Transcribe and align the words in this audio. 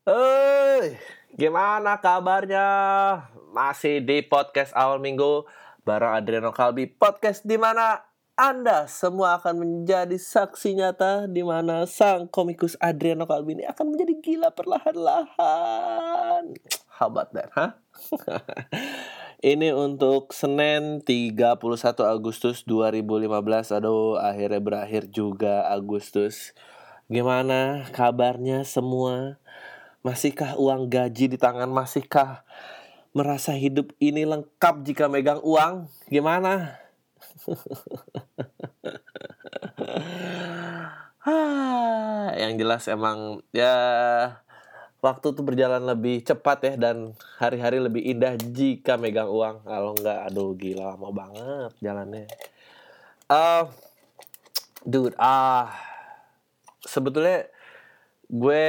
Hei, 0.00 0.96
gimana 1.36 2.00
kabarnya? 2.00 2.64
Masih 3.52 4.00
di 4.00 4.24
podcast 4.24 4.72
awal 4.72 4.96
minggu 4.96 5.44
bareng 5.84 6.16
Adriano 6.16 6.56
Kalbi 6.56 6.88
podcast 6.88 7.44
di 7.44 7.60
mana 7.60 8.08
Anda 8.32 8.88
semua 8.88 9.36
akan 9.36 9.60
menjadi 9.60 10.16
saksi 10.16 10.80
nyata 10.80 11.28
di 11.28 11.44
mana 11.44 11.84
sang 11.84 12.32
komikus 12.32 12.80
Adriano 12.80 13.28
Kalbi 13.28 13.60
ini 13.60 13.68
akan 13.68 13.92
menjadi 13.92 14.16
gila 14.24 14.56
perlahan-lahan. 14.56 16.48
How 16.96 17.12
about 17.12 17.36
that, 17.36 17.52
ini 19.52 19.68
untuk 19.68 20.32
Senin 20.32 21.04
31 21.04 21.60
Agustus 22.08 22.64
2015. 22.64 23.68
Aduh, 23.76 24.16
akhirnya 24.16 24.64
berakhir 24.64 25.12
juga 25.12 25.68
Agustus. 25.68 26.56
Gimana 27.12 27.84
kabarnya 27.92 28.64
semua? 28.64 29.36
Masihkah 30.00 30.56
uang 30.56 30.88
gaji 30.88 31.28
di 31.28 31.36
tangan? 31.36 31.68
Masihkah 31.68 32.40
merasa 33.12 33.52
hidup 33.52 33.92
ini 34.00 34.24
lengkap 34.24 34.80
jika 34.80 35.12
megang 35.12 35.44
uang? 35.44 35.92
Gimana? 36.08 36.80
yang 42.40 42.56
jelas 42.56 42.88
emang 42.88 43.44
ya 43.52 43.76
waktu 45.04 45.36
tuh 45.36 45.44
berjalan 45.44 45.84
lebih 45.84 46.24
cepat 46.24 46.58
ya 46.64 46.74
dan 46.80 47.12
hari-hari 47.36 47.76
lebih 47.84 48.00
indah 48.00 48.40
jika 48.40 48.96
megang 48.96 49.28
uang. 49.28 49.68
Kalau 49.68 49.92
nggak, 50.00 50.18
aduh 50.32 50.56
gila 50.56 50.96
lama 50.96 51.08
banget 51.12 51.72
jalannya. 51.84 52.24
Uh, 53.28 53.68
dude, 54.82 55.12
ah 55.20 55.70
sebetulnya 56.88 57.46
gue 58.30 58.66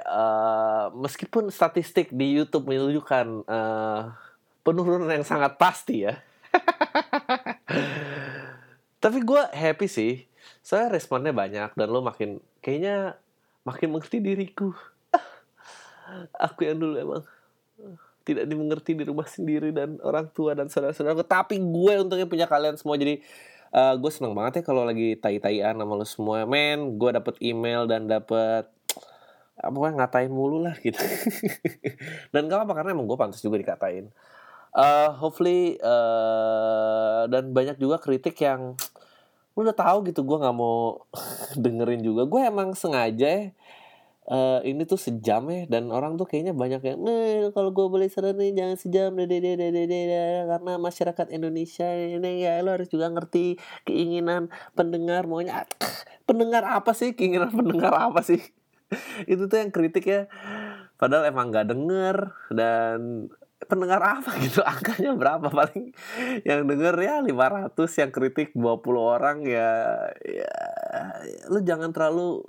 uh, 0.00 0.88
meskipun 0.96 1.52
statistik 1.52 2.08
di 2.16 2.40
YouTube 2.40 2.64
menunjukkan 2.64 3.44
uh, 3.44 4.16
penurunan 4.64 5.12
yang 5.12 5.28
sangat 5.28 5.60
pasti 5.60 6.08
ya. 6.08 6.16
Tapi 9.04 9.18
gue 9.20 9.42
happy 9.52 9.86
sih. 9.86 10.24
Soalnya 10.64 10.96
responnya 10.96 11.36
banyak 11.36 11.76
dan 11.76 11.86
lo 11.92 12.00
makin 12.00 12.40
kayaknya 12.64 13.20
makin 13.68 13.92
mengerti 13.92 14.24
diriku. 14.24 14.72
Aku 16.48 16.64
yang 16.64 16.80
dulu 16.80 16.96
emang 16.96 17.22
tidak 18.26 18.48
dimengerti 18.48 18.96
di 18.96 19.04
rumah 19.04 19.28
sendiri 19.28 19.76
dan 19.76 20.00
orang 20.00 20.32
tua 20.32 20.56
dan 20.56 20.72
saudara-saudaraku. 20.72 21.28
Tapi 21.28 21.60
gue 21.60 21.92
untungnya 22.00 22.24
punya 22.24 22.48
kalian 22.48 22.80
semua 22.80 22.96
jadi 22.96 23.20
uh, 23.76 23.94
gue 23.94 24.10
seneng 24.10 24.32
banget 24.32 24.58
ya 24.58 24.62
kalau 24.66 24.82
lagi 24.88 25.20
tai-taian 25.20 25.76
sama 25.76 25.94
lo 25.94 26.06
semua. 26.08 26.48
Men, 26.48 26.96
gue 26.96 27.10
dapet 27.12 27.36
email 27.44 27.84
dan 27.84 28.08
dapet 28.08 28.66
apa 29.56 29.76
ngatain 29.96 30.32
mulu 30.32 30.60
lah 30.60 30.76
gitu. 30.84 31.00
Dan 32.32 32.52
gak 32.52 32.68
apa 32.68 32.72
karena 32.76 32.92
emang 32.92 33.08
gue 33.08 33.18
pantas 33.18 33.40
juga 33.40 33.56
dikatain. 33.56 34.12
Uh, 34.76 35.08
hopefully 35.16 35.80
uh, 35.80 37.24
dan 37.32 37.56
banyak 37.56 37.80
juga 37.80 37.96
kritik 37.96 38.36
yang 38.44 38.76
lu 39.56 39.64
udah 39.64 39.72
tahu 39.72 40.04
gitu 40.04 40.20
gue 40.20 40.36
nggak 40.36 40.52
mau 40.52 41.00
dengerin 41.64 42.04
juga. 42.04 42.28
Gue 42.28 42.44
emang 42.44 42.76
sengaja 42.76 43.24
ya 43.24 43.44
uh, 44.30 44.60
ini 44.66 44.82
tuh 44.84 44.98
sejam 44.98 45.46
ya 45.50 45.64
dan 45.70 45.90
orang 45.90 46.18
tuh 46.18 46.26
kayaknya 46.26 46.52
banyak 46.52 46.82
yang 46.82 46.98
nih 47.02 47.50
kalau 47.54 47.70
gue 47.70 47.86
boleh 47.86 48.10
nih 48.10 48.50
jangan 48.54 48.76
sejam 48.78 49.10
deh 49.14 49.26
deh 49.26 49.40
deh 49.40 49.56
deh 49.56 49.86
deh 49.86 50.04
karena 50.50 50.72
masyarakat 50.78 51.26
Indonesia 51.32 51.86
ini 51.86 52.44
ya 52.44 52.60
lo 52.62 52.74
harus 52.74 52.90
juga 52.90 53.10
ngerti 53.10 53.58
keinginan 53.86 54.50
pendengar 54.74 55.24
maunya 55.30 55.64
pendengar 56.26 56.66
apa 56.66 56.90
sih? 56.92 57.14
Keinginan 57.14 57.54
pendengar 57.54 57.94
apa 57.94 58.20
sih 58.26 58.42
itu 59.32 59.42
tuh 59.50 59.58
yang 59.58 59.72
kritik 59.74 60.04
ya 60.06 60.22
padahal 60.96 61.28
emang 61.28 61.52
nggak 61.52 61.68
denger 61.68 62.16
dan 62.54 63.28
pendengar 63.64 64.00
apa 64.04 64.36
gitu 64.44 64.60
angkanya 64.72 65.16
berapa 65.16 65.48
paling? 65.48 65.96
Yang 66.44 66.60
denger 66.68 66.94
ya 67.00 67.14
500 67.24 68.00
yang 68.00 68.10
kritik 68.12 68.48
20 68.52 68.60
orang 68.96 69.38
ya 69.48 69.72
ya 70.22 70.56
lu 71.48 71.64
jangan 71.64 71.90
terlalu 71.90 72.44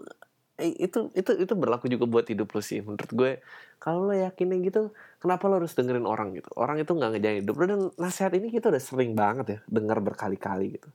eh, 0.60 0.74
itu 0.78 1.14
itu 1.16 1.32
itu 1.38 1.54
berlaku 1.56 1.88
juga 1.88 2.06
buat 2.10 2.28
hidup 2.28 2.52
lu 2.52 2.62
sih 2.62 2.84
menurut 2.84 3.12
gue. 3.12 3.32
Kalau 3.78 4.10
lo 4.10 4.14
yakinnya 4.14 4.58
gitu 4.66 4.92
kenapa 5.22 5.48
lo 5.48 5.64
harus 5.64 5.72
dengerin 5.74 6.06
orang 6.06 6.36
gitu? 6.36 6.50
Orang 6.60 6.78
itu 6.82 6.92
nggak 6.92 7.18
ngejalan 7.18 7.38
hidup 7.46 7.56
lo 7.56 7.66
dan 7.66 7.82
nasihat 7.96 8.32
ini 8.36 8.52
kita 8.52 8.68
udah 8.68 8.84
sering 8.84 9.16
banget 9.16 9.46
ya 9.48 9.60
dengar 9.72 10.04
berkali-kali 10.04 10.76
gitu. 10.76 10.90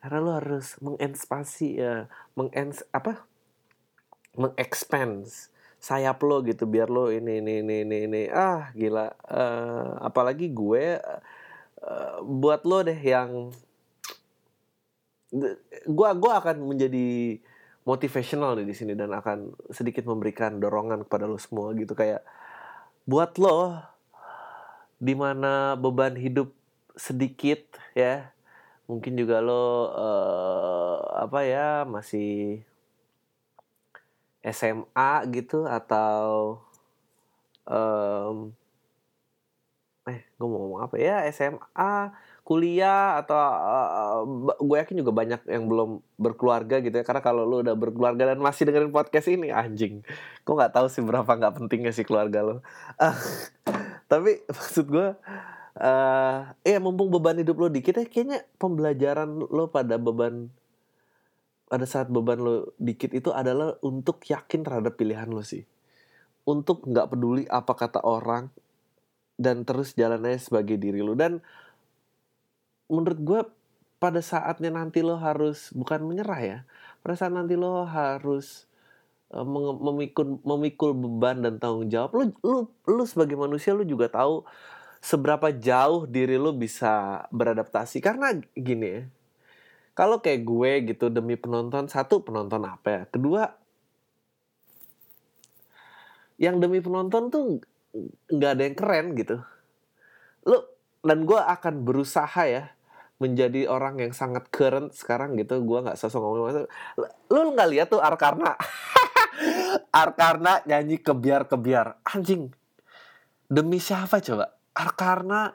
Karena 0.00 0.18
lo 0.20 0.32
harus 0.36 0.80
menginspirasi 0.80 1.68
ya 1.80 2.08
mengens 2.36 2.84
apa 2.92 3.29
mengexpand 4.38 5.26
sayap 5.80 6.20
lo 6.20 6.44
gitu 6.44 6.68
biar 6.68 6.92
lo 6.92 7.08
ini 7.08 7.40
ini 7.40 7.64
ini 7.64 7.76
ini, 7.88 7.96
ini. 8.04 8.22
ah 8.28 8.68
gila. 8.76 9.08
Uh, 9.24 9.96
apalagi 10.04 10.52
gue 10.52 11.00
uh, 11.80 12.16
buat 12.20 12.62
lo 12.68 12.84
deh 12.84 13.00
yang 13.00 13.48
gue 15.88 16.08
gue 16.20 16.32
akan 16.36 16.56
menjadi 16.68 17.38
motivational 17.88 18.60
di 18.60 18.76
sini 18.76 18.92
dan 18.92 19.08
akan 19.16 19.56
sedikit 19.72 20.04
memberikan 20.04 20.60
dorongan 20.60 21.08
kepada 21.08 21.24
lo 21.24 21.40
semua 21.40 21.72
gitu. 21.72 21.96
Kayak 21.96 22.22
buat 23.08 23.40
lo 23.40 23.80
di 25.00 25.16
mana 25.16 25.80
beban 25.80 26.12
hidup 26.14 26.52
sedikit 26.92 27.64
ya. 27.96 28.36
Mungkin 28.84 29.16
juga 29.16 29.40
lo 29.40 29.88
uh, 29.96 31.24
apa 31.24 31.40
ya 31.46 31.88
masih 31.88 32.60
SMA 34.40 35.12
gitu 35.32 35.68
atau 35.68 36.58
um, 37.68 38.52
eh 40.08 40.24
gue 40.36 40.46
mau 40.48 40.58
ngomong 40.64 40.80
apa 40.88 40.96
ya? 40.96 41.28
SMA 41.28 42.12
kuliah 42.40 43.20
atau 43.20 43.36
uh, 43.36 44.20
gue 44.58 44.76
yakin 44.80 45.04
juga 45.04 45.12
banyak 45.12 45.44
yang 45.46 45.68
belum 45.68 46.00
berkeluarga 46.16 46.80
gitu 46.80 46.96
ya. 46.98 47.04
Karena 47.04 47.22
kalau 47.22 47.44
lu 47.44 47.60
udah 47.62 47.76
berkeluarga 47.76 48.32
dan 48.32 48.40
masih 48.40 48.66
dengerin 48.68 48.90
podcast 48.90 49.28
ini 49.28 49.52
anjing. 49.52 50.00
Gue 50.42 50.54
nggak 50.56 50.72
tahu 50.72 50.88
sih 50.88 51.04
berapa 51.04 51.28
nggak 51.28 51.60
pentingnya 51.60 51.92
sih 51.92 52.08
keluarga 52.08 52.40
lo 52.42 52.56
tapi 54.10 54.42
maksud 54.50 54.90
gue 54.90 55.08
uh, 55.78 56.38
ya 56.66 56.78
mumpung 56.82 57.14
beban 57.14 57.38
hidup 57.38 57.56
lo 57.62 57.70
dikit 57.70 58.02
ya 58.02 58.04
kayaknya 58.10 58.42
pembelajaran 58.58 59.30
lo 59.30 59.70
pada 59.70 59.94
beban 59.96 60.50
pada 61.70 61.86
saat 61.86 62.10
beban 62.10 62.42
lo 62.42 62.74
dikit 62.82 63.14
itu 63.14 63.30
adalah 63.30 63.78
untuk 63.86 64.26
yakin 64.26 64.66
terhadap 64.66 64.98
pilihan 64.98 65.30
lo 65.30 65.46
sih. 65.46 65.62
Untuk 66.42 66.82
nggak 66.82 67.14
peduli 67.14 67.46
apa 67.46 67.78
kata 67.78 68.02
orang 68.02 68.50
dan 69.38 69.62
terus 69.62 69.94
jalannya 69.94 70.34
sebagai 70.42 70.74
diri 70.74 70.98
lo. 70.98 71.14
Dan 71.14 71.38
menurut 72.90 73.20
gue 73.22 73.40
pada 74.02 74.18
saatnya 74.18 74.74
nanti 74.74 74.98
lo 74.98 75.14
harus 75.14 75.70
bukan 75.70 76.02
menyerah 76.02 76.42
ya. 76.42 76.58
Pada 77.06 77.14
saat 77.14 77.30
nanti 77.30 77.54
lo 77.54 77.86
harus 77.86 78.66
uh, 79.30 79.46
memikul 79.78 80.42
memikul 80.42 80.90
beban 80.90 81.38
dan 81.38 81.62
tanggung 81.62 81.86
jawab. 81.86 82.18
Lo 82.18 82.22
lo 82.42 82.58
lo 82.82 83.02
sebagai 83.06 83.38
manusia 83.38 83.78
lo 83.78 83.86
juga 83.86 84.10
tahu 84.10 84.42
seberapa 84.98 85.54
jauh 85.54 86.02
diri 86.10 86.34
lo 86.34 86.50
bisa 86.50 87.24
beradaptasi 87.30 88.02
karena 88.02 88.34
gini 88.58 88.88
ya 88.90 89.02
kalau 89.94 90.22
kayak 90.22 90.46
gue 90.46 90.94
gitu 90.94 91.10
demi 91.10 91.34
penonton 91.34 91.90
satu 91.90 92.22
penonton 92.22 92.62
apa 92.64 92.88
ya? 92.88 93.02
Kedua 93.10 93.42
yang 96.40 96.56
demi 96.56 96.80
penonton 96.80 97.28
tuh 97.28 97.42
nggak 98.32 98.50
ada 98.56 98.62
yang 98.64 98.76
keren 98.78 99.06
gitu. 99.18 99.36
Lu 100.48 100.58
dan 101.00 101.24
gue 101.24 101.40
akan 101.40 101.84
berusaha 101.84 102.42
ya 102.48 102.72
menjadi 103.20 103.68
orang 103.68 104.00
yang 104.00 104.12
sangat 104.16 104.48
keren 104.48 104.88
sekarang 104.94 105.36
gitu. 105.36 105.60
Gue 105.60 105.84
nggak 105.84 106.00
sosok 106.00 106.20
ngomong 106.22 106.64
lu 107.28 107.48
nggak 107.52 107.70
lihat 107.70 107.88
tuh 107.92 108.00
Arkarna? 108.00 108.56
Arkarna 110.02 110.64
nyanyi 110.64 110.96
kebiar 111.00 111.44
kebiar 111.50 112.00
anjing 112.08 112.48
demi 113.50 113.82
siapa 113.82 114.22
coba? 114.22 114.54
Arkarna 114.72 115.52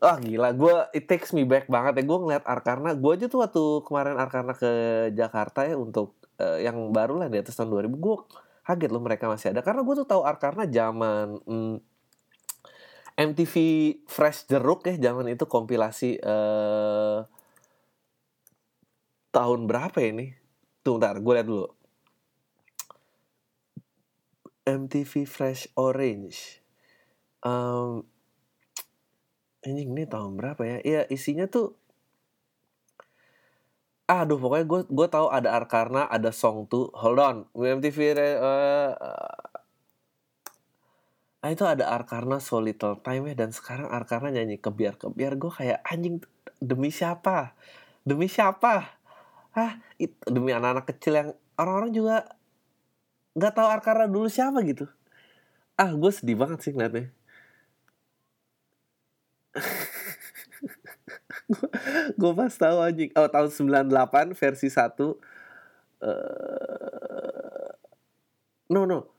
Wah 0.00 0.16
gila, 0.16 0.56
gue 0.56 0.74
it 0.96 1.04
takes 1.04 1.36
me 1.36 1.44
back 1.44 1.68
banget 1.68 2.00
ya. 2.00 2.04
Gue 2.08 2.18
ngeliat 2.24 2.44
Arkarna, 2.48 2.96
gue 2.96 3.12
aja 3.12 3.26
tuh 3.28 3.44
waktu 3.44 3.84
kemarin 3.84 4.16
Arkarna 4.16 4.56
ke 4.56 4.70
Jakarta 5.12 5.68
ya 5.68 5.76
untuk 5.76 6.16
uh, 6.40 6.56
yang 6.56 6.88
baru 6.88 7.20
lah 7.20 7.28
di 7.28 7.36
atas 7.36 7.52
tahun 7.52 7.68
2000, 7.68 8.00
gue 8.00 8.16
kaget 8.64 8.90
loh 8.96 9.04
mereka 9.04 9.28
masih 9.28 9.52
ada. 9.52 9.60
Karena 9.60 9.84
gue 9.84 9.94
tuh 10.00 10.08
tahu 10.08 10.24
Arkarna 10.24 10.64
zaman 10.64 11.36
mm, 11.44 11.76
MTV 13.20 13.54
Fresh 14.08 14.48
Jeruk 14.48 14.88
ya, 14.88 15.12
zaman 15.12 15.28
itu 15.28 15.44
kompilasi 15.44 16.16
uh, 16.24 17.28
tahun 19.36 19.68
berapa 19.68 19.96
ya 20.00 20.16
ini? 20.16 20.32
Tuh 20.80 20.96
ntar, 20.96 21.20
gue 21.20 21.32
liat 21.36 21.44
dulu. 21.44 21.68
MTV 24.64 25.28
Fresh 25.28 25.68
Orange. 25.76 26.64
Um, 27.44 28.08
ini 29.68 29.84
ini 29.84 30.04
tahun 30.08 30.36
berapa 30.40 30.62
ya? 30.64 30.78
Iya 30.80 31.02
isinya 31.12 31.44
tuh 31.50 31.76
aduh 34.10 34.42
pokoknya 34.42 34.66
gue 34.66 34.80
gue 34.90 35.06
tahu 35.06 35.30
ada 35.30 35.54
Arkarna 35.54 36.02
ada 36.10 36.34
song 36.34 36.66
tuh 36.66 36.90
hold 36.98 37.22
on 37.22 37.36
MTV 37.54 38.18
uh, 38.18 38.90
ah, 41.46 41.50
itu 41.54 41.62
ada 41.62 41.86
Arkarna 41.94 42.42
So 42.42 42.58
Little 42.58 42.98
Time 43.06 43.30
ya 43.30 43.34
dan 43.38 43.54
sekarang 43.54 43.86
Arkarna 43.86 44.34
nyanyi 44.34 44.58
kebiar 44.60 44.98
kebiar. 45.00 45.38
Gue 45.40 45.52
kayak 45.54 45.80
anjing 45.86 46.20
demi 46.60 46.90
siapa? 46.92 47.54
Demi 48.02 48.26
siapa? 48.26 48.98
Ah 49.54 49.78
itu 49.96 50.14
demi 50.26 50.50
anak-anak 50.52 50.90
kecil 50.90 51.12
yang 51.16 51.28
orang-orang 51.56 51.92
juga 51.94 52.16
nggak 53.38 53.52
tahu 53.56 53.68
Arkarna 53.70 54.06
dulu 54.10 54.26
siapa 54.26 54.58
gitu. 54.66 54.90
Ah 55.78 55.94
gue 55.94 56.12
sedih 56.12 56.36
banget 56.36 56.58
sih 56.66 56.72
ngeliatnya 56.74 57.14
gue 62.20 62.32
pas 62.34 62.54
tahu 62.54 62.78
anjing. 62.78 63.10
Oh 63.18 63.26
tahun 63.26 63.50
98 63.50 64.38
versi 64.38 64.70
1 64.70 64.94
uh, 66.00 67.68
no 68.70 68.86
no. 68.86 69.10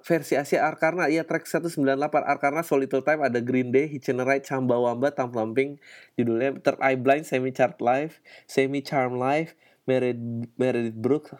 Versi 0.00 0.32
Asia 0.32 0.64
Arkarna. 0.64 1.12
Iya 1.12 1.28
track 1.28 1.44
198 1.44 1.84
Arkarna 2.24 2.64
So 2.64 2.80
Little 2.80 3.04
Time 3.04 3.20
ada 3.20 3.36
Green 3.44 3.68
Day 3.68 4.00
Ride 4.00 4.48
Chambawamba 4.48 5.12
Tam 5.12 5.28
Lamping 5.30 5.76
judulnya. 6.16 6.56
Third 6.64 6.80
Eye 6.80 6.96
Blind 6.96 7.28
Semi 7.28 7.52
Chart 7.52 7.76
Live 7.84 8.24
Semi 8.48 8.80
Charm 8.80 9.20
Live 9.20 9.52
Meredith 9.84 10.48
Meredith 10.56 10.96
Brooks 10.96 11.36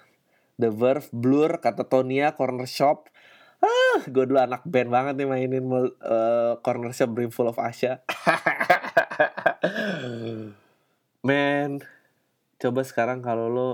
The 0.61 0.69
Verve 0.69 1.09
Blur 1.09 1.57
kata 1.57 1.89
Tonia 1.89 2.37
Corner 2.37 2.69
Shop 2.69 3.09
ah 3.97 4.03
gue 4.07 4.25
dulu 4.27 4.39
anak 4.39 4.63
band 4.69 4.91
banget 4.93 5.15
nih 5.19 5.27
mainin 5.27 5.67
uh, 5.67 5.91
Corner 6.63 6.95
Shop 6.95 7.11
Brimful 7.11 7.51
of 7.51 7.59
Asia 7.59 8.01
Man, 11.21 11.85
coba 12.57 12.81
sekarang 12.81 13.21
kalau 13.21 13.53
lo 13.53 13.71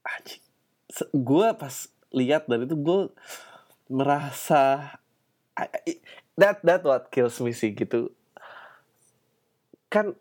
anjing. 0.00 0.40
Gue 1.12 1.52
pas 1.52 1.92
lihat 2.08 2.48
dari 2.48 2.64
itu 2.64 2.76
gue 2.78 3.12
merasa 3.92 4.96
that 6.40 6.64
that 6.64 6.82
what 6.88 7.12
kills 7.12 7.36
me 7.44 7.52
sih 7.52 7.76
gitu. 7.76 8.16
Kan 9.92 10.16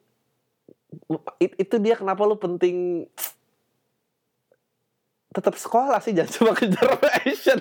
it, 1.39 1.56
itu 1.56 1.80
dia 1.80 1.95
kenapa 1.95 2.27
lo 2.27 2.35
penting 2.35 3.07
tetap 5.33 5.57
sekolah 5.57 5.97
sih 6.00 6.13
jangan 6.13 6.31
cuma 6.31 6.51
kejar 6.53 6.89
passion. 7.01 7.59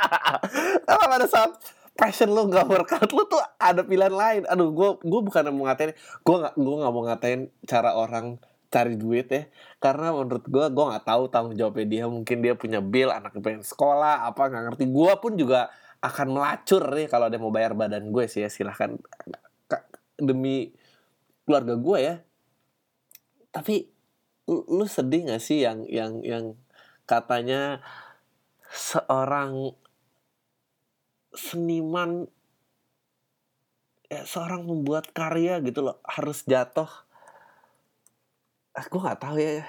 Kalau 0.90 1.06
pada 1.06 1.26
saat 1.30 1.52
passion 1.94 2.34
lo 2.34 2.50
gak 2.50 2.66
workout 2.66 3.10
lo 3.14 3.22
tuh 3.30 3.38
ada 3.62 3.86
pilihan 3.86 4.10
lain. 4.10 4.42
Aduh 4.50 4.74
gue 4.74 4.90
gue 4.98 5.20
bukan 5.22 5.54
mau 5.54 5.70
ngatain 5.70 5.94
gue 5.94 6.36
gak 6.42 6.54
gue 6.58 6.76
gak 6.82 6.92
mau 6.92 7.02
ngatain 7.06 7.40
cara 7.64 7.94
orang 7.94 8.42
cari 8.74 8.98
duit 8.98 9.30
ya. 9.30 9.46
Karena 9.78 10.10
menurut 10.10 10.44
gue 10.50 10.64
gue 10.66 10.84
nggak 10.90 11.06
tahu 11.06 11.30
tanggung 11.30 11.54
jawabnya 11.54 11.86
dia. 11.86 12.04
Mungkin 12.10 12.42
dia 12.42 12.58
punya 12.58 12.82
bill 12.82 13.14
anak 13.14 13.38
pengen 13.38 13.62
sekolah 13.62 14.26
apa 14.26 14.50
nggak 14.50 14.62
ngerti. 14.74 14.84
Gue 14.90 15.12
pun 15.22 15.38
juga 15.38 15.70
akan 16.02 16.36
melacur 16.36 16.82
nih 16.90 17.06
kalau 17.06 17.30
ada 17.30 17.38
mau 17.38 17.54
bayar 17.54 17.78
badan 17.78 18.10
gue 18.10 18.26
sih 18.26 18.42
ya. 18.42 18.50
Silahkan 18.50 18.98
demi 20.18 20.74
keluarga 21.46 21.78
gue 21.78 21.98
ya. 22.02 22.14
Tapi 23.54 23.94
lu 24.50 24.84
sedih 24.84 25.30
gak 25.30 25.40
sih 25.40 25.64
yang 25.64 25.88
yang 25.88 26.20
yang 26.20 26.58
katanya 27.04 27.84
seorang 28.72 29.72
seniman 31.34 32.28
ya, 34.10 34.22
seorang 34.26 34.66
membuat 34.66 35.10
karya 35.12 35.60
gitu 35.62 35.84
loh 35.84 35.98
harus 36.04 36.42
jatuh. 36.46 36.88
Aku 38.74 38.98
ah, 38.98 39.12
nggak 39.12 39.20
tahu 39.22 39.36
ya. 39.38 39.62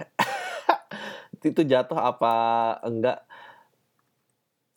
Itu 1.46 1.62
jatuh 1.62 2.00
apa 2.02 2.34
enggak? 2.82 3.22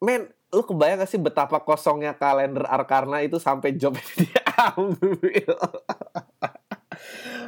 Men 0.05 0.29
lu 0.49 0.65
kebayang 0.65 1.05
gak 1.05 1.11
sih 1.13 1.21
betapa 1.21 1.61
kosongnya 1.61 2.17
kalender 2.17 2.65
Arkarna 2.65 3.21
itu 3.21 3.37
sampai 3.37 3.77
job 3.77 3.93
ini 4.01 4.33
diambil 4.33 5.45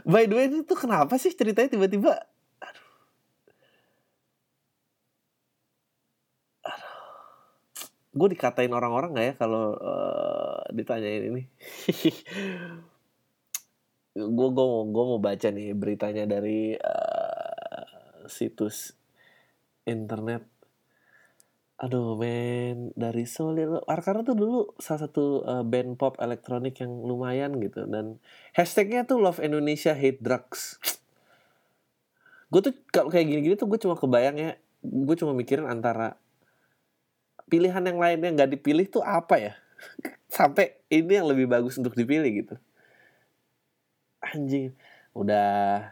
by 0.04 0.28
the 0.28 0.34
way 0.36 0.46
itu 0.52 0.74
kenapa 0.76 1.16
sih 1.16 1.32
ceritanya 1.32 1.72
tiba-tiba 1.72 2.28
gue 8.10 8.28
dikatain 8.34 8.72
orang-orang 8.74 9.14
gak 9.14 9.26
ya 9.26 9.34
kalau 9.38 9.78
uh, 9.78 10.66
ditanyain 10.74 11.30
ini? 11.30 11.42
Gue 14.10 14.48
gue 14.50 14.66
mau 14.66 14.82
gue 14.90 15.04
mau 15.06 15.20
baca 15.22 15.48
nih 15.54 15.70
beritanya 15.70 16.26
dari 16.26 16.74
uh, 16.74 17.86
situs 18.26 18.90
internet. 19.86 20.42
Aduh 21.78 22.18
men 22.18 22.90
dari 22.98 23.22
Solir 23.24 23.70
Arkana 23.86 24.26
tuh 24.26 24.34
dulu 24.34 24.74
salah 24.82 25.06
satu 25.06 25.46
uh, 25.46 25.62
band 25.62 25.94
pop 25.94 26.18
elektronik 26.18 26.82
yang 26.82 26.90
lumayan 26.90 27.56
gitu 27.62 27.86
dan 27.86 28.18
hashtagnya 28.50 29.06
tuh 29.06 29.22
Love 29.22 29.38
Indonesia 29.40 29.94
Hate 29.94 30.18
Drugs. 30.18 30.82
Gue 32.50 32.60
tuh 32.66 32.74
kalau 32.90 33.14
kayak 33.14 33.30
gini-gini 33.30 33.54
tuh 33.54 33.70
gue 33.70 33.78
cuma 33.78 33.94
kebayang 33.94 34.36
ya 34.42 34.50
gue 34.82 35.16
cuma 35.16 35.38
mikirin 35.38 35.70
antara 35.70 36.18
pilihan 37.50 37.82
yang 37.82 37.98
lain 37.98 38.18
yang 38.22 38.34
nggak 38.38 38.52
dipilih 38.54 38.86
tuh 38.86 39.02
apa 39.02 39.36
ya? 39.36 39.54
Sampai 40.36 40.78
ini 40.86 41.18
yang 41.18 41.26
lebih 41.26 41.50
bagus 41.50 41.74
untuk 41.76 41.98
dipilih 41.98 42.30
gitu. 42.46 42.54
Anjing 44.22 44.76
udah 45.10 45.90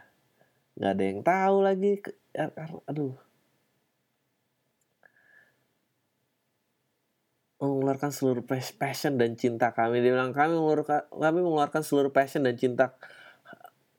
nggak 0.79 0.91
ada 0.95 1.03
yang 1.03 1.19
tahu 1.27 1.55
lagi 1.59 1.91
aduh. 2.87 3.15
Mengeluarkan 7.59 8.15
seluruh 8.15 8.45
passion 8.79 9.19
dan 9.19 9.35
cinta 9.35 9.75
kami. 9.75 9.99
Dia 9.99 10.15
bilang 10.15 10.31
kami 10.31 10.55
mengeluarkan 10.55 11.11
kami 11.11 11.39
mengeluarkan 11.43 11.83
seluruh 11.83 12.07
passion 12.07 12.47
dan 12.47 12.55
cinta 12.55 12.95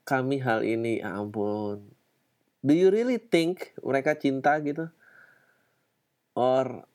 kami 0.08 0.40
hal 0.40 0.64
ini. 0.64 1.04
Ya 1.04 1.20
ampun. 1.20 1.84
Do 2.64 2.72
you 2.72 2.88
really 2.88 3.20
think 3.20 3.76
mereka 3.84 4.16
cinta 4.16 4.56
gitu? 4.64 4.88
Or 6.32 6.88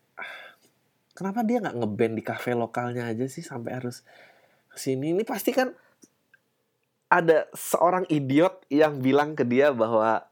kenapa 1.16 1.42
dia 1.42 1.64
nggak 1.64 1.80
ngeband 1.80 2.14
di 2.20 2.24
kafe 2.24 2.52
lokalnya 2.54 3.08
aja 3.08 3.26
sih 3.26 3.42
sampai 3.42 3.80
harus 3.80 4.04
ke 4.70 4.78
sini? 4.78 5.16
Ini 5.16 5.24
pasti 5.24 5.56
kan 5.56 5.72
ada 7.08 7.48
seorang 7.56 8.04
idiot 8.12 8.68
yang 8.68 9.00
bilang 9.00 9.34
ke 9.34 9.48
dia 9.48 9.72
bahwa 9.72 10.28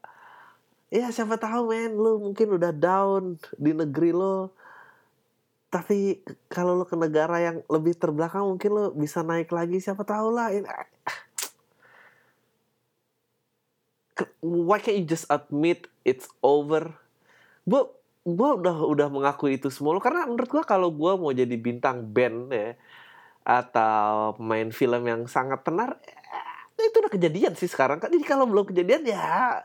ya 0.92 1.08
siapa 1.08 1.40
tahu 1.40 1.72
men 1.72 1.96
lu 1.96 2.20
mungkin 2.20 2.60
udah 2.60 2.70
down 2.70 3.40
di 3.56 3.72
negeri 3.72 4.12
lo 4.12 4.52
tapi 5.72 6.22
kalau 6.46 6.78
lo 6.78 6.86
ke 6.86 6.94
negara 6.94 7.42
yang 7.42 7.58
lebih 7.66 7.98
terbelakang 7.98 8.46
mungkin 8.46 8.70
lo 8.70 8.84
bisa 8.94 9.26
naik 9.26 9.50
lagi. 9.50 9.82
Siapa 9.82 10.06
tahu 10.06 10.30
lah 10.30 10.54
why 14.44 14.78
can't 14.78 15.00
you 15.00 15.06
just 15.08 15.26
admit 15.26 15.90
it's 16.06 16.30
over? 16.44 16.94
Gue 17.66 17.90
gue 18.24 18.50
udah 18.60 18.76
udah 18.88 19.08
mengakui 19.12 19.60
itu 19.60 19.68
semua 19.68 20.00
karena 20.00 20.24
menurut 20.24 20.48
gue 20.48 20.62
kalau 20.64 20.88
gue 20.88 21.12
mau 21.20 21.32
jadi 21.32 21.56
bintang 21.60 22.08
band 22.08 22.48
ya 22.52 22.72
atau 23.44 24.32
main 24.40 24.72
film 24.72 25.04
yang 25.04 25.28
sangat 25.28 25.60
tenar 25.60 26.00
ya, 26.78 26.82
itu 26.88 26.96
udah 27.04 27.12
kejadian 27.12 27.52
sih 27.56 27.68
sekarang. 27.68 28.00
Kan 28.00 28.08
jadi 28.12 28.24
kalau 28.24 28.48
belum 28.48 28.64
kejadian 28.72 29.04
ya 29.04 29.60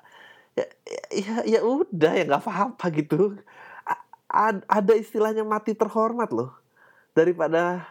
ya 0.57 0.65
ya, 1.13 1.33
ya 1.47 1.59
udah 1.63 2.11
ya 2.19 2.23
nggak 2.27 2.43
apa-apa 2.43 2.85
gitu. 2.99 3.39
A 4.29 4.53
ada 4.67 4.93
istilahnya 4.93 5.41
mati 5.47 5.73
terhormat 5.73 6.29
loh 6.35 6.53
daripada 7.17 7.87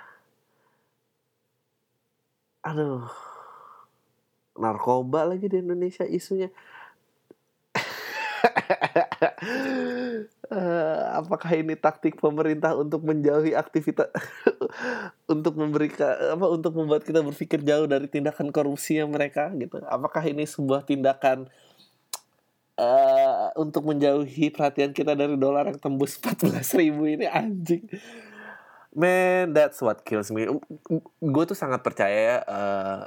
aduh 2.63 3.09
narkoba 4.59 5.25
lagi 5.35 5.47
di 5.51 5.59
Indonesia 5.63 6.05
isunya 6.07 6.51
uh, 9.41 11.03
apakah 11.21 11.51
ini 11.55 11.75
taktik 11.79 12.19
pemerintah 12.19 12.75
untuk 12.75 13.03
menjauhi 13.07 13.55
aktivitas 13.55 14.11
untuk 15.33 15.55
memberikan 15.55 16.39
apa 16.39 16.47
untuk 16.51 16.75
membuat 16.75 17.07
kita 17.07 17.23
berpikir 17.23 17.63
jauh 17.63 17.87
dari 17.87 18.11
tindakan 18.11 18.51
korupsi 18.51 18.99
yang 18.99 19.11
mereka 19.15 19.51
gitu? 19.55 19.83
Apakah 19.87 20.23
ini 20.27 20.47
sebuah 20.47 20.87
tindakan 20.87 21.47
uh, 22.79 23.51
untuk 23.59 23.87
menjauhi 23.87 24.51
perhatian 24.55 24.95
kita 24.95 25.15
dari 25.15 25.39
dolar 25.39 25.71
yang 25.71 25.79
tembus 25.79 26.19
14 26.19 26.81
ribu 26.81 27.07
ini? 27.07 27.27
Anjing. 27.27 27.87
Man 28.95 29.55
that's 29.55 29.79
what 29.79 30.03
kills 30.03 30.33
me. 30.35 30.49
Gue 31.23 31.45
tuh 31.47 31.59
sangat 31.59 31.85
percaya 31.85 32.43
uh, 32.49 33.03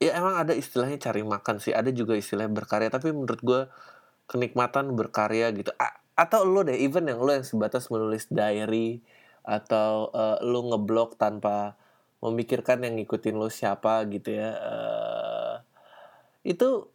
ya 0.00 0.16
emang 0.16 0.34
ada 0.40 0.52
istilahnya 0.56 0.98
cari 0.98 1.22
makan 1.22 1.60
sih. 1.60 1.76
Ada 1.76 1.92
juga 1.92 2.16
istilahnya 2.16 2.52
berkarya 2.56 2.88
tapi 2.88 3.12
menurut 3.12 3.40
gue 3.44 3.60
kenikmatan 4.26 4.96
berkarya 4.96 5.52
gitu. 5.54 5.70
A 5.76 6.00
atau 6.16 6.44
lo 6.44 6.60
deh 6.66 6.76
even 6.76 7.08
yang 7.08 7.20
lo 7.22 7.32
yang 7.32 7.46
sebatas 7.46 7.88
menulis 7.88 8.28
diary 8.28 9.00
atau 9.40 10.12
uh, 10.12 10.36
lo 10.44 10.68
ngeblok 10.68 11.16
tanpa 11.16 11.80
memikirkan 12.20 12.84
yang 12.84 13.00
ngikutin 13.00 13.40
lo 13.40 13.48
siapa 13.48 14.04
gitu 14.12 14.36
ya 14.36 14.52
uh, 14.52 15.56
itu 16.44 16.92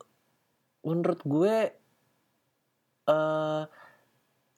menurut 0.86 1.22
gue 1.26 1.74
uh, 3.10 3.64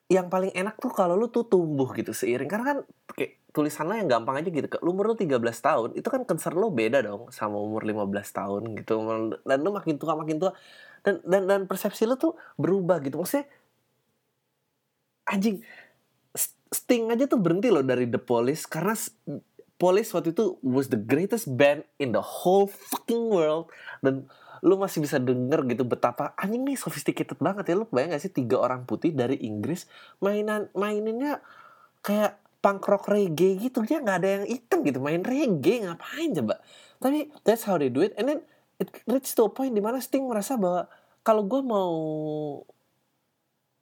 yang 0.08 0.28
paling 0.32 0.52
enak 0.56 0.80
tuh 0.80 0.92
kalau 0.92 1.20
lu 1.20 1.28
tuh 1.28 1.48
tumbuh 1.48 1.92
gitu 1.96 2.16
seiring. 2.16 2.48
Karena 2.48 2.66
kan 2.76 2.80
kayak 3.58 3.74
tulisan 3.74 3.90
lo 3.90 3.98
yang 3.98 4.06
gampang 4.06 4.38
aja 4.38 4.50
gitu 4.54 4.70
lu 4.86 4.94
umur 4.94 5.10
lu 5.10 5.16
13 5.18 5.42
tahun 5.42 5.90
itu 5.98 6.06
kan 6.14 6.22
concern 6.30 6.62
lo 6.62 6.70
beda 6.70 7.02
dong 7.02 7.34
sama 7.34 7.58
umur 7.58 7.82
15 7.82 8.06
tahun 8.14 8.62
gitu. 8.78 8.94
Dan 9.42 9.58
lu 9.66 9.74
makin 9.74 9.98
tua 9.98 10.14
makin 10.14 10.38
tua. 10.38 10.54
Dan 11.02 11.26
dan 11.26 11.50
dan 11.50 11.62
persepsi 11.66 12.06
lu 12.06 12.14
tuh 12.22 12.38
berubah 12.62 13.02
gitu. 13.02 13.18
Maksudnya 13.18 13.50
anjing 15.26 15.66
Sting 16.68 17.10
aja 17.10 17.26
tuh 17.26 17.40
berhenti 17.40 17.74
loh 17.74 17.82
dari 17.82 18.06
The 18.06 18.22
Police. 18.22 18.70
Karena 18.70 18.94
Police 19.80 20.14
waktu 20.14 20.36
itu 20.36 20.62
was 20.62 20.94
the 20.94 21.00
greatest 21.00 21.50
band 21.50 21.82
in 21.98 22.14
the 22.14 22.22
whole 22.22 22.70
fucking 22.70 23.32
world. 23.32 23.72
Dan 24.04 24.30
lu 24.62 24.76
masih 24.76 25.02
bisa 25.02 25.18
denger 25.18 25.64
gitu 25.70 25.88
betapa 25.88 26.36
anjing 26.36 26.68
nih 26.68 26.78
sophisticated 26.78 27.40
banget 27.42 27.74
ya. 27.74 27.76
Lu 27.80 27.90
bayang 27.90 28.14
gak 28.14 28.22
sih 28.22 28.34
tiga 28.36 28.62
orang 28.62 28.86
putih 28.86 29.16
dari 29.16 29.40
Inggris 29.42 29.88
mainan 30.20 30.68
maininnya 30.76 31.40
kayak 32.04 32.36
punk 32.68 32.84
rock 32.84 33.08
reggae 33.08 33.56
gitu 33.56 33.80
dia 33.88 34.04
nggak 34.04 34.18
ada 34.20 34.30
yang 34.36 34.44
hitam 34.44 34.84
gitu 34.84 35.00
main 35.00 35.24
reggae 35.24 35.88
ngapain 35.88 36.36
coba? 36.36 36.60
Tapi 37.00 37.32
that's 37.48 37.64
how 37.64 37.80
they 37.80 37.88
do 37.88 38.04
it 38.04 38.12
and 38.20 38.28
then 38.28 38.44
it 38.76 38.92
reach 39.08 39.32
to 39.32 39.48
a 39.48 39.52
point 39.52 39.72
di 39.72 39.80
mana 39.80 40.04
Sting 40.04 40.28
merasa 40.28 40.60
bahwa 40.60 40.92
kalau 41.24 41.48
gue 41.48 41.64
mau 41.64 41.96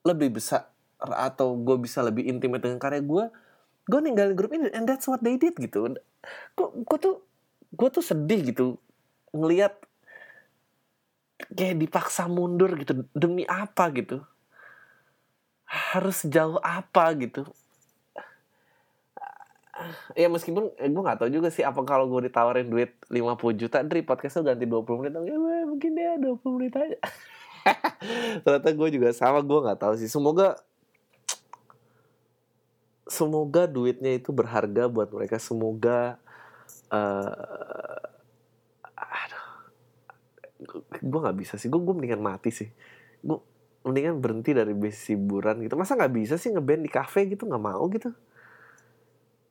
lebih 0.05 0.37
besar 0.37 0.69
atau 1.01 1.57
gue 1.57 1.81
bisa 1.81 2.05
lebih 2.05 2.29
intimate 2.29 2.61
dengan 2.61 2.77
karya 2.77 3.01
gue 3.01 3.25
gue 3.89 3.99
ninggalin 4.05 4.37
grup 4.37 4.53
ini 4.53 4.69
and 4.69 4.85
that's 4.85 5.09
what 5.09 5.17
they 5.25 5.33
did 5.33 5.57
gitu. 5.57 5.97
Gue 6.53 6.67
gue 6.85 6.97
tuh 7.01 7.25
gue 7.73 7.89
tuh 7.89 8.05
sedih 8.05 8.53
gitu 8.53 8.77
ngelihat 9.33 9.81
kayak 11.57 11.81
dipaksa 11.81 12.29
mundur 12.29 12.69
gitu 12.77 13.01
demi 13.17 13.49
apa 13.49 13.89
gitu? 13.97 14.21
Harus 15.65 16.21
jauh 16.29 16.61
apa 16.61 17.09
gitu 17.17 17.49
ya 20.15 20.32
meskipun 20.32 20.72
eh, 20.79 20.88
gue 20.88 21.01
nggak 21.03 21.20
tahu 21.20 21.29
juga 21.32 21.51
sih 21.51 21.63
apa 21.67 21.84
kalau 21.84 22.08
gue 22.08 22.32
ditawarin 22.32 22.72
duit 22.72 22.96
50 23.12 23.60
juta 23.60 23.84
dari 23.84 24.01
podcastnya 24.08 24.55
ganti 24.55 24.65
20 24.67 25.00
menit 25.03 25.13
ya 25.27 25.36
mungkin 25.67 25.91
dia 25.91 26.15
20 26.15 26.55
menit 26.55 26.74
aja. 26.79 27.00
Ternyata 28.44 28.70
gue 28.72 28.89
juga 28.96 29.10
sama 29.12 29.44
gue 29.44 29.60
nggak 29.60 29.79
tahu 29.84 29.94
sih. 30.00 30.08
Semoga 30.08 30.55
semoga 33.05 33.67
duitnya 33.67 34.15
itu 34.15 34.32
berharga 34.32 34.88
buat 34.88 35.12
mereka. 35.12 35.38
Semoga 35.44 36.15
uh, 36.89 38.00
gue 41.03 41.20
nggak 41.20 41.38
bisa 41.38 41.60
sih. 41.60 41.67
Gue 41.67 41.84
mendingan 41.84 42.24
mati 42.24 42.55
sih. 42.55 42.72
Gue 43.20 43.44
mendingan 43.84 44.24
berhenti 44.24 44.55
dari 44.55 44.72
bisnis 44.72 45.12
hiburan 45.12 45.60
gitu. 45.67 45.75
Masa 45.75 46.00
nggak 46.00 46.13
bisa 46.15 46.39
sih 46.39 46.55
ngeband 46.55 46.88
di 46.88 46.91
kafe 46.91 47.27
gitu? 47.27 47.44
Nggak 47.44 47.63
mau 47.63 47.84
gitu 47.91 48.15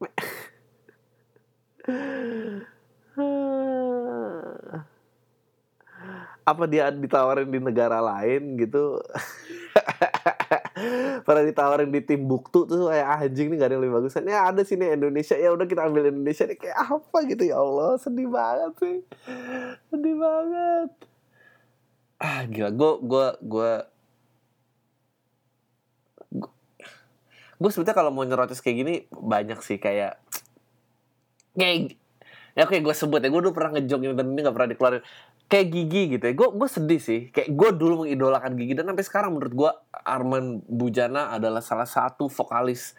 apa 6.45 6.69
dia 6.69 6.93
ditawarin 6.93 7.49
di 7.49 7.57
negara 7.57 8.05
lain 8.05 8.61
gitu? 8.61 9.01
Pernah 11.25 11.45
ditawarin 11.49 11.89
di 11.89 12.05
tim 12.05 12.29
buktu 12.29 12.69
tuh 12.69 12.93
kayak 12.93 13.25
anjing 13.25 13.49
nih 13.49 13.57
gak 13.57 13.73
ada 13.73 13.81
yang 13.81 13.89
lebih 13.89 13.97
bagusan 13.97 14.29
ya 14.29 14.53
ada 14.53 14.61
sini 14.61 14.93
Indonesia. 14.93 15.41
Ya 15.41 15.57
udah 15.57 15.65
kita 15.65 15.89
ambil 15.89 16.13
Indonesia. 16.13 16.45
Nih 16.45 16.61
kayak 16.61 16.77
apa 16.77 17.25
gitu? 17.25 17.49
Ya 17.49 17.57
Allah 17.57 17.97
sedih 17.97 18.29
banget 18.29 18.77
sih. 18.77 19.01
Sedih 19.89 20.21
banget. 20.21 20.93
Ah 22.21 22.45
gila. 22.45 22.69
Gue 22.77 22.93
gue 23.01 23.41
gue 23.41 23.73
gue 27.55 27.71
sebetulnya 27.71 27.97
kalau 27.97 28.11
mau 28.11 28.27
nyerocos 28.27 28.59
kayak 28.59 28.77
gini 28.77 28.95
banyak 29.11 29.59
sih 29.63 29.79
kayak 29.79 30.19
kayak 31.55 31.95
ya 32.55 32.63
oke 32.67 32.79
gue 32.79 32.95
sebut 32.95 33.19
ya 33.19 33.31
gue 33.31 33.43
dulu 33.43 33.55
pernah 33.55 33.79
ngejok 33.79 34.01
ini 34.03 34.15
dan 34.15 34.27
ini 34.31 34.41
gak 34.43 34.55
pernah 34.55 34.71
dikeluarin. 34.71 35.03
Kayak 35.45 35.67
Gigi 35.77 36.03
gitu 36.17 36.25
ya. 36.25 36.35
Gue 36.35 36.69
sedih 36.71 37.01
sih. 37.03 37.21
Kayak 37.29 37.53
gue 37.53 37.71
dulu 37.77 37.95
mengidolakan 38.07 38.57
Gigi 38.57 38.73
dan 38.73 38.89
sampai 38.89 39.05
sekarang 39.05 39.31
menurut 39.37 39.55
gue 39.55 39.71
Arman 39.93 40.65
Bujana 40.65 41.35
adalah 41.35 41.61
salah 41.61 41.85
satu 41.85 42.33
vokalis 42.33 42.97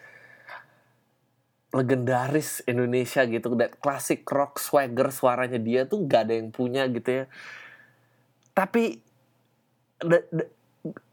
legendaris 1.74 2.62
Indonesia 2.70 3.26
gitu. 3.26 3.56
Dan 3.58 3.72
klasik 3.82 4.22
rock 4.30 4.62
swagger 4.62 5.10
suaranya 5.10 5.58
dia 5.58 5.88
tuh 5.90 6.06
gak 6.06 6.30
ada 6.30 6.34
yang 6.38 6.54
punya 6.54 6.86
gitu 6.86 7.24
ya. 7.24 7.24
Tapi 8.54 9.02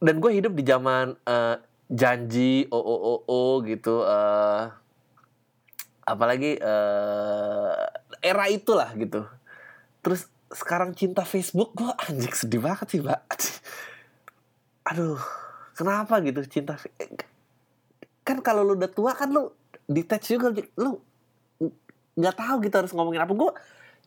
dan 0.03 0.15
gue 0.19 0.31
hidup 0.37 0.53
di 0.53 0.63
zaman 0.67 1.17
uh, 1.25 1.55
janji 1.93 2.65
o 2.73 2.79
o 2.81 2.95
o 2.97 3.13
o 3.29 3.41
gitu 3.61 4.01
uh, 4.01 4.73
apalagi 6.03 6.57
uh, 6.57 7.85
era 8.19 8.49
itulah 8.49 8.89
gitu. 8.97 9.21
Terus 10.01 10.25
sekarang 10.49 10.97
cinta 10.97 11.21
Facebook 11.21 11.77
gue 11.77 11.91
anjing 12.09 12.33
sedih 12.33 12.61
banget 12.65 12.87
sih 12.97 12.99
mbak. 12.99 13.21
Aduh 14.89 15.21
kenapa 15.77 16.21
gitu 16.25 16.41
cinta 16.49 16.77
kan 18.23 18.37
kalau 18.41 18.65
lu 18.65 18.73
udah 18.73 18.89
tua 18.89 19.13
kan 19.13 19.29
lu 19.29 19.53
detach 19.85 20.33
juga 20.33 20.49
lu 20.77 20.97
nggak 22.13 22.35
tahu 22.37 22.55
gitu 22.65 22.75
harus 22.81 22.91
ngomongin 22.97 23.21
apa. 23.21 23.33
Gue 23.37 23.53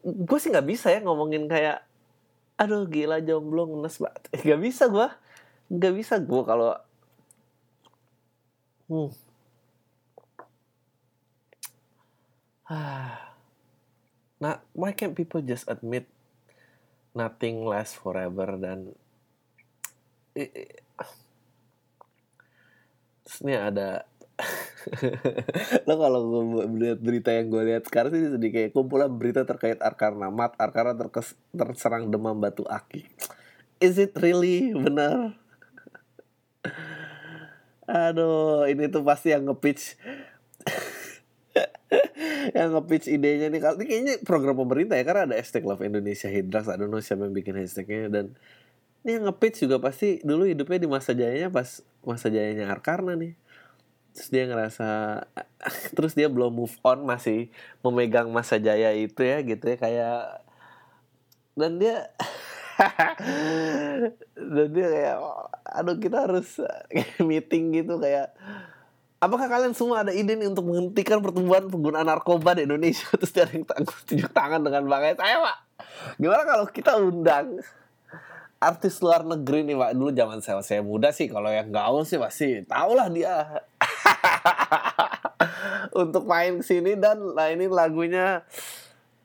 gue 0.02 0.38
sih 0.42 0.50
nggak 0.50 0.66
bisa 0.66 0.90
ya 0.90 0.98
ngomongin 1.02 1.46
kayak 1.46 1.86
aduh 2.56 2.88
gila 2.88 3.20
jomblo 3.20 3.68
ngenes 3.68 4.00
banget 4.00 4.22
nggak 4.44 4.60
bisa 4.64 4.84
gue 4.88 5.06
nggak 5.76 5.94
bisa 5.98 6.14
gue 6.24 6.42
kalau 6.46 6.72
hmm. 8.90 9.10
nah 14.42 14.60
why 14.76 14.92
can't 14.92 15.16
people 15.16 15.40
just 15.40 15.64
admit 15.70 16.06
nothing 17.16 17.64
lasts 17.64 17.96
forever 17.96 18.60
dan 18.60 18.92
ini 23.40 23.56
ada 23.56 24.04
lo 25.88 25.94
kalau 25.96 26.20
gue 26.28 26.68
melihat 26.68 26.98
berita 27.00 27.32
yang 27.32 27.48
gue 27.48 27.62
lihat 27.72 27.88
sekarang 27.88 28.12
sih 28.12 28.30
sedih 28.36 28.52
kayak 28.52 28.70
kumpulan 28.76 29.08
berita 29.08 29.48
terkait 29.48 29.80
Arkarna 29.80 30.28
mat 30.28 30.52
Arkarna 30.60 30.92
terkes, 30.92 31.34
terserang 31.56 32.12
demam 32.12 32.36
batu 32.36 32.62
aki 32.68 33.08
is 33.80 33.96
it 33.96 34.12
really 34.20 34.76
benar 34.76 35.34
aduh 37.86 38.66
ini 38.66 38.90
tuh 38.90 39.02
pasti 39.06 39.30
yang 39.30 39.46
nge-pitch. 39.46 39.84
Yang 42.56 42.68
nge-pitch 42.74 43.06
idenya 43.10 43.46
nih. 43.50 43.60
Kalau 43.62 43.76
kayaknya 43.78 44.14
program 44.26 44.58
pemerintah 44.58 44.98
ya 44.98 45.04
karena 45.06 45.22
ada 45.30 45.36
hashtag 45.38 45.62
Love 45.62 45.86
Indonesia 45.86 46.26
Hidrax 46.26 46.66
I 46.66 46.76
don't 46.78 46.90
know 46.90 47.02
siapa 47.02 47.26
yang 47.26 47.34
bikin 47.34 47.54
hashtagnya. 47.54 48.10
Dan 48.10 48.34
ini 49.06 49.18
yang 49.18 49.30
nge-pitch 49.30 49.66
juga 49.66 49.78
pasti 49.78 50.18
dulu 50.26 50.50
hidupnya 50.50 50.82
di 50.82 50.88
masa 50.90 51.14
jayanya 51.14 51.48
pas 51.50 51.82
masa 52.02 52.26
jayanya 52.26 52.70
Arkarna 52.70 53.14
nih. 53.14 53.38
Terus 54.14 54.28
dia 54.34 54.44
ngerasa 54.50 54.88
terus 55.96 56.12
dia 56.18 56.26
belum 56.26 56.50
move 56.54 56.74
on 56.82 57.06
masih 57.06 57.50
memegang 57.86 58.30
masa 58.34 58.58
jaya 58.58 58.90
itu 58.94 59.22
ya 59.22 59.42
gitu 59.46 59.62
ya. 59.62 59.76
Kayak 59.78 60.18
dan 61.54 61.78
dia 61.78 62.10
dan 64.56 64.68
dia 64.72 64.88
kayak 64.92 65.16
aduh 65.64 65.96
kita 65.96 66.28
harus 66.28 66.60
meeting 67.28 67.72
gitu 67.72 68.00
kayak 68.00 68.36
Apakah 69.16 69.48
kalian 69.48 69.72
semua 69.72 70.04
ada 70.04 70.12
ide 70.12 70.36
nih 70.36 70.52
untuk 70.52 70.68
menghentikan 70.68 71.24
pertumbuhan 71.24 71.72
penggunaan 71.72 72.04
narkoba 72.04 72.52
di 72.52 72.68
Indonesia? 72.68 73.08
Terus 73.16 73.32
dia 73.32 73.48
tunjuk 73.48 74.28
tangan 74.28 74.60
dengan 74.60 74.84
bangga 74.84 75.16
saya 75.16 75.40
pak. 75.40 75.56
Gimana 76.20 76.44
kalau 76.44 76.68
kita 76.68 77.00
undang 77.00 77.64
artis 78.60 79.00
luar 79.00 79.24
negeri 79.24 79.64
nih 79.64 79.72
pak? 79.72 79.90
Dulu 79.96 80.12
zaman 80.12 80.44
saya 80.44 80.60
saya 80.60 80.84
muda 80.84 81.16
sih, 81.16 81.32
kalau 81.32 81.48
yang 81.48 81.72
gaul 81.72 82.04
sih 82.04 82.20
pasti 82.20 82.60
tau 82.68 82.92
lah 82.92 83.08
dia. 83.08 83.64
untuk 85.96 86.28
main 86.28 86.60
sini 86.60 86.92
dan 87.00 87.16
nah 87.32 87.48
ini 87.48 87.72
lagunya 87.72 88.44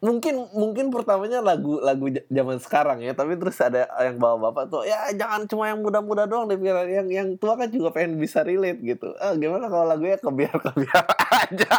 mungkin 0.01 0.49
mungkin 0.57 0.89
pertamanya 0.89 1.45
lagu 1.45 1.77
lagu 1.77 2.09
zaman 2.25 2.57
sekarang 2.57 3.05
ya 3.05 3.13
tapi 3.13 3.37
terus 3.37 3.61
ada 3.61 3.85
yang 4.01 4.17
bawa 4.17 4.49
bapak 4.49 4.65
tuh 4.73 4.81
ya 4.81 5.13
jangan 5.13 5.45
cuma 5.45 5.69
yang 5.69 5.85
muda-muda 5.85 6.25
doang 6.25 6.49
deh 6.49 6.57
biar 6.57 6.89
yang 6.89 7.07
yang 7.13 7.29
tua 7.37 7.53
kan 7.53 7.69
juga 7.69 7.93
pengen 7.93 8.17
bisa 8.17 8.41
relate 8.41 8.81
gitu. 8.81 9.13
Ah 9.21 9.37
gimana 9.37 9.69
kalau 9.69 9.85
lagunya 9.85 10.17
kebiar 10.17 10.57
kebiar 10.57 11.05
aja? 11.45 11.71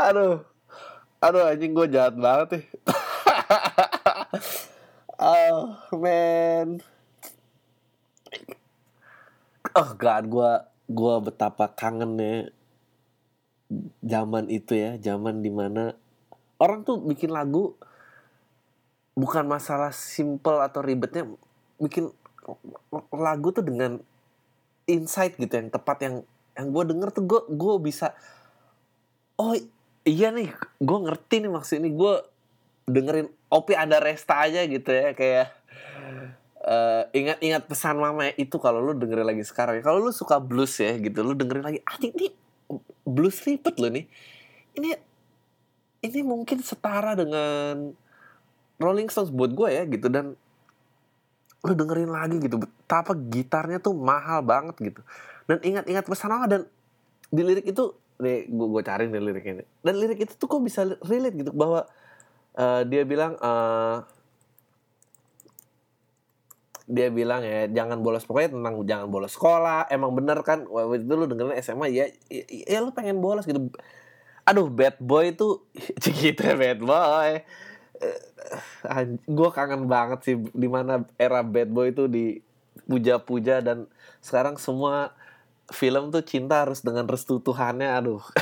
Aduh. 0.00 0.40
Aduh 1.22 1.42
anjing 1.46 1.72
gue 1.76 1.86
jahat 1.92 2.16
banget 2.16 2.48
nih. 2.58 2.64
Oh 5.22 5.78
man 5.94 6.82
oh 9.78 9.90
god 9.96 10.24
gue 10.26 10.52
gue 10.90 11.14
betapa 11.24 11.70
kangen 11.72 12.18
nih 12.18 12.38
zaman 14.02 14.48
itu 14.52 14.76
ya 14.76 14.98
zaman 15.00 15.40
di 15.40 15.50
mana 15.50 15.96
orang 16.62 16.86
tuh 16.86 17.00
bikin 17.02 17.32
lagu 17.34 17.74
bukan 19.12 19.44
masalah 19.44 19.92
simple 19.92 20.62
atau 20.62 20.80
ribetnya 20.80 21.28
bikin 21.76 22.08
lagu 23.12 23.48
tuh 23.52 23.64
dengan 23.64 24.00
insight 24.88 25.36
gitu 25.36 25.52
yang 25.52 25.68
tepat 25.68 25.98
yang 26.04 26.14
yang 26.58 26.68
gue 26.68 26.84
denger 26.94 27.08
tuh 27.12 27.24
gue 27.24 27.40
gue 27.48 27.74
bisa 27.80 28.12
oh 29.40 29.56
iya 30.04 30.32
nih 30.32 30.52
gue 30.80 30.98
ngerti 31.08 31.44
nih 31.44 31.52
maksud 31.52 31.80
ini 31.80 31.90
gue 31.92 32.14
dengerin 32.88 33.28
opi 33.52 33.72
ada 33.78 34.02
resta 34.02 34.42
aja 34.42 34.64
gitu 34.66 34.90
ya 34.90 35.14
kayak 35.14 35.54
uh, 36.66 37.06
ingat-ingat 37.14 37.62
pesan 37.66 37.98
mama 37.98 38.30
ya, 38.30 38.34
itu 38.48 38.56
kalau 38.58 38.82
lu 38.82 38.92
dengerin 38.98 39.26
lagi 39.26 39.44
sekarang 39.46 39.80
ya. 39.80 39.82
kalau 39.86 40.02
lu 40.02 40.10
suka 40.10 40.42
blues 40.42 40.74
ya 40.82 40.98
gitu 40.98 41.22
lu 41.22 41.38
dengerin 41.38 41.64
lagi 41.64 41.80
ah 41.86 41.96
ini 42.02 42.41
blues 43.02 43.42
ribet 43.44 43.74
lo 43.76 43.88
nih. 43.90 44.06
Ini 44.78 44.88
ini 46.02 46.20
mungkin 46.24 46.62
setara 46.62 47.18
dengan 47.18 47.92
Rolling 48.78 49.10
Stones 49.10 49.34
buat 49.34 49.52
gue 49.52 49.68
ya 49.68 49.84
gitu. 49.90 50.06
Dan 50.08 50.38
lu 51.62 51.72
dengerin 51.78 52.10
lagi 52.10 52.42
gitu 52.42 52.58
betapa 52.58 53.14
gitarnya 53.14 53.78
tuh 53.82 53.94
mahal 53.94 54.40
banget 54.40 54.76
gitu. 54.80 55.00
Dan 55.50 55.58
ingat-ingat 55.60 56.06
pesan 56.06 56.30
mama 56.32 56.46
dan 56.46 56.62
di 57.32 57.42
lirik 57.42 57.66
itu 57.66 57.96
nih 58.22 58.46
gue 58.46 58.66
gue 58.70 58.82
cari 58.86 59.04
nih 59.10 59.22
lirik 59.24 59.46
ini 59.48 59.64
dan 59.82 59.94
lirik 59.98 60.20
itu 60.22 60.32
tuh 60.38 60.46
kok 60.46 60.62
bisa 60.62 60.86
relate 61.02 61.34
gitu 61.34 61.50
bahwa 61.50 61.88
uh, 62.54 62.82
dia 62.86 63.02
bilang 63.02 63.34
uh, 63.42 64.06
dia 66.92 67.08
bilang 67.08 67.40
ya 67.40 67.64
jangan 67.72 68.04
bolos. 68.04 68.28
Pokoknya 68.28 68.52
tentang 68.52 68.74
jangan 68.84 69.08
bolos 69.08 69.32
sekolah 69.32 69.88
emang 69.88 70.12
bener 70.12 70.44
kan? 70.44 70.68
Waktu 70.68 71.08
itu 71.08 71.14
lu 71.16 71.24
dengerin 71.24 71.56
SMA 71.64 71.88
ya, 71.88 72.06
ya 72.28 72.44
ya 72.48 72.78
lu 72.84 72.92
pengen 72.92 73.24
bolos 73.24 73.48
gitu. 73.48 73.72
Aduh 74.44 74.68
bad 74.68 75.00
boy 75.00 75.32
itu 75.32 75.64
gitu 76.20 76.40
ya 76.44 76.54
bad 76.54 76.84
boy. 76.84 77.40
Uh, 77.96 79.16
gue 79.24 79.48
kangen 79.56 79.88
banget 79.88 80.20
sih 80.20 80.36
di 80.52 80.68
mana 80.68 81.08
era 81.16 81.40
bad 81.40 81.72
boy 81.72 81.96
itu 81.96 82.04
di 82.12 82.44
puja-puja 82.84 83.64
dan 83.64 83.88
sekarang 84.20 84.60
semua 84.60 85.16
film 85.72 86.12
tuh 86.12 86.20
cinta 86.20 86.68
harus 86.68 86.84
dengan 86.84 87.08
restu 87.08 87.40
Tuhannya 87.40 87.88
aduh. 87.88 88.20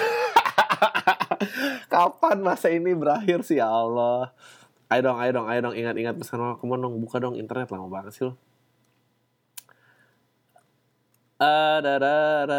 Kapan 1.92 2.42
masa 2.42 2.68
ini 2.68 2.92
berakhir 2.98 3.46
sih 3.46 3.62
ya 3.62 3.70
Allah 3.70 4.34
ayo 4.90 5.00
dong 5.06 5.18
ayo 5.22 5.30
dong 5.30 5.46
ayo 5.46 5.60
dong 5.62 5.76
ingat-ingat. 5.78 6.14
Pesan 6.18 6.42
kamu 6.58 6.74
dong 6.82 6.94
buka 6.98 7.16
dong 7.22 7.38
internet 7.38 7.70
lama 7.70 7.86
banget 7.86 8.12
sih 8.18 8.24
lo. 8.26 8.34
Ada 11.40 11.96
ada 11.96 12.14
ada 12.44 12.56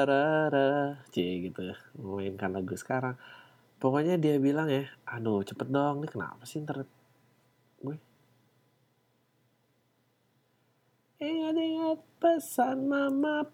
ada 0.49 0.65
cie 1.13 1.45
gitu. 1.45 1.59
Ya 1.69 1.75
mainkan 1.99 2.55
lagu 2.55 2.73
sekarang. 2.73 3.19
Pokoknya 3.81 4.15
dia 4.17 4.37
bilang 4.41 4.69
ya 4.71 4.87
aduh 5.05 5.43
cepet 5.45 5.67
dong 5.69 6.01
nih 6.01 6.09
kenapa 6.09 6.41
sih 6.47 6.61
internet 6.63 6.89
gue? 7.83 7.97
Ingat-ingat 11.21 11.99
pesan 12.17 12.89
mama. 12.89 13.45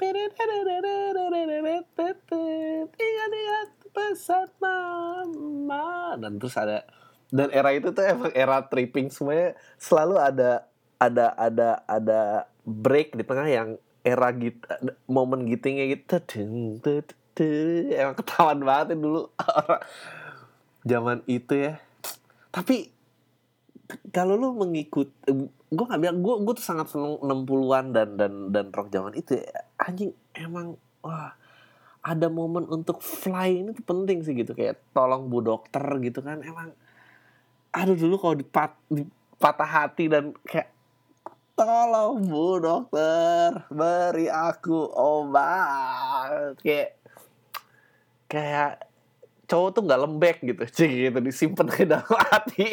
Ingat-ingat 2.95 3.69
pesan 3.91 4.47
mama. 4.63 6.15
Dan 6.15 6.39
terus 6.39 6.55
ada 6.55 6.87
Dan 7.31 7.51
era 7.51 7.75
itu 7.75 7.91
tuh 7.91 8.03
emang 8.05 8.31
era 8.31 8.63
tripping 8.63 9.11
semuanya. 9.11 9.57
Selalu 9.75 10.15
ada 10.19 10.51
Ada 10.97 11.29
ada 11.37 11.85
ada 11.85 12.49
break 12.65 13.13
di 13.13 13.21
tengah 13.21 13.45
yang 13.45 13.77
era 14.01 14.33
git 14.33 14.57
momen 15.05 15.45
gitingnya 15.45 15.93
gitu. 15.93 16.17
Emang 17.93 18.17
ketahuan 18.17 18.65
banget 18.65 18.97
ya 18.97 19.05
dulu. 19.05 19.29
Orang 19.37 19.85
zaman 20.81 21.21
itu 21.29 21.53
ya. 21.53 21.77
Tapi 22.49 22.89
kalau 24.09 24.41
lu 24.41 24.57
mengikut 24.57 25.13
gue 25.69 25.85
gak 25.85 26.01
bilang 26.01 26.25
gue 26.25 26.35
gue 26.41 26.53
tuh 26.57 26.65
sangat 26.65 26.89
seneng 26.89 27.21
60-an 27.21 27.93
dan 27.93 28.17
dan 28.17 28.33
dan 28.49 28.73
rock 28.73 28.89
zaman 28.89 29.13
itu 29.13 29.37
ya. 29.37 29.53
anjing 29.77 30.17
emang 30.33 30.81
wah 31.05 31.37
ada 32.01 32.25
momen 32.25 32.65
untuk 32.73 33.05
fly 33.05 33.61
ini 33.61 33.69
tuh 33.77 33.85
penting 33.85 34.25
sih 34.25 34.33
gitu. 34.33 34.57
Kayak 34.57 34.81
tolong 34.97 35.29
bu 35.29 35.45
dokter 35.45 35.85
gitu 36.01 36.25
kan. 36.25 36.41
Emang 36.41 36.73
aduh 37.77 37.93
dulu 37.93 38.15
kalau 38.17 38.35
dipat, 38.35 38.73
dipatah 38.89 39.69
hati 39.69 40.09
dan 40.09 40.33
kayak 40.41 40.73
tolong 41.53 42.25
bu 42.25 42.57
dokter 42.57 43.65
beri 43.69 44.29
aku 44.29 44.89
obat. 44.97 46.57
Kayak 46.61 46.97
kayak 48.25 48.73
cowok 49.45 49.69
tuh 49.77 49.81
nggak 49.85 50.01
lembek 50.01 50.37
gitu 50.41 50.63
cik 50.81 50.91
gitu 51.09 51.19
disimpan 51.21 51.67
ke 51.69 51.85
dalam 51.85 52.17
hati. 52.33 52.69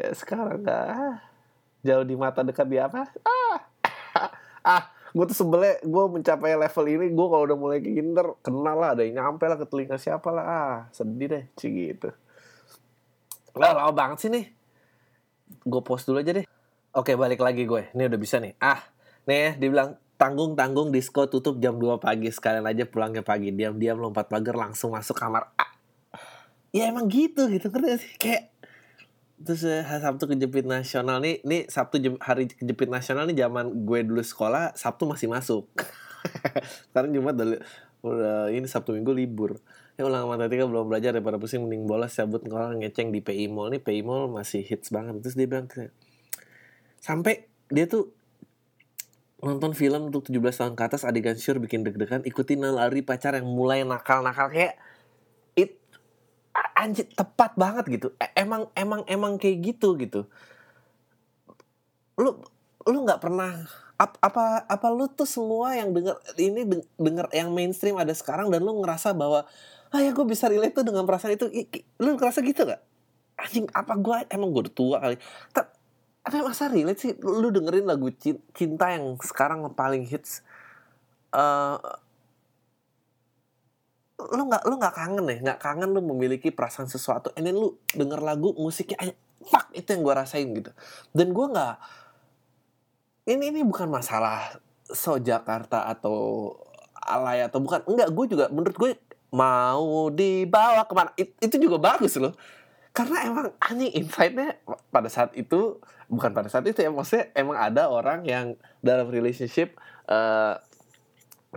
Ya 0.00 0.16
sekarang 0.16 0.64
nggak. 0.64 0.88
Jauh 1.84 2.04
di 2.08 2.16
mata 2.16 2.40
dekat 2.40 2.66
di 2.68 2.80
apa? 2.80 3.04
Ah 3.24 3.58
ah 4.76 4.84
gue 5.12 5.24
tuh 5.32 5.36
sebelnya 5.44 5.80
gue 5.80 6.04
mencapai 6.20 6.52
level 6.52 6.84
ini 6.84 7.06
gue 7.12 7.26
kalau 7.32 7.44
udah 7.48 7.56
mulai 7.56 7.80
kinder 7.80 8.36
kenal 8.44 8.76
lah 8.76 8.92
ada 8.92 9.04
yang 9.04 9.24
nyampe 9.24 9.44
lah 9.44 9.56
ke 9.60 9.64
telinga 9.68 9.96
siapa 10.00 10.28
lah. 10.32 10.44
Ah 10.44 10.76
sedih 10.92 11.28
deh 11.32 11.44
cik 11.56 11.72
gitu 11.72 12.10
lah 13.58 13.74
lama 13.74 13.92
banget 13.92 14.18
sih 14.24 14.30
nih 14.30 14.46
gue 15.68 15.82
post 15.82 16.06
dulu 16.08 16.22
aja 16.22 16.32
deh 16.38 16.46
Oke 16.98 17.14
balik 17.14 17.44
lagi 17.44 17.62
gue. 17.62 17.92
Ini 17.92 18.08
udah 18.08 18.18
bisa 18.18 18.40
nih. 18.40 18.56
Ah, 18.58 18.80
nih 19.28 19.38
ya, 19.38 19.50
dibilang 19.60 20.00
tanggung-tanggung 20.18 20.88
disco 20.88 21.28
tutup 21.28 21.60
jam 21.62 21.76
2 21.76 22.00
pagi. 22.02 22.32
Sekalian 22.32 22.66
aja 22.66 22.88
pulangnya 22.88 23.20
pagi. 23.20 23.52
Diam-diam 23.52 24.02
lompat 24.02 24.26
pagar 24.26 24.56
langsung 24.56 24.96
masuk 24.96 25.14
kamar. 25.14 25.52
Ah. 25.60 25.70
Ya 26.72 26.88
emang 26.88 27.06
gitu 27.12 27.46
gitu. 27.52 27.68
Ngerti 27.68 28.02
sih? 28.02 28.12
Kayak 28.16 28.50
terus 29.38 29.62
uh, 29.62 29.86
Sabtu 29.86 30.26
kejepit 30.26 30.66
nasional 30.66 31.22
nih 31.22 31.38
nih 31.46 31.70
Sabtu 31.70 32.02
hari 32.18 32.50
kejepit 32.50 32.90
nasional 32.90 33.22
nih 33.30 33.46
zaman 33.46 33.70
gue 33.86 34.02
dulu 34.02 34.18
sekolah 34.18 34.74
Sabtu 34.74 35.06
masih 35.06 35.30
masuk 35.30 35.70
sekarang 36.90 37.14
Jumat 37.14 37.38
udah, 37.38 37.62
udah 38.02 38.50
ini 38.50 38.66
Sabtu 38.66 38.98
Minggu 38.98 39.14
libur 39.14 39.62
ya 39.98 40.06
ulang 40.06 40.30
matematika 40.30 40.62
belum 40.70 40.86
belajar 40.86 41.10
daripada 41.10 41.42
pusing 41.42 41.66
mending 41.66 41.90
bola 41.90 42.06
cabut 42.06 42.38
kalau 42.46 42.70
ngeceng 42.78 43.10
di 43.10 43.18
PI 43.18 43.50
Mall. 43.50 43.74
Nih 43.74 43.82
PI 43.82 44.06
Mall 44.06 44.30
masih 44.30 44.62
hits 44.62 44.94
banget. 44.94 45.18
Terus 45.26 45.34
dia 45.34 45.50
bilang 45.50 45.66
sampai 47.02 47.50
dia 47.66 47.90
tuh 47.90 48.14
nonton 49.42 49.74
film 49.74 50.14
untuk 50.14 50.30
17 50.30 50.38
tahun 50.38 50.74
ke 50.78 50.82
atas 50.86 51.02
adegan 51.02 51.34
sure 51.34 51.58
bikin 51.58 51.82
deg-degan 51.82 52.22
ikutin 52.26 52.62
lari 52.62 53.02
pacar 53.02 53.38
yang 53.38 53.46
mulai 53.46 53.86
nakal-nakal 53.86 54.50
kayak 54.50 54.78
it 55.54 55.78
anjir 56.78 57.06
tepat 57.10 57.58
banget 57.58 57.98
gitu. 57.98 58.08
E, 58.22 58.30
emang 58.38 58.70
emang 58.78 59.02
emang 59.10 59.34
kayak 59.34 59.74
gitu 59.74 59.98
gitu. 59.98 60.30
Lu 62.14 62.38
lu 62.86 63.02
nggak 63.02 63.18
pernah 63.18 63.66
ap, 63.98 64.14
apa 64.22 64.62
apa 64.62 64.86
lu 64.94 65.10
tuh 65.10 65.26
semua 65.26 65.74
yang 65.74 65.90
denger 65.90 66.14
ini 66.38 66.62
denger 66.94 67.26
yang 67.34 67.50
mainstream 67.50 67.98
ada 67.98 68.14
sekarang 68.14 68.50
dan 68.50 68.62
lu 68.62 68.78
ngerasa 68.78 69.10
bahwa 69.10 69.42
ah 69.88 70.00
ya 70.04 70.12
gue 70.12 70.26
bisa 70.28 70.48
relate 70.48 70.76
tuh 70.76 70.84
dengan 70.84 71.08
perasaan 71.08 71.34
itu. 71.34 71.48
Lu 72.00 72.16
ngerasa 72.16 72.44
gitu 72.44 72.68
gak 72.68 72.82
anjing 73.38 73.70
apa 73.70 73.94
gue 73.94 74.16
emang 74.34 74.50
gue 74.50 74.62
udah 74.66 74.74
tua 74.74 74.96
kali. 74.98 75.16
Apa 76.26 76.44
masa 76.44 76.68
relate 76.68 77.00
sih? 77.00 77.12
Lu 77.22 77.48
dengerin 77.48 77.86
lagu 77.86 78.10
cinta 78.52 78.86
yang 78.92 79.16
sekarang 79.22 79.64
paling 79.72 80.04
hits. 80.04 80.42
Uh, 81.30 81.78
lu 84.18 84.50
nggak 84.50 84.66
lu 84.66 84.74
nggak 84.82 84.94
kangen 84.98 85.24
ya 85.30 85.36
nggak 85.38 85.60
kangen 85.62 85.94
lu 85.94 86.02
memiliki 86.02 86.50
perasaan 86.50 86.90
sesuatu. 86.90 87.30
And 87.38 87.46
then 87.46 87.56
lu 87.56 87.78
denger 87.94 88.18
lagu 88.18 88.50
musiknya 88.58 89.14
fuck 89.46 89.70
itu 89.72 89.88
yang 89.94 90.02
gue 90.02 90.14
rasain 90.14 90.48
gitu. 90.52 90.74
Dan 91.14 91.30
gue 91.30 91.46
nggak 91.48 91.74
ini 93.30 93.54
ini 93.54 93.60
bukan 93.62 93.86
masalah 93.86 94.58
so 94.90 95.16
Jakarta 95.22 95.86
atau 95.86 96.50
alay 96.98 97.46
atau 97.46 97.62
bukan. 97.62 97.86
Enggak 97.86 98.10
gue 98.10 98.24
juga 98.26 98.44
menurut 98.50 98.76
gue 98.76 98.90
mau 99.30 100.08
dibawa 100.08 100.84
ke 100.88 100.94
mana? 100.96 101.10
It, 101.16 101.36
itu 101.40 101.56
juga 101.60 101.76
bagus 101.80 102.16
loh. 102.16 102.32
Karena 102.92 103.28
emang 103.28 103.54
anjing 103.62 103.94
insightnya 103.94 104.58
pada 104.90 105.06
saat 105.12 105.36
itu 105.38 105.78
bukan 106.08 106.32
pada 106.32 106.48
saat 106.48 106.64
itu 106.64 106.80
ya 106.80 106.88
maksudnya 106.88 107.28
emang 107.36 107.60
ada 107.60 107.92
orang 107.92 108.24
yang 108.24 108.56
dalam 108.80 109.12
relationship 109.12 109.76
uh, 110.08 110.56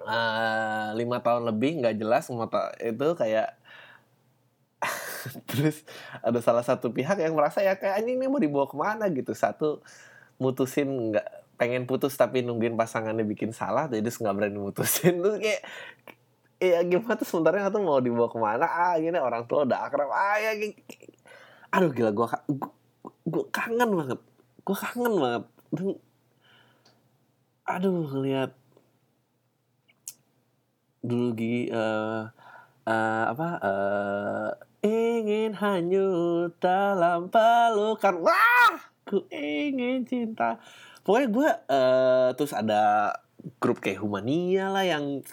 uh, 0.03 0.91
lima 0.91 1.23
tahun 1.23 1.47
lebih 1.47 1.81
nggak 1.81 1.95
jelas 1.97 2.27
itu 2.83 3.07
kayak 3.15 3.55
terus 5.49 5.85
ada 6.25 6.39
salah 6.41 6.65
satu 6.65 6.89
pihak 6.89 7.21
yang 7.21 7.37
merasa 7.37 7.61
ya 7.61 7.77
kayak 7.77 8.01
anjing 8.01 8.17
ini 8.17 8.25
mau 8.25 8.41
dibawa 8.41 8.65
ke 8.65 8.77
mana? 8.77 9.05
gitu. 9.13 9.31
Satu 9.37 9.85
mutusin 10.41 11.13
nggak 11.13 11.27
pengen 11.61 11.85
putus 11.85 12.17
tapi 12.17 12.41
nungguin 12.41 12.73
pasangannya 12.73 13.21
bikin 13.21 13.53
salah 13.53 13.85
jadi 13.85 14.01
nggak 14.01 14.35
berani 14.35 14.59
mutusin. 14.59 15.21
Tuh 15.23 15.37
kayak 15.37 15.61
ya 16.61 16.85
gimana 16.85 17.17
tuh 17.17 17.25
sementara 17.25 17.73
tuh 17.73 17.81
mau 17.81 17.97
dibawa 17.97 18.29
ke 18.29 18.37
mana? 18.37 18.69
Ah 18.69 18.93
gini 19.01 19.17
orang 19.17 19.49
tua 19.49 19.65
udah 19.65 19.89
akrab. 19.89 20.13
Ah 20.13 20.37
ya 20.37 20.53
aduh 21.73 21.89
gila 21.89 22.13
gue 22.13 22.27
gue 23.25 23.43
kangen 23.49 23.89
banget. 23.89 24.19
Gue 24.61 24.77
kangen 24.77 25.13
banget. 25.17 25.43
Dan 25.73 25.87
aduh 27.65 28.05
ngeliat 28.13 28.51
dulu 31.01 31.33
gigi 31.33 31.73
uh, 31.73 32.29
uh, 32.85 33.23
apa 33.33 33.49
uh, 33.65 34.49
ingin 34.85 35.57
hanyut 35.57 36.53
dalam 36.61 37.33
pelukan. 37.33 38.21
Wah 38.21 38.77
ku 39.09 39.25
ingin 39.33 40.05
cinta. 40.05 40.61
Pokoknya 41.01 41.27
gue 41.33 41.49
eh 41.73 42.29
terus 42.37 42.53
ada 42.53 43.17
grup 43.57 43.81
kayak 43.81 44.05
Humania 44.05 44.69
lah 44.69 44.85
yang 44.85 45.25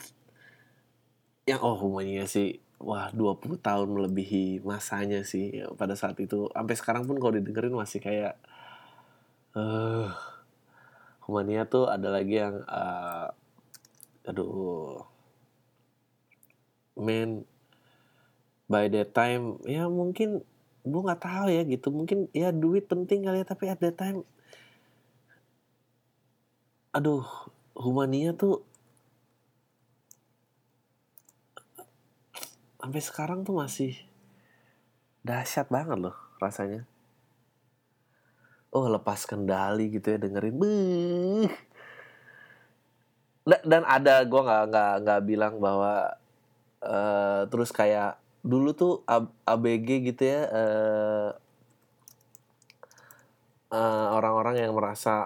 yang 1.49 1.61
oh 1.65 1.77
Humania 1.81 2.29
sih 2.29 2.61
wah 2.79 3.09
20 3.11 3.59
tahun 3.59 3.89
melebihi 3.91 4.61
masanya 4.63 5.25
sih 5.27 5.65
ya, 5.65 5.67
pada 5.75 5.95
saat 5.99 6.17
itu. 6.21 6.47
Sampai 6.53 6.75
sekarang 6.79 7.05
pun 7.09 7.17
kalau 7.17 7.35
didengerin 7.37 7.75
masih 7.75 8.01
kayak 8.05 8.35
eh 9.57 10.09
Humania 11.25 11.65
tuh 11.69 11.89
ada 11.89 12.09
lagi 12.13 12.37
yang 12.41 12.61
eh, 12.65 13.27
aduh 14.29 15.03
man 16.99 17.49
by 18.69 18.85
that 18.93 19.17
time 19.17 19.57
ya 19.65 19.89
mungkin 19.89 20.45
gue 20.85 21.01
nggak 21.07 21.23
tahu 21.25 21.49
ya 21.49 21.63
gitu. 21.65 21.89
Mungkin 21.89 22.29
ya 22.37 22.53
duit 22.53 22.85
penting 22.93 23.25
kali 23.25 23.41
ya 23.43 23.47
tapi 23.49 23.73
at 23.73 23.81
that 23.81 23.97
time 23.97 24.23
aduh 26.93 27.25
Humania 27.79 28.33
tuh 28.35 28.65
sampai 32.79 33.01
sekarang 33.03 33.43
tuh 33.43 33.55
masih 33.59 33.93
dahsyat 35.27 35.67
banget 35.69 35.99
loh 35.99 36.17
rasanya 36.38 36.87
oh 38.71 38.87
lepas 38.87 39.25
kendali 39.27 39.91
gitu 39.93 40.14
ya 40.14 40.19
dengerin 40.21 40.57
Beuh. 40.57 41.51
Da- 43.49 43.64
dan 43.64 43.83
ada 43.88 44.21
gue 44.29 44.41
nggak 44.45 44.62
nggak 44.71 44.93
nggak 45.05 45.21
bilang 45.25 45.55
bahwa 45.57 46.14
eh, 46.85 47.43
terus 47.51 47.71
kayak 47.73 48.21
dulu 48.45 48.71
tuh 48.77 48.93
ABG 49.49 49.88
gitu 50.12 50.23
ya 50.23 50.41
eh, 50.53 51.29
eh, 53.73 54.07
orang-orang 54.17 54.57
yang 54.62 54.73
merasa 54.77 55.25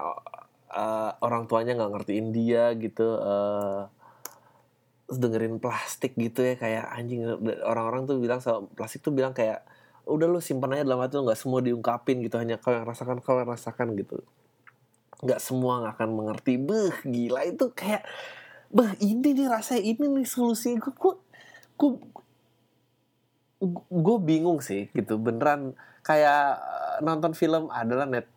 eh, 0.71 1.11
orang 1.25 1.43
tuanya 1.49 1.75
nggak 1.77 1.91
ngertiin 1.99 2.27
dia 2.35 2.71
gitu 2.79 3.07
terus 3.19 4.02
dengerin 5.07 5.59
plastik 5.59 6.15
gitu 6.15 6.41
ya 6.43 6.55
kayak 6.55 6.85
anjing 6.87 7.27
orang-orang 7.63 8.07
tuh 8.07 8.17
bilang 8.17 8.39
sama 8.39 8.65
plastik 8.71 9.03
tuh 9.03 9.11
bilang 9.11 9.35
kayak 9.35 9.67
udah 10.03 10.27
lu 10.27 10.39
simpan 10.43 10.75
aja 10.75 10.83
dalam 10.83 10.99
hati 10.99 11.15
lu 11.15 11.27
nggak 11.27 11.39
semua 11.39 11.59
diungkapin 11.63 12.19
gitu 12.23 12.35
hanya 12.35 12.59
kau 12.59 12.75
yang 12.75 12.83
rasakan 12.83 13.23
kau 13.23 13.39
yang 13.39 13.47
rasakan 13.47 13.95
gitu. 13.95 14.19
Nggak 15.23 15.39
semua 15.39 15.79
nggak 15.83 15.93
akan 15.99 16.09
mengerti. 16.11 16.53
Beh 16.59 16.95
gila 17.07 17.47
itu 17.47 17.71
kayak 17.71 18.03
beh 18.73 18.99
ini 18.99 19.31
nih 19.31 19.47
rasanya 19.47 19.83
ini 19.83 20.05
nih 20.11 20.27
solusinya 20.27 20.83
gue 20.83 20.93
gue 20.99 21.13
gue 21.79 21.91
gue 23.87 24.17
bingung 24.19 24.59
sih 24.59 24.91
gitu. 24.91 25.15
Beneran 25.15 25.71
kayak 26.03 26.59
eh, 26.59 26.95
nonton 26.99 27.31
film 27.31 27.71
adalah 27.71 28.03
net 28.03 28.27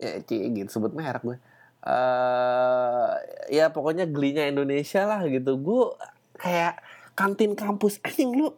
ya 0.00 0.22
cie 0.24 0.48
gitu 0.54 0.70
sebut 0.70 0.96
merek 0.96 1.20
gue 1.20 1.36
eh 1.80 3.10
ya 3.48 3.72
pokoknya 3.72 4.04
gelinya 4.08 4.44
Indonesia 4.44 5.08
lah 5.08 5.24
gitu. 5.24 5.56
Gue 5.56 5.96
kayak 6.36 6.80
kantin 7.16 7.56
kampus. 7.56 8.00
Anjing 8.04 8.36
lu 8.36 8.52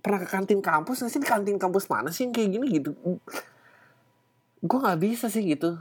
pernah 0.00 0.22
ke 0.22 0.28
kantin 0.30 0.62
kampus 0.62 1.02
nggak 1.02 1.12
sih? 1.12 1.20
Kantin 1.22 1.58
kampus 1.58 1.90
mana 1.90 2.08
sih 2.14 2.26
yang 2.26 2.32
kayak 2.34 2.50
gini 2.54 2.66
gitu? 2.80 2.90
Gue 4.62 4.78
nggak 4.78 5.00
bisa 5.02 5.26
sih 5.26 5.42
gitu. 5.42 5.78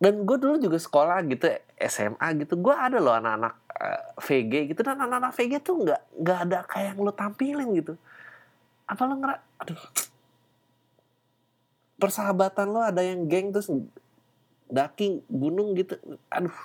Dan 0.00 0.26
gue 0.26 0.36
dulu 0.36 0.58
juga 0.58 0.76
sekolah 0.80 1.22
gitu 1.28 1.48
SMA 1.78 2.28
gitu. 2.44 2.58
Gue 2.58 2.74
ada 2.74 2.98
loh 2.98 3.14
anak-anak 3.14 3.54
eh, 3.78 4.02
VG 4.20 4.52
gitu. 4.74 4.80
Dan 4.82 4.98
anak-anak 5.00 5.32
VG 5.36 5.52
tuh 5.62 5.76
nggak 5.84 6.00
nggak 6.20 6.38
ada 6.48 6.58
kayak 6.66 6.86
yang 6.94 6.98
lo 7.04 7.12
tampilin 7.12 7.68
gitu. 7.76 7.94
Apa 8.88 9.02
lo 9.04 9.14
ngera 9.20 9.36
aduh. 9.60 9.80
Persahabatan 11.94 12.66
lo 12.74 12.82
ada 12.82 13.00
yang 13.00 13.30
geng 13.30 13.54
terus 13.54 13.70
daki 14.74 15.22
gunung 15.30 15.78
gitu. 15.78 15.94
Aduh. 16.34 16.58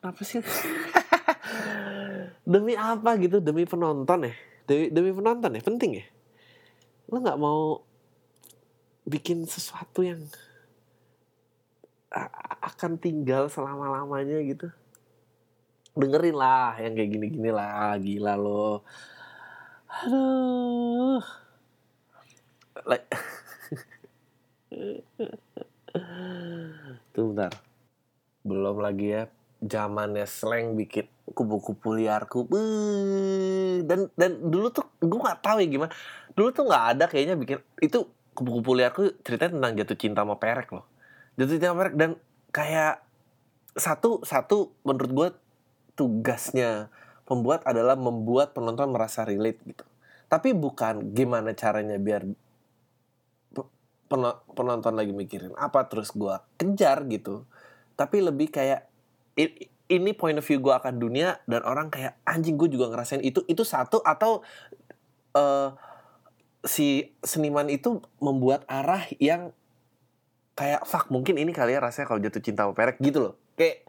Kenapa 0.00 0.24
sih? 0.24 0.40
Demi 2.52 2.72
apa 2.72 3.20
gitu? 3.20 3.44
Demi 3.44 3.68
penonton 3.68 4.24
ya? 4.24 4.32
Demi 4.64 4.88
demi 4.88 5.12
penonton 5.12 5.52
ya? 5.52 5.60
Penting 5.60 6.00
ya? 6.00 6.06
Lo 7.12 7.20
nggak 7.20 7.36
mau 7.36 7.84
bikin 9.06 9.46
sesuatu 9.46 10.02
yang 10.02 10.26
akan 12.64 12.96
tinggal 12.96 13.52
selama 13.52 13.92
lamanya 13.92 14.40
gitu? 14.40 14.72
Dengerin 15.96 16.36
lah 16.36 16.76
yang 16.80 16.96
kayak 16.96 17.10
gini 17.12 17.26
gini 17.28 17.50
lah. 17.52 17.92
Gila 18.00 18.34
lo. 18.40 18.80
Aduh. 19.90 21.20
Like 22.84 23.08
tuh 27.16 27.32
bentar 27.32 27.52
belum 28.44 28.84
lagi 28.84 29.06
ya 29.08 29.22
zamannya 29.64 30.28
slang 30.28 30.76
bikin 30.76 31.08
kupu-kupu 31.32 31.96
liarku. 31.96 32.46
Beuh. 32.46 33.82
dan 33.88 34.08
dan 34.14 34.38
dulu 34.38 34.70
tuh 34.70 34.86
gue 35.00 35.18
nggak 35.18 35.40
tahu 35.42 35.58
ya 35.64 35.68
gimana. 35.68 35.92
Dulu 36.36 36.48
tuh 36.52 36.64
nggak 36.68 36.84
ada 36.96 37.04
kayaknya 37.08 37.34
bikin 37.34 37.58
itu 37.80 38.06
kupu-kupu 38.36 38.76
liarku 38.76 39.16
ceritanya 39.24 39.58
tentang 39.58 39.72
jatuh 39.80 39.98
cinta 39.98 40.20
sama 40.22 40.36
perek 40.36 40.68
loh. 40.70 40.84
Jatuh 41.40 41.52
cinta 41.56 41.66
sama 41.72 41.78
perek 41.86 41.94
dan 41.96 42.10
kayak 42.52 42.94
satu 43.76 44.24
satu 44.24 44.72
menurut 44.84 45.12
gue 45.12 45.28
tugasnya 45.96 46.92
pembuat 47.26 47.64
adalah 47.64 47.96
membuat 47.96 48.52
penonton 48.52 48.92
merasa 48.92 49.24
relate 49.24 49.60
gitu. 49.64 49.84
Tapi 50.26 50.52
bukan 50.52 51.16
gimana 51.16 51.54
caranya 51.56 51.96
biar 51.96 52.26
penonton 54.54 54.94
lagi 54.94 55.10
mikirin 55.10 55.52
apa 55.58 55.86
terus 55.90 56.14
gue 56.14 56.34
kejar 56.58 57.02
gitu. 57.10 57.46
Tapi 57.98 58.22
lebih 58.22 58.52
kayak 58.52 58.86
ini 59.86 60.10
point 60.14 60.38
of 60.38 60.46
view 60.46 60.58
gue 60.58 60.74
akan 60.74 60.98
dunia 60.98 61.38
dan 61.46 61.62
orang 61.62 61.90
kayak 61.90 62.18
anjing 62.26 62.58
gue 62.58 62.70
juga 62.70 62.90
ngerasain 62.90 63.22
itu 63.22 63.42
itu 63.46 63.62
satu 63.62 64.02
atau 64.02 64.42
eh, 65.34 65.70
si 66.66 67.14
seniman 67.22 67.70
itu 67.70 68.02
membuat 68.18 68.66
arah 68.66 69.06
yang 69.22 69.54
kayak 70.56 70.88
fuck 70.88 71.12
mungkin 71.12 71.36
ini 71.36 71.52
kali 71.52 71.76
ya 71.76 71.80
rasanya 71.84 72.08
kalau 72.08 72.20
jatuh 72.22 72.42
cinta 72.42 72.66
perek 72.66 72.98
gitu 72.98 73.30
loh. 73.30 73.34
Kayak 73.54 73.86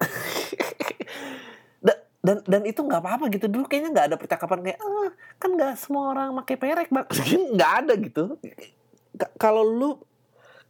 Da- 1.86 2.04
dan 2.20 2.44
dan 2.44 2.62
itu 2.68 2.80
nggak 2.84 3.00
apa-apa 3.00 3.32
gitu. 3.32 3.48
Dulu 3.48 3.64
kayaknya 3.66 3.90
nggak 3.90 4.06
ada 4.12 4.16
percakapan 4.20 4.60
kayak 4.62 4.78
ah 4.84 5.10
kan 5.40 5.50
nggak 5.56 5.74
semua 5.80 6.12
orang 6.12 6.36
pakai 6.44 6.56
perek 6.60 6.88
bang. 6.92 7.06
Nggak 7.56 7.72
ada 7.84 7.92
gitu 7.96 8.24
kalau 9.36 9.64
lu 9.64 9.90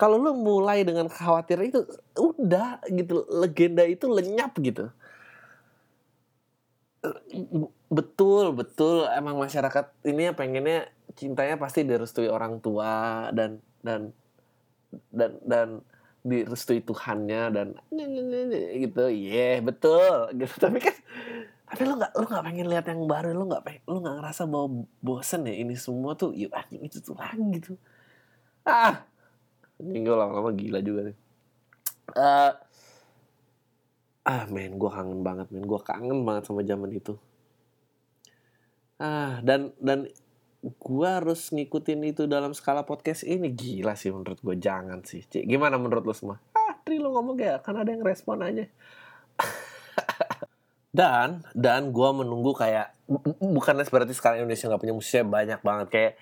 kalau 0.00 0.16
lu 0.16 0.32
mulai 0.32 0.80
dengan 0.80 1.12
khawatir 1.12 1.60
itu 1.60 1.84
udah 2.16 2.80
gitu 2.88 3.28
legenda 3.28 3.84
itu 3.84 4.08
lenyap 4.08 4.56
gitu. 4.56 4.88
Betul 7.92 8.56
betul. 8.56 9.04
Emang 9.12 9.36
masyarakat 9.36 9.92
ini 10.08 10.30
ya 10.30 10.32
pengennya 10.32 10.88
cintanya 11.20 11.60
pasti 11.60 11.84
direstui 11.84 12.32
orang 12.32 12.64
tua 12.64 13.28
dan 13.36 13.60
dan 13.84 14.16
dan 15.12 15.36
dan 15.44 15.68
direstui 16.24 16.80
Tuhannya 16.80 17.42
dan 17.52 17.68
gitu. 18.72 19.04
Iya 19.04 19.60
betul. 19.60 20.32
Gitu. 20.40 20.54
Tapi 20.56 20.78
kan 20.80 20.96
tapi 21.70 21.86
lu 21.86 21.94
nggak 21.94 22.12
lu 22.18 22.26
nggak 22.26 22.44
pengen 22.50 22.66
lihat 22.66 22.86
yang 22.90 23.06
baru 23.06 23.30
lu 23.30 23.46
nggak 23.46 23.62
pengen 23.62 23.82
lu 23.86 24.02
nggak 24.02 24.16
ngerasa 24.18 24.42
bahwa 24.50 24.90
bosen 24.98 25.46
ya 25.46 25.54
ini 25.54 25.78
semua 25.78 26.18
tuh 26.18 26.34
yuk 26.34 26.50
anjing 26.50 26.82
itu 26.82 26.98
tuh 26.98 27.14
lagi 27.14 27.38
gitu 27.62 27.78
ah. 28.66 29.04
Ini 29.80 29.96
gue 30.04 30.16
lama-lama 30.16 30.52
gila 30.52 30.84
juga 30.84 31.08
nih. 31.08 31.16
Eh, 32.16 32.52
ah 34.28 34.44
men 34.52 34.76
gue 34.76 34.90
kangen 34.90 35.20
banget 35.24 35.48
men. 35.48 35.64
Gue 35.64 35.80
kangen 35.80 36.20
banget 36.26 36.44
sama 36.48 36.60
zaman 36.66 36.90
itu. 36.92 37.16
Ah 39.00 39.40
dan 39.40 39.72
dan 39.80 40.04
gue 40.60 41.08
harus 41.08 41.48
ngikutin 41.48 42.12
itu 42.12 42.28
dalam 42.28 42.52
skala 42.52 42.84
podcast 42.84 43.24
ini. 43.24 43.48
Gila 43.48 43.96
sih 43.96 44.12
menurut 44.12 44.36
gue 44.44 44.56
jangan 44.60 45.00
sih. 45.08 45.24
Cik, 45.24 45.48
gimana 45.48 45.80
menurut 45.80 46.04
lo 46.04 46.12
semua? 46.12 46.36
Ah 46.52 46.76
Tri 46.84 47.00
lo 47.00 47.16
ngomong 47.16 47.40
kayak 47.40 47.64
kan 47.64 47.80
ada 47.80 47.88
yang 47.88 48.04
respon 48.04 48.44
aja. 48.44 48.68
Dan 50.90 51.46
dan 51.54 51.94
gue 51.94 52.08
menunggu 52.10 52.50
kayak 52.50 52.90
bu- 53.06 53.22
bu- 53.22 53.62
bukannya 53.62 53.86
berarti 53.86 54.10
sekarang 54.10 54.42
Indonesia 54.42 54.66
nggak 54.66 54.82
punya 54.82 54.94
musiknya 54.98 55.22
banyak 55.22 55.60
banget. 55.62 55.86
Kayak 55.86 56.12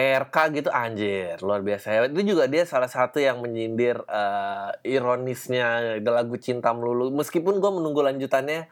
RK 0.00 0.36
gitu 0.56 0.70
anjir 0.72 1.36
luar 1.44 1.60
biasa. 1.60 2.08
Itu 2.08 2.22
juga 2.24 2.48
dia 2.48 2.64
salah 2.64 2.88
satu 2.88 3.20
yang 3.20 3.44
menyindir 3.44 4.00
eh, 4.08 4.70
ironisnya 4.88 6.00
lagu 6.00 6.36
cinta 6.40 6.72
melulu. 6.72 7.12
Meskipun 7.12 7.60
gue 7.60 7.70
menunggu 7.70 8.00
lanjutannya 8.00 8.66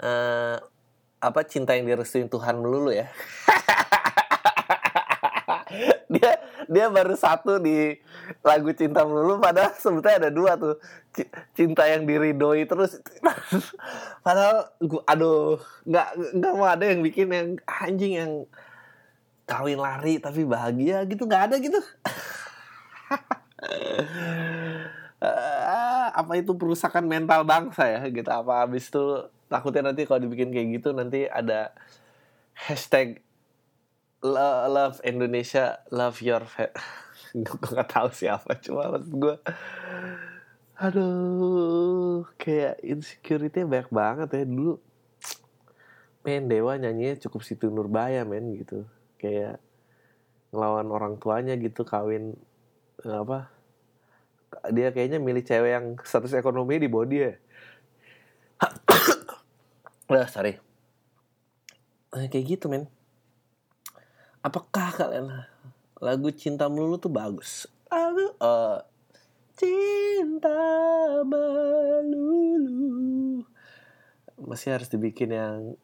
eh, 0.00 0.56
apa 1.22 1.40
cinta 1.46 1.78
yang 1.78 1.86
direstuin 1.86 2.26
Tuhan 2.26 2.58
melulu 2.58 2.90
ya. 2.90 3.06
Dia 6.12 6.36
dia 6.68 6.92
baru 6.92 7.16
satu 7.16 7.56
di 7.56 7.96
lagu 8.44 8.70
cinta 8.76 9.04
melulu 9.08 9.40
padahal 9.40 9.72
sebetulnya 9.76 10.28
ada 10.28 10.30
dua 10.30 10.60
tuh. 10.60 10.76
Cinta 11.56 11.88
yang 11.88 12.04
diridoi 12.04 12.68
terus. 12.68 13.00
Padahal 14.24 14.68
gua 14.80 15.02
aduh 15.08 15.56
nggak 15.88 16.08
nggak 16.36 16.52
mau 16.52 16.68
ada 16.68 16.84
yang 16.84 17.00
bikin 17.00 17.28
yang 17.32 17.48
anjing 17.64 18.12
yang 18.16 18.32
kawin 19.52 19.76
lari 19.76 20.16
tapi 20.16 20.48
bahagia 20.48 21.04
gitu 21.04 21.28
nggak 21.28 21.52
ada 21.52 21.56
gitu. 21.60 21.76
Apa 26.12 26.32
itu 26.40 26.56
perusakan 26.56 27.04
mental 27.04 27.44
bangsa 27.44 27.84
ya 27.84 28.00
gitu. 28.08 28.26
Apa 28.32 28.64
habis 28.64 28.88
itu 28.88 29.28
takutnya 29.52 29.92
nanti 29.92 30.08
kalau 30.08 30.24
dibikin 30.24 30.48
kayak 30.48 30.80
gitu 30.80 30.96
nanti 30.96 31.28
ada 31.28 31.76
hashtag 32.56 33.20
lo- 34.24 34.64
love 34.72 34.96
Indonesia 35.04 35.84
love 35.92 36.16
your 36.24 36.48
fa- 36.48 36.72
gue 37.36 37.68
gak 37.76 37.92
tahu 37.92 38.08
siapa 38.12 38.56
cuma 38.60 38.88
maksud 38.92 39.14
gue 39.16 39.36
aduh 40.80 42.24
kayak 42.40 42.80
insecurity 42.80 43.62
banyak 43.62 43.90
banget 43.92 44.28
ya. 44.32 44.44
Dulu 44.48 44.74
men 46.22 46.46
dewa 46.46 46.78
nyanyinya 46.78 47.18
cukup 47.28 47.42
situ 47.42 47.66
Nurbaya 47.70 48.22
men 48.22 48.56
gitu 48.56 48.86
kayak 49.22 49.62
ngelawan 50.50 50.90
orang 50.90 51.14
tuanya 51.22 51.54
gitu 51.54 51.86
kawin 51.86 52.34
eh, 53.06 53.16
apa 53.16 53.48
dia 54.74 54.90
kayaknya 54.90 55.22
milih 55.22 55.46
cewek 55.46 55.70
yang 55.70 55.86
status 56.02 56.34
ekonomi 56.34 56.82
di 56.82 56.90
bawah 56.90 57.06
dia 57.08 57.38
Udah, 60.12 60.28
sorry. 60.28 60.60
Eh, 62.12 62.28
kayak 62.28 62.44
gitu, 62.44 62.68
men. 62.68 62.84
Apakah 64.44 64.92
kalian 64.92 65.48
lagu 66.02 66.28
Cinta 66.34 66.68
Melulu 66.68 67.00
tuh 67.00 67.08
bagus? 67.08 67.64
Aduh, 67.88 68.36
eh, 68.36 68.78
Cinta 69.56 70.52
Melulu. 71.24 72.68
Masih 74.36 74.76
harus 74.76 74.92
dibikin 74.92 75.32
yang 75.32 75.80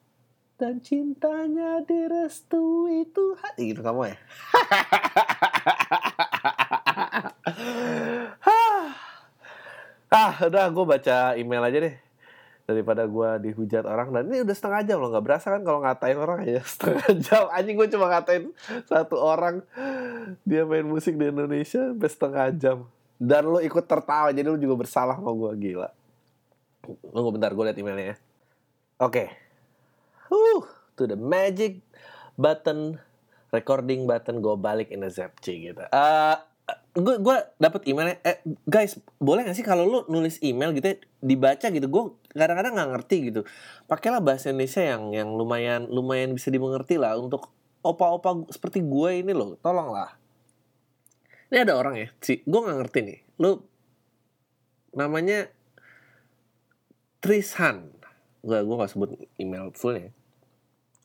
dan 0.58 0.82
cintanya 0.82 1.86
direstui 1.86 3.06
Tuhan. 3.14 3.54
Gitu 3.54 3.78
kamu 3.78 4.10
ya? 4.10 4.18
ah, 10.10 10.34
udah 10.42 10.66
gue 10.66 10.84
baca 10.84 11.38
email 11.38 11.62
aja 11.62 11.78
deh. 11.78 11.94
Daripada 12.66 13.06
gue 13.06 13.48
dihujat 13.48 13.86
orang. 13.86 14.10
Dan 14.10 14.34
ini 14.34 14.42
udah 14.42 14.56
setengah 14.58 14.82
jam 14.82 14.98
loh 14.98 15.14
nggak 15.14 15.24
berasa 15.24 15.54
kan 15.54 15.62
kalau 15.62 15.78
ngatain 15.86 16.18
orang 16.18 16.42
aja 16.42 16.58
setengah 16.74 17.06
jam. 17.22 17.46
Anjing 17.54 17.78
gue 17.78 17.88
cuma 17.94 18.10
ngatain 18.10 18.50
satu 18.90 19.14
orang. 19.14 19.62
Dia 20.42 20.66
main 20.66 20.84
musik 20.84 21.14
di 21.14 21.30
Indonesia 21.30 21.94
sampai 21.94 22.10
setengah 22.10 22.46
jam. 22.58 22.82
Dan 23.14 23.46
lo 23.46 23.62
ikut 23.62 23.86
tertawa 23.86 24.34
jadi 24.34 24.50
lo 24.50 24.58
juga 24.58 24.74
bersalah 24.74 25.22
sama 25.22 25.30
gue 25.38 25.70
gila. 25.70 25.94
Tunggu 26.82 27.30
bentar 27.30 27.54
gue 27.54 27.62
liat 27.62 27.78
emailnya 27.78 28.06
ya. 28.14 28.16
Oke 28.98 29.47
huh 30.28 30.62
to 30.96 31.04
the 31.06 31.18
magic 31.18 31.82
button 32.38 33.02
recording 33.54 34.04
button 34.04 34.44
gue 34.44 34.54
balik 34.58 34.88
in 34.92 35.04
a 35.04 35.10
zapci 35.10 35.72
gitu. 35.72 35.82
Eh, 35.88 36.36
gue 36.96 37.16
gue 37.20 37.36
dapet 37.56 37.80
emailnya. 37.88 38.20
Eh 38.26 38.38
guys 38.68 39.00
boleh 39.16 39.48
gak 39.48 39.56
sih 39.56 39.64
kalau 39.64 39.84
lu 39.88 39.98
nulis 40.12 40.36
email 40.44 40.74
gitu 40.76 40.92
ya, 40.92 40.96
dibaca 41.24 41.66
gitu? 41.72 41.86
Gue 41.88 42.04
kadang-kadang 42.36 42.76
nggak 42.76 42.90
ngerti 42.98 43.16
gitu. 43.32 43.40
Pakailah 43.88 44.20
bahasa 44.20 44.52
Indonesia 44.52 44.84
yang 44.84 45.02
yang 45.16 45.28
lumayan 45.32 45.88
lumayan 45.88 46.36
bisa 46.36 46.52
dimengerti 46.52 47.00
lah 47.00 47.16
untuk 47.16 47.48
opa-opa 47.80 48.44
seperti 48.52 48.84
gue 48.84 49.24
ini 49.24 49.32
loh. 49.32 49.56
Tolonglah. 49.64 50.12
Ini 51.48 51.64
ada 51.64 51.80
orang 51.80 51.96
ya 51.96 52.08
si 52.20 52.44
gue 52.44 52.60
nggak 52.60 52.78
ngerti 52.84 52.98
nih. 53.00 53.18
Lu 53.40 53.64
namanya 54.92 55.48
Trishan. 57.24 57.96
Gue 58.44 58.60
gue 58.60 58.76
nggak 58.76 58.92
sebut 58.92 59.10
email 59.40 59.72
fullnya 59.72 60.17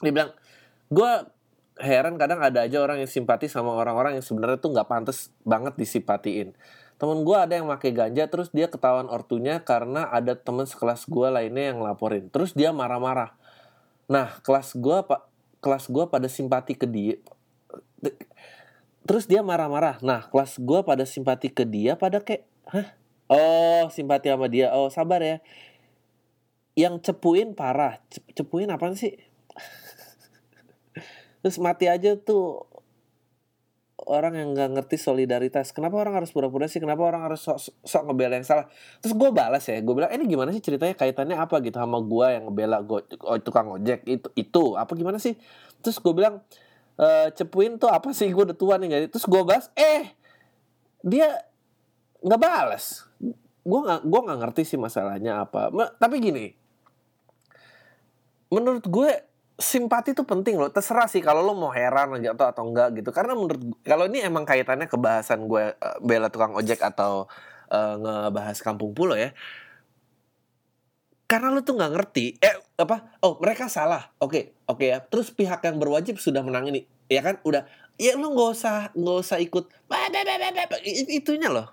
dia 0.04 0.14
bilang 0.14 0.32
gue 0.92 1.12
heran 1.82 2.22
kadang 2.22 2.44
ada 2.44 2.68
aja 2.68 2.78
orang 2.84 3.02
yang 3.02 3.10
simpati 3.10 3.50
sama 3.50 3.74
orang-orang 3.74 4.20
yang 4.20 4.26
sebenarnya 4.26 4.62
tuh 4.62 4.76
nggak 4.76 4.88
pantas 4.90 5.34
banget 5.42 5.74
disimpatiin. 5.74 6.54
Temen 7.02 7.26
gue 7.26 7.38
ada 7.38 7.58
yang 7.58 7.66
pakai 7.68 7.92
ganja 7.92 8.24
terus 8.30 8.54
dia 8.54 8.70
ketahuan 8.70 9.10
ortunya 9.10 9.60
karena 9.66 10.06
ada 10.14 10.38
temen 10.38 10.70
sekelas 10.70 11.10
gue 11.10 11.28
lainnya 11.28 11.74
yang 11.74 11.82
laporin. 11.82 12.30
Terus 12.30 12.54
dia 12.54 12.70
marah-marah. 12.70 13.34
Nah 14.06 14.38
kelas 14.46 14.78
gue 14.78 14.98
pak 15.04 15.26
kelas 15.64 15.90
gue 15.90 16.06
pada 16.06 16.28
simpati 16.30 16.78
ke 16.78 16.86
dia. 16.86 17.18
Terus 19.04 19.26
dia 19.26 19.42
marah-marah. 19.42 19.98
Nah 20.06 20.30
kelas 20.30 20.62
gue 20.62 20.80
pada 20.86 21.04
simpati 21.04 21.50
ke 21.50 21.66
dia 21.66 21.98
pada 21.98 22.22
kayak, 22.22 22.46
hah? 22.70 22.88
Oh 23.28 23.90
simpati 23.90 24.30
sama 24.30 24.46
dia. 24.46 24.70
Oh 24.78 24.88
sabar 24.94 25.20
ya. 25.26 25.38
Yang 26.78 27.10
cepuin 27.10 27.58
parah. 27.58 28.00
Cep- 28.14 28.32
Cepuin 28.38 28.70
apaan 28.70 28.94
sih? 28.94 29.18
Terus 31.44 31.60
mati 31.60 31.92
aja 31.92 32.16
tuh 32.16 32.64
orang 34.08 34.36
yang 34.36 34.50
nggak 34.52 34.70
ngerti 34.80 34.98
solidaritas. 35.00 35.72
Kenapa 35.72 35.96
orang 36.00 36.20
harus 36.20 36.32
pura-pura 36.32 36.68
sih? 36.68 36.80
Kenapa 36.84 37.04
orang 37.08 37.24
harus 37.24 37.40
sok, 37.44 37.60
sok 37.84 38.04
ngebela 38.10 38.36
yang 38.36 38.48
salah? 38.48 38.68
Terus 39.00 39.14
gue 39.16 39.30
balas 39.32 39.64
ya 39.64 39.80
gue 39.80 39.94
bilang 39.96 40.12
"Eh, 40.12 40.18
ini 40.20 40.28
gimana 40.28 40.50
sih 40.52 40.64
ceritanya? 40.64 40.96
Kaitannya 40.96 41.38
apa 41.40 41.60
gitu 41.64 41.78
sama 41.80 42.00
gue 42.04 42.28
yang 42.36 42.44
ngebela 42.52 42.84
go, 42.84 43.00
oh, 43.00 43.40
tukang 43.40 43.72
ojek 43.72 44.04
itu 44.08 44.28
itu? 44.36 44.64
Apa 44.76 44.92
gimana 44.96 45.20
sih? 45.20 45.36
Terus 45.80 46.00
gue 46.00 46.14
bilang 46.16 46.44
e, 47.00 47.32
cepuin 47.32 47.80
tuh 47.80 47.92
apa 47.92 48.12
sih? 48.12 48.28
Gue 48.32 48.50
udah 48.52 48.58
tua 48.58 48.76
nih 48.80 48.88
nggak 48.92 49.02
terus 49.16 49.26
gue 49.28 49.42
balas 49.44 49.68
eh 49.76 50.12
dia 51.04 51.28
nggak 52.24 52.42
balas. 52.42 53.08
Gue 53.64 53.80
nggak 53.84 54.02
gue 54.04 54.20
nggak 54.28 54.40
ngerti 54.44 54.62
sih 54.76 54.80
masalahnya 54.80 55.48
apa. 55.48 55.72
Tapi 56.00 56.16
gini 56.20 56.64
menurut 58.54 58.86
gue 58.86 59.12
simpati 59.58 60.18
itu 60.18 60.26
penting 60.26 60.58
loh. 60.58 60.70
Terserah 60.70 61.06
sih 61.06 61.22
kalau 61.22 61.46
lo 61.46 61.54
mau 61.54 61.70
heran 61.70 62.18
aja 62.18 62.34
atau 62.34 62.48
atau 62.50 62.64
enggak 62.66 62.98
gitu. 62.98 63.10
Karena 63.14 63.38
menurut 63.38 63.62
kalau 63.86 64.10
ini 64.10 64.26
emang 64.26 64.46
kaitannya 64.46 64.90
ke 64.90 64.98
bahasan 64.98 65.46
gue 65.46 65.74
eh, 65.78 65.98
bela 66.02 66.30
tukang 66.34 66.58
ojek 66.58 66.82
atau 66.82 67.30
eh, 67.70 67.96
ngebahas 67.98 68.58
kampung 68.66 68.94
pulau 68.98 69.18
ya. 69.18 69.34
Karena 71.30 71.50
lo 71.50 71.66
tuh 71.66 71.74
nggak 71.78 71.94
ngerti 71.98 72.38
eh 72.42 72.56
apa 72.78 73.18
oh 73.26 73.38
mereka 73.42 73.70
salah. 73.70 74.14
Oke 74.22 74.58
oke 74.66 74.86
ya. 74.86 75.02
Terus 75.06 75.30
pihak 75.34 75.62
yang 75.66 75.78
berwajib 75.78 76.18
sudah 76.18 76.42
menang 76.42 76.70
ini 76.70 76.86
ya 77.10 77.22
kan? 77.22 77.38
Udah 77.46 77.66
ya 77.98 78.18
lo 78.18 78.34
nggak 78.34 78.50
usah 78.54 78.90
nggak 78.94 79.18
usah 79.22 79.38
ikut. 79.42 79.66
Itunya 81.10 81.50
loh. 81.54 81.70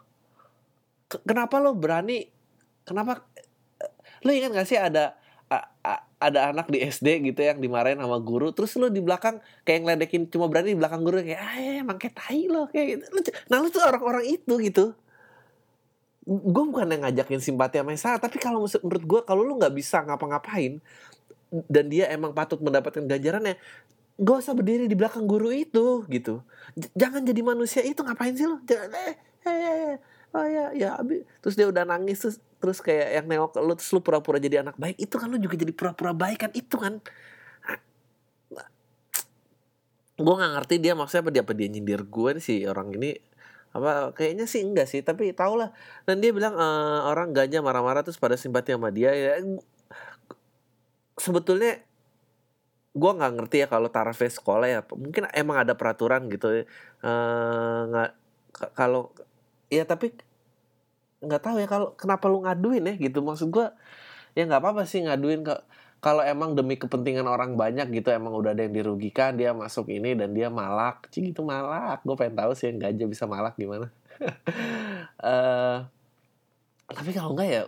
Ke- 1.09 1.25
kenapa 1.25 1.61
lo 1.61 1.73
berani 1.77 2.29
kenapa 2.85 3.25
lo 4.21 4.31
ingat 4.37 4.53
gak 4.53 4.69
sih 4.69 4.77
ada 4.77 5.17
ada 6.21 6.53
anak 6.53 6.69
di 6.69 6.85
SD 6.85 7.25
gitu 7.33 7.41
yang 7.41 7.59
dimarahin 7.65 7.97
sama 7.97 8.21
guru 8.21 8.53
terus 8.53 8.77
lu 8.77 8.93
di 8.93 9.01
belakang 9.01 9.41
kayak 9.65 9.81
ngeledekin 9.89 10.29
cuma 10.29 10.47
berani 10.53 10.77
di 10.77 10.79
belakang 10.79 11.01
guru 11.01 11.25
kayak 11.25 11.41
ah 11.41 11.57
ya, 11.57 11.73
emang 11.81 11.97
kayak 11.97 12.15
tai 12.21 12.45
lo 12.47 12.69
kayak 12.69 12.87
gitu. 13.01 13.05
Nah 13.49 13.57
lu 13.59 13.73
tuh 13.73 13.81
orang-orang 13.81 14.25
itu 14.29 14.55
gitu. 14.61 14.93
Gue 16.29 16.65
bukan 16.69 16.85
yang 16.93 17.03
ngajakin 17.09 17.41
simpati 17.41 17.81
sama 17.81 17.97
yang 17.97 18.03
salah 18.05 18.21
tapi 18.21 18.37
kalau 18.37 18.61
menurut- 18.63 19.07
gue 19.09 19.21
kalau 19.25 19.43
lu 19.43 19.57
nggak 19.57 19.73
bisa 19.73 20.05
ngapa-ngapain 20.05 20.79
dan 21.67 21.85
dia 21.91 22.07
emang 22.13 22.31
patut 22.37 22.61
mendapatkan 22.63 23.03
ganjarannya 23.03 23.57
gak 24.21 24.37
usah 24.45 24.53
berdiri 24.53 24.85
di 24.87 24.95
belakang 24.95 25.25
guru 25.25 25.49
itu 25.51 26.05
gitu. 26.13 26.45
J- 26.77 26.93
jangan 26.95 27.25
jadi 27.25 27.41
manusia 27.41 27.81
itu 27.81 28.05
ngapain 28.05 28.37
sih 28.37 28.45
lo 28.45 28.61
jangan 28.69 28.93
eh, 28.93 29.15
eh, 29.49 29.51
eh, 29.51 29.95
oh 30.37 30.47
ya 30.47 30.65
ya 30.77 30.89
abi 31.01 31.25
terus 31.43 31.57
dia 31.59 31.67
udah 31.67 31.83
nangis 31.89 32.21
terus 32.23 32.37
terus 32.61 32.79
kayak 32.85 33.09
yang 33.17 33.27
nengok 33.31 33.57
lu 33.65 33.73
terus 33.79 33.91
lu 33.97 34.01
pura-pura 34.05 34.37
jadi 34.37 34.61
anak 34.65 34.77
baik 34.77 34.97
itu 35.01 35.15
kan 35.21 35.29
lu 35.33 35.39
juga 35.41 35.57
jadi 35.57 35.73
pura-pura 35.73 36.13
baik 36.13 36.39
kan 36.49 36.53
itu 36.53 36.77
kan. 36.77 36.95
Gue 40.21 40.35
nggak 40.37 40.53
ngerti 40.57 40.75
dia 40.85 40.93
maksudnya 40.99 41.23
apa 41.25 41.33
dia 41.35 41.43
apa 41.47 41.55
dia 41.57 41.69
nyindir 41.73 42.01
gue 42.05 42.31
nih 42.37 42.45
si 42.45 42.55
orang 42.69 42.89
ini. 42.97 43.11
Apa 43.77 44.13
kayaknya 44.17 44.45
sih 44.53 44.61
enggak 44.67 44.87
sih 44.91 45.01
tapi 45.09 45.33
tau 45.33 45.55
lah. 45.61 45.71
Dan 46.07 46.21
dia 46.23 46.31
bilang 46.37 46.55
eh, 46.59 47.01
orang 47.11 47.33
ganja 47.37 47.59
marah-marah 47.65 48.03
terus 48.05 48.21
pada 48.21 48.37
simpati 48.37 48.71
sama 48.77 48.91
dia 48.93 49.11
ya. 49.17 49.41
Sebetulnya 51.21 51.81
gue 52.91 53.11
nggak 53.17 53.33
ngerti 53.39 53.57
ya 53.63 53.67
kalau 53.71 53.87
tarafnya 53.87 54.31
sekolah 54.35 54.67
ya 54.67 54.81
mungkin 54.99 55.31
emang 55.31 55.57
ada 55.63 55.75
peraturan 55.79 56.27
gitu. 56.33 56.47
Eh, 56.53 56.65
nggak 57.91 58.11
k- 58.57 58.73
kalau 58.75 59.15
ya 59.71 59.83
tapi 59.87 60.11
nggak 61.21 61.43
tahu 61.45 61.57
ya 61.61 61.69
kalau 61.69 61.93
kenapa 61.95 62.25
lu 62.29 62.45
ngaduin 62.45 62.85
ya 62.85 62.95
gitu. 62.97 63.21
Maksud 63.21 63.49
gue 63.53 63.67
ya 64.37 64.43
nggak 64.47 64.61
apa-apa 64.61 64.83
sih 64.89 65.05
ngaduin 65.05 65.45
ke 65.45 65.55
kalau 66.01 66.25
emang 66.25 66.57
demi 66.57 66.81
kepentingan 66.81 67.29
orang 67.29 67.61
banyak 67.61 67.93
gitu 67.93 68.09
emang 68.09 68.33
udah 68.33 68.57
ada 68.57 68.65
yang 68.65 68.73
dirugikan 68.73 69.37
dia 69.37 69.53
masuk 69.53 69.93
ini 69.93 70.17
dan 70.17 70.33
dia 70.33 70.49
malak. 70.49 71.13
Cing 71.13 71.29
itu 71.29 71.45
malak. 71.45 72.01
Gue 72.03 72.17
pengen 72.17 72.41
tahu 72.41 72.53
sih 72.57 72.73
yang 72.73 72.81
gajah 72.81 73.07
bisa 73.09 73.25
malak 73.29 73.55
gimana. 73.57 73.89
Eh 75.21 75.79
tapi 76.91 77.13
kalau 77.13 77.37
enggak 77.37 77.49
ya 77.53 77.63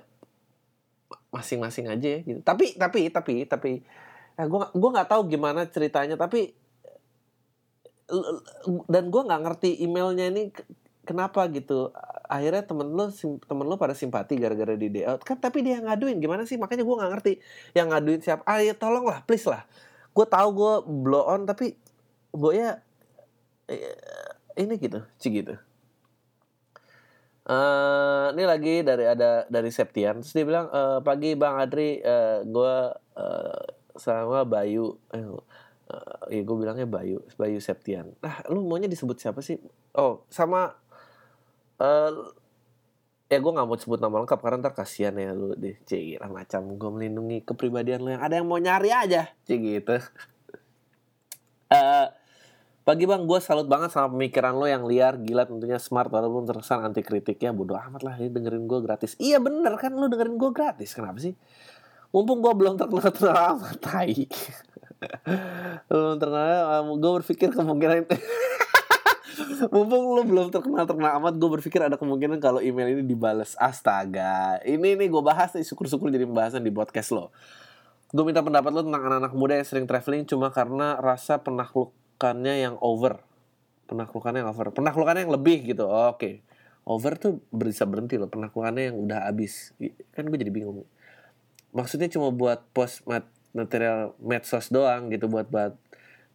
masing-masing 1.28 1.86
aja 1.92 2.08
ya 2.16 2.20
gitu. 2.24 2.40
Tapi 2.40 2.80
tapi 2.80 3.12
tapi 3.12 3.44
tapi 3.44 3.72
ya 4.36 4.44
gue 4.48 4.60
gue 4.72 4.90
nggak 4.96 5.08
tahu 5.12 5.28
gimana 5.28 5.68
ceritanya 5.68 6.16
tapi 6.16 6.56
dan 8.88 9.04
gue 9.08 9.22
nggak 9.24 9.42
ngerti 9.44 9.70
emailnya 9.84 10.28
ini 10.32 10.52
kenapa 11.02 11.46
gitu? 11.50 11.90
Akhirnya 12.26 12.64
temen 12.64 12.88
sim- 13.12 13.42
temen 13.44 13.66
lo 13.68 13.76
pada 13.76 13.92
simpati 13.92 14.38
gara-gara 14.40 14.74
di 14.74 14.88
DL 14.88 15.20
kan 15.20 15.36
tapi 15.38 15.62
dia 15.66 15.78
ngaduin. 15.82 16.18
Gimana 16.22 16.46
sih? 16.48 16.56
Makanya 16.56 16.82
gue 16.86 16.96
nggak 16.96 17.12
ngerti. 17.18 17.32
Yang 17.76 17.86
ngaduin 17.92 18.20
siapa? 18.22 18.42
Ah 18.48 18.60
ya 18.62 18.74
tolong 18.74 19.04
lah 19.06 19.20
please 19.26 19.44
lah. 19.46 19.66
Gue 20.12 20.26
tahu 20.28 20.48
gue 20.54 20.74
blow 21.04 21.24
on 21.28 21.44
tapi 21.48 21.76
gue 22.32 22.52
ya 22.56 22.80
eh, 23.68 23.96
ini 24.56 24.74
gitu 24.80 25.04
sih 25.20 25.30
gitu. 25.32 25.56
Eh, 27.42 28.26
ini 28.38 28.44
lagi 28.46 28.86
dari 28.86 29.02
ada 29.02 29.44
dari 29.50 29.70
Septian. 29.74 30.22
Terus 30.22 30.30
dia 30.30 30.46
bilang, 30.46 30.70
eh, 30.70 30.98
pagi 31.02 31.34
Bang 31.34 31.58
Adri, 31.58 31.98
eh, 31.98 32.46
gue 32.46 32.74
eh, 33.18 33.62
sama 33.98 34.46
Bayu. 34.46 34.94
Eh, 35.10 35.26
eh, 35.90 36.38
ya 36.38 36.42
gue 36.46 36.56
bilangnya 36.56 36.86
Bayu, 36.86 37.18
Bayu 37.34 37.58
Septian. 37.58 38.14
Nah, 38.22 38.46
lu 38.46 38.62
maunya 38.62 38.86
disebut 38.86 39.18
siapa 39.18 39.42
sih? 39.42 39.58
Oh, 39.98 40.22
sama 40.30 40.78
eh 41.82 42.10
ya 43.32 43.38
gue 43.40 43.52
nggak 43.52 43.66
mau 43.66 43.78
sebut 43.80 43.98
nama 43.98 44.22
lengkap 44.22 44.38
karena 44.38 44.56
ntar 44.60 44.74
kasihan 44.76 45.16
ya 45.16 45.32
lu 45.32 45.56
deh 45.56 45.74
cik 45.88 46.20
lah 46.20 46.28
macam 46.28 46.76
gue 46.76 46.90
melindungi 46.92 47.42
kepribadian 47.48 48.04
lu 48.04 48.12
yang 48.12 48.22
ada 48.22 48.38
yang 48.38 48.46
mau 48.46 48.60
nyari 48.60 48.92
aja 48.92 49.32
cik 49.48 49.60
gitu. 49.60 49.96
Eh 51.72 52.06
pagi 52.82 53.06
bang. 53.06 53.24
Gue 53.24 53.38
salut 53.40 53.64
banget 53.70 53.94
sama 53.94 54.12
pemikiran 54.12 54.52
lo 54.58 54.66
yang 54.68 54.84
liar 54.84 55.16
gila 55.22 55.46
tentunya 55.46 55.80
smart 55.80 56.10
walaupun 56.10 56.44
terkesan 56.44 56.84
anti 56.84 57.00
kritik 57.00 57.40
ya 57.40 57.54
bodoh 57.54 57.78
amat 57.78 58.02
lah 58.04 58.14
ini 58.20 58.28
dengerin 58.28 58.68
gue 58.68 58.80
gratis. 58.84 59.16
Iya 59.16 59.40
bener 59.40 59.74
kan 59.80 59.94
lu 59.94 60.06
dengerin 60.10 60.36
gue 60.36 60.50
gratis? 60.52 60.92
Kenapa 60.92 61.16
sih? 61.22 61.32
Mumpung 62.12 62.44
gue 62.44 62.52
belum 62.52 62.76
terkenal 62.76 63.02
terkenal 63.08 63.36
amat 63.56 63.78
tai. 63.80 64.28
Belum 65.90 66.14
terkenal 66.14 66.86
gue 66.94 67.12
berpikir 67.18 67.50
kemungkinan 67.50 68.06
Mumpung 69.72 70.16
lu 70.18 70.22
belum 70.26 70.52
terkenal 70.52 70.84
terkenal 70.84 71.18
amat, 71.22 71.34
gue 71.38 71.50
berpikir 71.60 71.80
ada 71.80 71.96
kemungkinan 71.96 72.38
kalau 72.42 72.58
email 72.58 72.92
ini 72.92 73.02
dibales. 73.06 73.56
Astaga, 73.56 74.60
ini 74.66 74.98
nih 74.98 75.08
gue 75.08 75.22
bahas 75.22 75.54
nih 75.54 75.64
syukur-syukur 75.64 76.12
jadi 76.12 76.28
pembahasan 76.28 76.62
di 76.64 76.72
podcast 76.72 77.14
lo. 77.14 77.30
Gue 78.12 78.28
minta 78.28 78.44
pendapat 78.44 78.68
lo 78.70 78.84
tentang 78.84 79.08
anak-anak 79.08 79.32
muda 79.32 79.56
yang 79.56 79.68
sering 79.68 79.86
traveling 79.88 80.28
cuma 80.28 80.52
karena 80.52 81.00
rasa 81.00 81.40
penaklukannya 81.40 82.54
yang 82.60 82.74
over. 82.84 83.24
Penaklukannya 83.88 84.44
yang 84.44 84.50
over. 84.52 84.68
Penaklukannya 84.72 85.24
yang 85.24 85.34
lebih 85.34 85.64
gitu. 85.64 85.88
Oke. 85.88 86.44
Over 86.84 87.16
tuh 87.16 87.40
bisa 87.48 87.88
berhenti 87.88 88.20
loh. 88.20 88.28
Penaklukannya 88.28 88.92
yang 88.92 88.96
udah 89.00 89.32
habis. 89.32 89.72
Kan 90.12 90.28
gue 90.28 90.38
jadi 90.38 90.52
bingung. 90.52 90.84
Maksudnya 91.72 92.12
cuma 92.12 92.28
buat 92.28 92.60
post 92.76 93.00
mat- 93.08 93.32
material 93.52 94.16
medsos 94.20 94.72
doang 94.72 95.12
gitu 95.12 95.28
buat 95.28 95.48
buat 95.48 95.76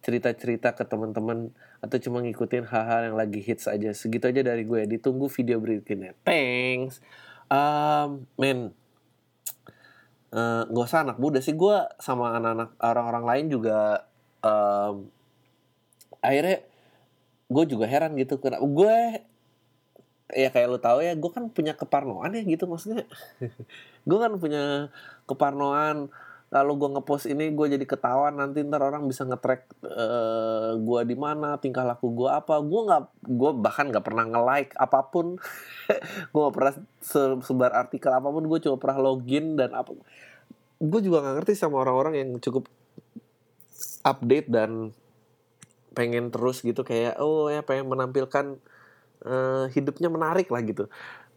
cerita-cerita 0.07 0.71
ke 0.71 0.87
teman-teman 0.87 1.51
atau 1.83 1.99
cuma 1.99 2.23
ngikutin 2.23 2.63
hal-hal 2.71 3.11
yang 3.11 3.17
lagi 3.19 3.43
hits 3.43 3.67
aja. 3.67 3.91
Segitu 3.91 4.31
aja 4.31 4.39
dari 4.39 4.63
gue 4.63 4.87
ditunggu 4.87 5.27
video 5.27 5.59
berikutnya. 5.59 6.15
Thanks. 6.23 7.03
Um, 7.51 8.23
men 8.39 8.71
eh, 10.31 10.63
nggak 10.63 10.87
usah 10.87 11.03
anak 11.03 11.19
muda 11.19 11.43
sih. 11.43 11.51
Gue 11.59 11.75
sama 11.99 12.39
anak-anak 12.39 12.79
orang-orang 12.79 13.25
lain 13.27 13.45
juga 13.51 14.07
um, 14.39 15.11
akhirnya 16.23 16.63
gue 17.51 17.63
juga 17.67 17.83
heran 17.91 18.15
gitu. 18.15 18.39
Kenapa? 18.39 18.63
Gue 18.63 18.95
ya 20.31 20.47
kayak 20.55 20.67
lu 20.71 20.79
tahu 20.79 21.03
ya 21.03 21.19
gue 21.19 21.31
kan 21.35 21.51
punya 21.51 21.75
keparnoan 21.75 22.31
ya 22.31 22.47
gitu 22.47 22.63
maksudnya. 22.63 23.03
Gue 24.07 24.19
kan 24.23 24.31
punya 24.39 24.87
keparnoan 25.27 26.07
kalau 26.47 26.79
gue 26.79 26.89
ngepost 26.95 27.27
ini 27.27 27.51
gue 27.51 27.67
jadi 27.75 27.83
ketahuan 27.83 28.39
nanti 28.39 28.63
ntar 28.63 28.79
orang 28.79 29.03
bisa 29.03 29.27
nge-track 29.27 29.67
eh, 29.83 30.71
gue 30.79 31.01
di 31.03 31.15
mana 31.19 31.59
tingkah 31.59 31.83
laku 31.83 32.07
gue 32.15 32.29
apa. 32.31 32.63
Gue 32.63 32.81
nggak 32.87 33.03
gue 33.27 33.51
bahkan 33.59 33.91
nggak 33.91 34.05
pernah 34.07 34.23
nge-like 34.23 34.71
apa 34.79 34.99
pun. 35.11 35.35
Gue 36.35 36.39
nggak 36.43 36.55
pernah 36.55 36.73
se- 36.99 37.39
sebar 37.47 37.71
artikel 37.71 38.11
apa 38.11 38.27
pun 38.27 38.43
gue 38.43 38.59
cuma 38.59 38.75
pernah 38.75 38.99
login 39.11 39.55
dan 39.55 39.71
apa. 39.71 39.91
Gue 40.79 40.99
juga 40.99 41.23
nggak 41.23 41.35
ngerti 41.43 41.53
sama 41.55 41.79
orang-orang 41.83 42.13
yang 42.19 42.29
cukup 42.43 42.67
update 44.03 44.47
dan 44.51 44.91
pengen 45.95 46.29
terus 46.29 46.61
gitu 46.61 46.83
kayak 46.85 47.17
oh 47.23 47.49
ya 47.49 47.63
pengen 47.63 47.87
menampilkan 47.91 48.59
eh, 49.27 49.65
hidupnya 49.75 50.07
menarik 50.11 50.47
lah 50.51 50.63
gitu. 50.63 50.87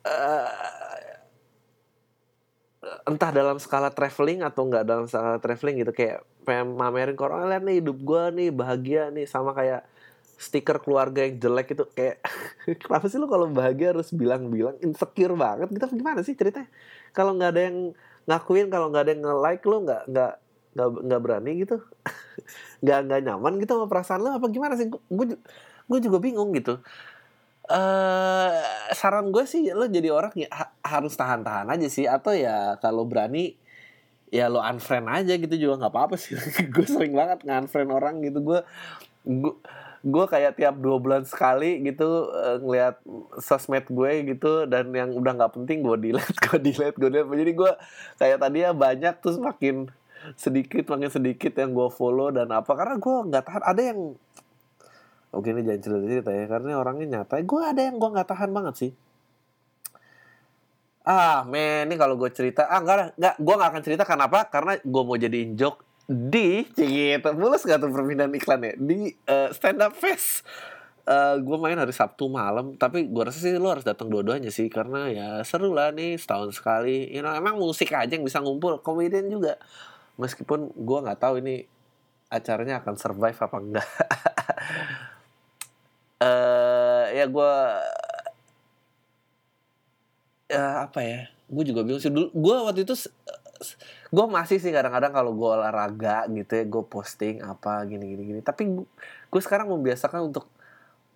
Eh, 0.07 0.51
entah 3.09 3.31
dalam 3.33 3.57
skala 3.57 3.93
traveling 3.93 4.45
atau 4.45 4.67
nggak 4.69 4.85
dalam 4.85 5.07
skala 5.09 5.41
traveling 5.41 5.81
gitu 5.85 5.93
kayak 5.93 6.25
pengen 6.45 6.77
mamerin 6.77 7.17
ke 7.17 7.23
orang 7.23 7.49
lihat 7.49 7.63
nih 7.65 7.77
hidup 7.81 7.99
gue 8.01 8.23
nih 8.37 8.49
bahagia 8.53 9.03
nih 9.13 9.27
sama 9.29 9.57
kayak 9.57 9.85
stiker 10.41 10.81
keluarga 10.81 11.29
yang 11.29 11.37
jelek 11.37 11.77
itu 11.77 11.85
kayak 11.93 12.25
kenapa 12.83 13.13
sih 13.13 13.21
lu 13.21 13.29
kalau 13.29 13.45
bahagia 13.53 13.93
harus 13.93 14.09
bilang-bilang 14.17 14.81
insecure 14.81 15.37
banget 15.37 15.69
gitu 15.69 16.01
gimana 16.01 16.25
sih 16.25 16.33
ceritanya? 16.33 16.69
Kalau 17.13 17.37
nggak 17.37 17.51
ada 17.53 17.63
yang 17.69 17.79
ngakuin 18.25 18.73
kalau 18.73 18.89
nggak 18.89 19.03
ada 19.05 19.11
yang 19.13 19.23
nge-like 19.29 19.65
lu 19.69 19.77
nggak 19.85 20.03
nggak 20.09 20.33
nggak 20.81 21.21
berani 21.21 21.53
gitu. 21.67 21.77
Nggak 22.81 22.99
nggak 23.05 23.21
nyaman 23.29 23.53
gitu 23.61 23.77
sama 23.77 23.87
perasaan 23.93 24.25
lu 24.25 24.33
apa 24.33 24.49
gimana 24.49 24.73
sih? 24.73 24.89
Gue 24.89 25.37
gue 25.91 25.99
juga 25.99 26.19
bingung 26.23 26.55
gitu 26.55 26.81
eh 27.71 28.51
saran 28.99 29.31
gue 29.31 29.45
sih 29.47 29.71
lo 29.71 29.87
jadi 29.87 30.11
orang 30.11 30.35
ya 30.35 30.51
ha- 30.51 30.75
harus 30.83 31.15
tahan-tahan 31.15 31.71
aja 31.71 31.87
sih. 31.87 32.05
Atau 32.11 32.35
ya 32.35 32.75
kalau 32.83 33.07
berani 33.07 33.55
ya 34.31 34.47
lo 34.47 34.63
unfriend 34.63 35.07
aja 35.11 35.35
gitu 35.39 35.55
juga 35.55 35.87
nggak 35.87 35.93
apa-apa 35.95 36.17
sih. 36.19 36.39
Gue 36.75 36.87
sering 36.87 37.15
banget 37.15 37.43
nge-unfriend 37.47 37.91
orang 37.91 38.23
gitu. 38.23 38.39
Gue 38.43 38.61
gue 40.01 40.25
kayak 40.33 40.57
tiap 40.57 40.81
dua 40.81 40.97
bulan 40.97 41.29
sekali 41.29 41.85
gitu 41.85 42.33
eh, 42.33 42.57
ngelihat 42.63 43.03
sosmed 43.43 43.87
gue 43.91 44.13
gitu. 44.35 44.67
Dan 44.71 44.95
yang 44.95 45.11
udah 45.15 45.33
nggak 45.39 45.53
penting 45.61 45.83
gue 45.83 45.97
delete 45.99 46.39
gue 46.47 46.59
delete 46.63 46.97
gue 46.97 47.11
delete. 47.11 47.31
Jadi 47.31 47.53
gue 47.55 47.73
kayak 48.23 48.39
tadi 48.41 48.59
ya 48.65 48.71
banyak 48.73 49.15
terus 49.21 49.39
makin 49.39 49.91
sedikit 50.37 50.93
makin 50.93 51.09
sedikit 51.09 51.53
yang 51.59 51.75
gue 51.75 51.89
follow 51.91 52.31
dan 52.31 52.49
apa. 52.55 52.71
Karena 52.75 52.97
gue 52.97 53.17
nggak 53.31 53.45
tahan. 53.45 53.63
Ada 53.67 53.83
yang 53.95 54.01
Oke 55.31 55.55
ini 55.55 55.63
jangan 55.63 55.81
cerita 55.83 56.07
cerita 56.11 56.31
ya 56.35 56.45
karena 56.51 56.71
orangnya 56.75 57.07
nyata. 57.23 57.39
Gue 57.47 57.63
ada 57.63 57.81
yang 57.87 58.03
gue 58.03 58.11
nggak 58.11 58.29
tahan 58.35 58.51
banget 58.51 58.75
sih. 58.75 58.93
Ah 61.07 61.47
men 61.47 61.87
ini 61.87 61.95
kalau 61.95 62.19
gue 62.19 62.31
cerita 62.35 62.67
ah 62.67 62.83
enggak 62.83 63.15
enggak 63.15 63.35
gue 63.39 63.55
nggak 63.55 63.71
akan 63.71 63.83
cerita 63.87 64.03
kenapa 64.03 64.39
karena 64.51 64.77
gue 64.83 65.03
mau 65.07 65.17
jadiin 65.17 65.55
joke 65.55 65.87
di 66.11 66.67
gitu 66.75 67.31
mulus 67.39 67.63
gak 67.63 67.79
tuh 67.79 67.95
perpindahan 67.95 68.35
iklan 68.35 68.67
ya? 68.67 68.75
Di 68.75 69.15
eh, 69.15 69.49
stand 69.55 69.79
up 69.79 69.95
fest. 69.95 70.43
Eh 71.07 71.35
gue 71.39 71.57
main 71.63 71.79
hari 71.79 71.95
Sabtu 71.95 72.27
malam 72.27 72.75
tapi 72.75 73.07
gue 73.07 73.23
rasa 73.23 73.39
sih 73.39 73.55
lo 73.55 73.71
harus 73.71 73.87
datang 73.87 74.11
dua-duanya 74.11 74.51
sih 74.51 74.67
karena 74.67 75.07
ya 75.15 75.29
seru 75.47 75.71
lah 75.71 75.95
nih 75.95 76.19
setahun 76.19 76.59
sekali. 76.59 77.07
You 77.15 77.23
know 77.23 77.31
emang 77.31 77.55
musik 77.55 77.95
aja 77.95 78.11
yang 78.11 78.27
bisa 78.27 78.43
ngumpul 78.43 78.83
komedian 78.83 79.31
juga. 79.31 79.63
Meskipun 80.19 80.75
gue 80.75 80.99
nggak 81.07 81.23
tahu 81.23 81.39
ini 81.39 81.63
acaranya 82.31 82.83
akan 82.83 82.95
survive 82.95 83.39
apa 83.39 83.57
enggak 83.59 83.89
eh 86.21 87.05
ya 87.17 87.25
gue 87.27 87.53
ya 90.51 90.85
apa 90.85 91.01
ya 91.01 91.21
gue 91.51 91.65
juga 91.67 91.81
bingung 91.83 92.03
sih. 92.03 92.13
Dulu 92.13 92.29
gue 92.35 92.57
waktu 92.67 92.81
itu 92.87 92.95
gue 94.11 94.27
masih 94.27 94.59
sih 94.59 94.73
kadang-kadang 94.73 95.13
kalau 95.13 95.33
gue 95.37 95.49
olahraga 95.49 96.27
gitu 96.33 96.53
ya 96.61 96.65
gue 96.67 96.83
posting 96.85 97.45
apa 97.45 97.85
gini 97.87 98.05
gini 98.09 98.23
gini 98.35 98.41
tapi 98.41 98.67
gue 99.31 99.41
sekarang 99.45 99.71
membiasakan 99.71 100.33
untuk 100.33 100.49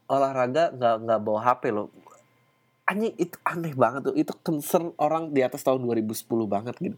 olahraga 0.09 0.71
nggak 0.75 0.95
nggak 1.09 1.21
bawa 1.25 1.41
HP 1.53 1.63
loh. 1.73 1.89
Anjing 2.85 3.17
itu 3.17 3.37
aneh 3.49 3.73
banget 3.73 4.13
tuh. 4.13 4.15
Itu 4.17 4.33
concern 4.45 4.93
orang 5.01 5.33
di 5.33 5.41
atas 5.41 5.65
tahun 5.65 5.81
2010 5.89 6.29
banget 6.45 6.77
gitu. 6.81 6.97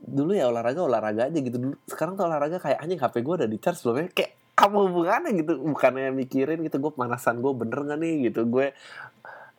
Dulu 0.00 0.32
ya 0.32 0.46
olahraga 0.48 0.80
olahraga 0.86 1.22
aja 1.28 1.38
gitu. 1.38 1.58
Dulu 1.58 1.74
sekarang 1.90 2.14
tuh 2.14 2.30
olahraga 2.30 2.62
kayak 2.62 2.78
anjing 2.78 3.00
HP 3.02 3.14
gue 3.26 3.34
udah 3.42 3.48
di 3.50 3.58
charge 3.58 3.82
belum 3.82 3.96
ya? 4.06 4.08
Kayak 4.14 4.32
apa 4.60 4.76
hubungannya 4.76 5.30
gitu? 5.40 5.52
Bukannya 5.64 6.12
mikirin 6.12 6.60
gitu 6.66 6.76
gue 6.76 6.92
pemanasan 6.92 7.40
gue 7.40 7.52
bener 7.56 7.80
gak 7.88 7.98
nih? 7.98 8.14
Gitu. 8.30 8.40
Gue 8.46 8.76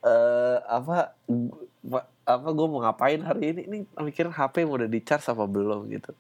eh 0.02 0.58
apa 0.66 1.14
gu- 1.30 2.10
apa 2.26 2.48
gue 2.54 2.68
mau 2.70 2.80
ngapain 2.86 3.22
hari 3.26 3.54
ini? 3.58 3.62
Ini 3.68 3.78
mikirin 4.02 4.34
HP 4.34 4.66
mau 4.70 4.78
udah 4.78 4.90
di 4.90 5.02
charge 5.02 5.28
apa 5.34 5.46
belum? 5.50 5.90
Gitu. 5.90 6.12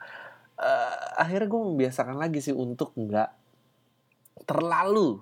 Eh, 0.61 0.97
akhirnya 1.17 1.47
gue 1.49 1.61
membiasakan 1.73 2.17
lagi 2.17 2.39
sih 2.41 2.53
untuk 2.53 2.93
nggak 2.97 3.29
terlalu 4.49 5.21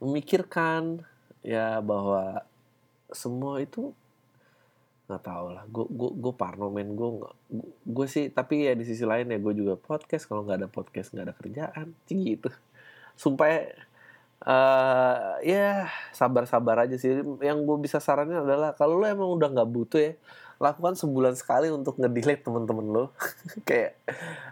memikirkan 0.00 1.04
ya 1.44 1.80
bahwa 1.84 2.42
semua 3.12 3.60
itu 3.60 3.92
nggak 5.08 5.24
tahu 5.24 5.46
lah. 5.56 5.64
Gue 5.68 5.86
gue 5.88 6.10
gue 6.16 6.32
parno 6.36 6.68
men. 6.68 6.92
Gue 6.92 7.24
gue 7.84 8.06
sih 8.08 8.28
tapi 8.28 8.68
ya 8.68 8.72
di 8.76 8.84
sisi 8.84 9.04
lain 9.08 9.32
ya 9.32 9.38
gue 9.40 9.54
juga 9.56 9.74
podcast. 9.80 10.28
Kalau 10.28 10.44
nggak 10.44 10.58
ada 10.64 10.68
podcast 10.68 11.12
nggak 11.16 11.26
ada 11.28 11.34
kerjaan. 11.36 11.86
Gitu 12.08 12.48
sumpah 13.18 13.46
ya, 13.50 13.60
eh 14.46 15.18
ya 15.50 15.66
sabar-sabar 16.14 16.86
aja 16.86 16.94
sih. 16.96 17.10
Yang 17.42 17.58
gue 17.66 17.76
bisa 17.84 17.98
saranin 17.98 18.38
adalah 18.46 18.72
kalau 18.78 18.94
lo 19.02 19.06
emang 19.10 19.28
udah 19.34 19.48
nggak 19.50 19.70
butuh 19.70 20.00
ya 20.00 20.12
lakukan 20.58 20.98
sebulan 20.98 21.38
sekali 21.38 21.70
untuk 21.70 22.02
ngedelete 22.02 22.42
temen-temen 22.42 22.86
lo 22.90 23.04
kayak 23.68 23.94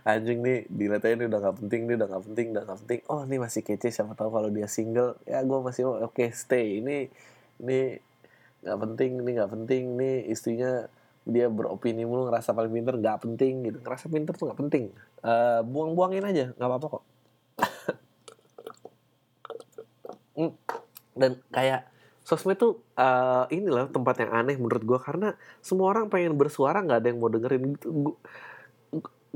anjing 0.07 0.39
nih 0.39 0.62
delete 0.71 1.19
nih 1.19 1.27
udah 1.27 1.39
nggak 1.43 1.57
penting 1.67 1.81
nih 1.91 1.95
udah 1.99 2.09
nggak 2.14 2.25
penting 2.31 2.47
udah 2.55 2.62
nggak 2.67 2.79
penting. 2.87 3.01
Oh 3.11 3.21
ini 3.27 3.37
masih 3.43 3.62
kece 3.67 3.89
siapa 3.95 4.12
tahu 4.19 4.31
kalau 4.35 4.51
dia 4.51 4.69
single 4.71 5.19
ya 5.27 5.43
gue 5.43 5.59
masih 5.62 5.83
oke 5.87 6.25
stay. 6.35 6.83
Ini 6.83 6.97
ini 7.62 7.79
nggak 8.67 8.79
penting 8.83 9.11
ini 9.23 9.31
nggak 9.39 9.51
penting 9.55 9.83
nih 9.99 10.17
istrinya 10.31 10.87
dia 11.27 11.51
beropini 11.51 12.07
mulu 12.07 12.31
ngerasa 12.31 12.55
paling 12.55 12.71
pinter 12.75 12.95
nggak 12.99 13.19
penting 13.23 13.55
gitu. 13.67 13.79
Ngerasa 13.83 14.07
pinter 14.11 14.35
tuh 14.39 14.47
nggak 14.51 14.61
penting. 14.62 14.85
Eh, 15.27 15.61
buang-buangin 15.67 16.23
aja 16.23 16.45
nggak 16.55 16.71
apa-apa 16.71 16.87
kok 16.99 17.05
Hmm. 20.37 20.53
Dan 21.17 21.41
kayak 21.51 21.89
sosmed 22.27 22.59
tuh 22.59 22.83
uh, 22.99 23.47
inilah 23.55 23.87
tempat 23.89 24.27
yang 24.27 24.33
aneh 24.35 24.59
menurut 24.59 24.83
gue 24.83 24.99
karena 24.99 25.39
semua 25.62 25.95
orang 25.95 26.11
pengen 26.11 26.35
bersuara 26.35 26.83
nggak 26.83 26.99
ada 27.03 27.09
yang 27.09 27.19
mau 27.23 27.31
dengerin. 27.31 27.62
Gitu 27.79 27.89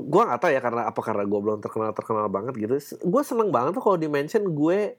gue 0.00 0.22
nggak 0.24 0.40
tahu 0.40 0.50
ya 0.50 0.60
karena 0.64 0.82
apa 0.88 1.00
karena 1.04 1.24
gue 1.28 1.40
belum 1.40 1.58
terkenal 1.60 1.92
terkenal 1.92 2.26
banget 2.32 2.54
gitu. 2.56 2.74
Gue 3.04 3.22
seneng 3.22 3.52
banget 3.52 3.76
tuh 3.76 3.82
kalau 3.84 3.98
di 4.00 4.08
mention 4.08 4.42
gue 4.48 4.96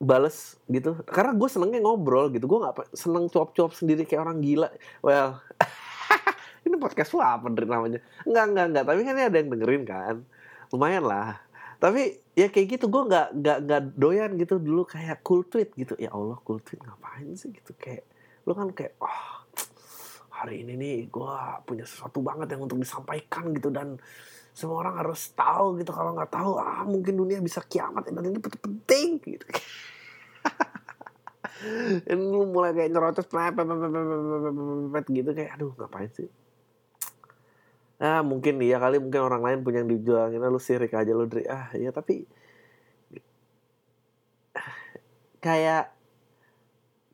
bales 0.00 0.56
gitu. 0.66 0.98
Karena 1.06 1.36
gue 1.36 1.48
senengnya 1.50 1.80
ngobrol 1.84 2.32
gitu. 2.32 2.48
Gue 2.48 2.58
nggak 2.64 2.96
seneng 2.96 3.28
cuap-cuap 3.28 3.76
sendiri 3.76 4.08
kayak 4.08 4.24
orang 4.24 4.40
gila. 4.40 4.72
Well 5.04 5.38
ini 6.66 6.74
podcast 6.80 7.14
lu 7.14 7.22
apa 7.22 7.46
namanya? 7.46 8.00
Nggak 8.24 8.44
nggak 8.50 8.66
nggak. 8.72 8.84
Tapi 8.88 9.00
kan 9.04 9.14
ini 9.14 9.24
ada 9.30 9.36
yang 9.36 9.48
dengerin 9.52 9.84
kan. 9.86 10.14
Lumayan 10.72 11.04
lah. 11.04 11.38
Tapi 11.78 12.25
ya 12.36 12.52
kayak 12.52 12.76
gitu 12.76 12.92
gue 12.92 13.02
nggak 13.08 13.28
nggak 13.32 13.58
nggak 13.64 13.82
doyan 13.96 14.36
gitu 14.36 14.60
dulu 14.60 14.84
kayak 14.84 15.24
cool 15.24 15.40
tweet 15.48 15.72
gitu 15.72 15.96
ya 15.96 16.12
Allah 16.12 16.36
cool 16.44 16.60
tweet 16.60 16.84
ngapain 16.84 17.32
sih 17.32 17.48
gitu 17.48 17.72
kayak 17.80 18.04
lu 18.44 18.52
kan 18.52 18.68
kayak 18.76 18.92
oh 19.00 19.48
hari 20.36 20.60
ini 20.60 20.76
nih 20.76 20.96
gue 21.08 21.36
punya 21.64 21.88
sesuatu 21.88 22.20
banget 22.20 22.52
yang 22.52 22.68
untuk 22.68 22.76
disampaikan 22.76 23.56
gitu 23.56 23.72
dan 23.72 23.96
semua 24.52 24.84
orang 24.84 25.00
harus 25.00 25.32
tahu 25.32 25.80
gitu 25.80 25.96
kalau 25.96 26.12
nggak 26.12 26.28
tahu 26.28 26.60
ah 26.60 26.84
mungkin 26.84 27.16
dunia 27.16 27.40
bisa 27.40 27.64
kiamat 27.64 28.12
dan 28.12 28.20
ini 28.20 28.36
penting 28.40 29.16
gitu 29.24 29.46
ini 32.12 32.20
lu 32.20 32.52
mulai 32.52 32.76
kayak 32.76 32.92
nyerocos 32.92 33.28
gitu 35.08 35.30
kayak 35.32 35.56
aduh 35.56 35.72
ngapain 35.72 36.12
sih 36.12 36.28
ah 37.96 38.20
mungkin 38.20 38.60
iya 38.60 38.76
kali 38.76 39.00
mungkin 39.00 39.22
orang 39.24 39.42
lain 39.42 39.58
punya 39.64 39.80
yang 39.80 39.90
dijualin 39.92 40.40
lu 40.40 40.60
sirik 40.60 40.92
aja 40.92 41.12
lu 41.16 41.24
Dri 41.24 41.48
ah 41.48 41.72
ya 41.72 41.88
tapi 41.92 42.28
kayak 45.46 45.96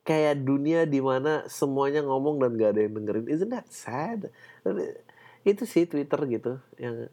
kayak 0.03 0.43
dunia 0.43 0.83
di 0.83 0.99
mana 0.99 1.47
semuanya 1.47 2.03
ngomong 2.03 2.43
dan 2.43 2.51
gak 2.59 2.71
ada 2.75 2.81
yang 2.83 2.93
dengerin. 2.99 3.27
Isn't 3.31 3.51
that 3.55 3.67
sad? 3.71 4.33
Itu 5.47 5.63
sih 5.63 5.87
Twitter 5.87 6.19
gitu 6.27 6.59
yang 6.75 7.07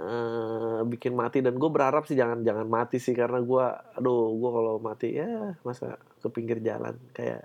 uh, 0.00 0.80
bikin 0.88 1.12
mati. 1.12 1.44
Dan 1.44 1.60
gue 1.60 1.70
berharap 1.70 2.08
sih 2.08 2.16
jangan 2.16 2.40
jangan 2.40 2.64
mati 2.66 2.96
sih 2.96 3.12
karena 3.12 3.44
gue 3.44 3.64
aduh 4.00 4.32
gue 4.32 4.50
kalau 4.50 4.74
mati 4.80 5.12
ya 5.12 5.60
masa 5.60 6.00
ke 6.24 6.28
pinggir 6.32 6.64
jalan. 6.64 6.96
Kayak 7.12 7.44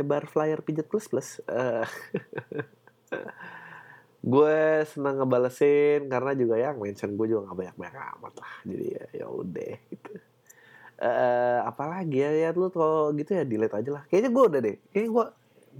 nyebar 0.00 0.24
flyer 0.24 0.64
pijet 0.64 0.88
plus 0.88 1.04
plus 1.12 1.44
uh, 1.44 1.84
gue 4.20 4.84
senang 4.84 5.24
ngebalesin 5.24 6.04
karena 6.12 6.36
juga 6.36 6.60
ya 6.60 6.76
mention 6.76 7.16
gue 7.16 7.26
juga 7.32 7.48
nggak 7.48 7.56
banyak 7.56 7.76
banyak 7.76 8.04
amat 8.20 8.34
lah. 8.36 8.54
Jadi 8.68 8.84
ya 8.92 9.04
ya 9.24 9.26
udah 9.32 9.74
gitu. 9.88 10.12
Uh, 11.00 11.64
apalagi 11.64 12.20
ya 12.20 12.30
ya 12.36 12.48
lu 12.52 12.68
kalau 12.68 13.08
gitu 13.16 13.32
ya 13.32 13.48
delete 13.48 13.72
aja 13.72 13.90
lah. 13.90 14.02
Kayaknya 14.12 14.30
gue 14.30 14.44
udah 14.44 14.60
deh. 14.60 14.76
Kayaknya 14.92 15.10
gue 15.10 15.26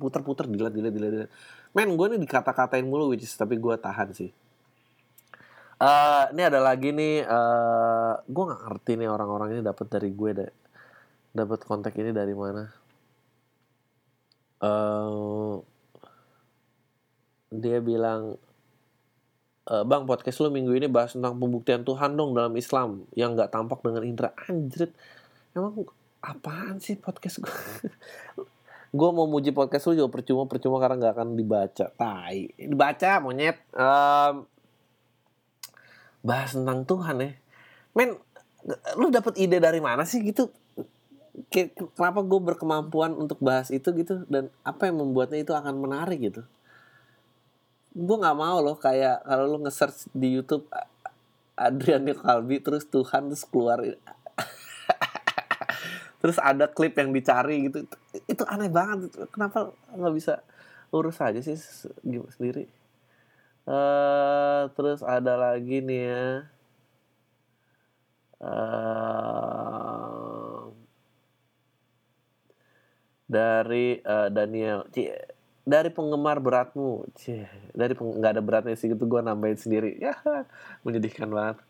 puter-puter 0.00 0.44
delete 0.48 0.72
delete 0.72 0.94
delete, 0.96 1.14
delete. 1.28 1.30
men 1.76 1.92
gue 1.94 2.06
nih 2.16 2.20
dikata-katain 2.24 2.86
mulu 2.88 3.12
which 3.12 3.28
is 3.28 3.36
tapi 3.36 3.60
gue 3.60 3.74
tahan 3.76 4.16
sih. 4.16 4.32
Uh, 5.80 6.28
ini 6.36 6.44
ada 6.44 6.60
lagi 6.60 6.92
nih 6.92 7.24
uh, 7.24 8.20
gue 8.24 8.44
nggak 8.44 8.62
ngerti 8.68 8.92
nih 9.00 9.08
orang-orang 9.08 9.48
ini 9.56 9.62
dapat 9.64 9.88
dari 9.88 10.12
gue 10.12 10.30
deh 10.36 10.52
dapat 11.32 11.60
kontak 11.62 11.94
ini 12.00 12.10
dari 12.10 12.34
mana. 12.34 12.68
Uh, 14.60 15.64
dia 17.50 17.82
bilang 17.82 18.38
e, 19.66 19.74
bang 19.82 20.06
podcast 20.06 20.38
lu 20.40 20.54
minggu 20.54 20.70
ini 20.78 20.86
bahas 20.86 21.18
tentang 21.18 21.36
pembuktian 21.36 21.82
Tuhan 21.82 22.14
dong 22.14 22.32
dalam 22.32 22.54
Islam 22.54 23.10
yang 23.18 23.34
nggak 23.34 23.50
tampak 23.50 23.82
dengan 23.82 24.06
indera. 24.06 24.30
Anjrit. 24.46 24.94
Emang 25.52 25.82
apaan 26.22 26.78
sih 26.78 26.94
podcast 26.94 27.42
gue 27.42 27.58
gue 28.98 29.10
mau 29.14 29.26
muji 29.26 29.50
podcast 29.56 29.88
lu 29.88 30.04
juga 30.04 30.20
percuma 30.20 30.44
percuma 30.46 30.78
karena 30.78 30.96
nggak 31.02 31.14
akan 31.18 31.28
dibaca. 31.34 31.86
Tai. 31.90 32.38
Dibaca 32.54 33.10
monyet. 33.18 33.58
Um, 33.74 34.46
bahas 36.22 36.54
tentang 36.54 36.86
Tuhan 36.86 37.16
ya. 37.18 37.30
Men 37.98 38.14
lu 38.94 39.10
dapat 39.10 39.34
ide 39.42 39.58
dari 39.58 39.82
mana 39.82 40.06
sih 40.06 40.22
gitu? 40.22 40.54
Kenapa 41.50 42.20
gue 42.22 42.40
berkemampuan 42.42 43.16
untuk 43.16 43.42
bahas 43.42 43.74
itu 43.74 43.90
gitu? 43.96 44.22
Dan 44.30 44.54
apa 44.62 44.86
yang 44.86 45.02
membuatnya 45.02 45.40
itu 45.42 45.50
akan 45.50 45.82
menarik 45.82 46.20
gitu 46.20 46.46
gue 47.90 48.16
nggak 48.22 48.38
mau 48.38 48.62
loh 48.62 48.78
kayak 48.78 49.26
kalau 49.26 49.50
lo 49.50 49.58
nge-search 49.66 50.14
di 50.14 50.38
YouTube 50.38 50.70
Adrian 51.58 52.06
Kalbi 52.14 52.62
terus 52.62 52.86
Tuhan 52.86 53.26
terus 53.28 53.44
keluar 53.44 53.82
terus 56.20 56.38
ada 56.38 56.68
klip 56.70 56.96
yang 56.96 57.12
dicari 57.12 57.68
gitu. 57.68 57.84
Itu 58.28 58.44
aneh 58.46 58.70
banget. 58.72 59.10
Kenapa 59.32 59.72
nggak 59.92 60.14
bisa 60.14 60.42
urus 60.94 61.20
aja 61.20 61.40
sih 61.42 61.56
sendiri? 62.36 62.68
Uh, 63.68 64.72
terus 64.72 65.04
ada 65.04 65.36
lagi 65.36 65.84
nih 65.84 66.02
ya. 66.08 66.48
Uh, 68.40 69.60
dari 73.30 74.00
uh, 74.00 74.32
Daniel 74.32 74.88
dari 75.64 75.92
penggemar 75.92 76.40
beratmu 76.40 77.04
Cih, 77.16 77.44
dari 77.76 77.92
nggak 77.92 78.32
ada 78.38 78.42
beratnya 78.42 78.74
sih 78.76 78.90
gitu 78.90 79.04
gue 79.06 79.20
nambahin 79.20 79.58
sendiri. 79.58 79.96
Ya 80.04 80.16
menyedihkan 80.86 81.28
banget. 81.28 81.60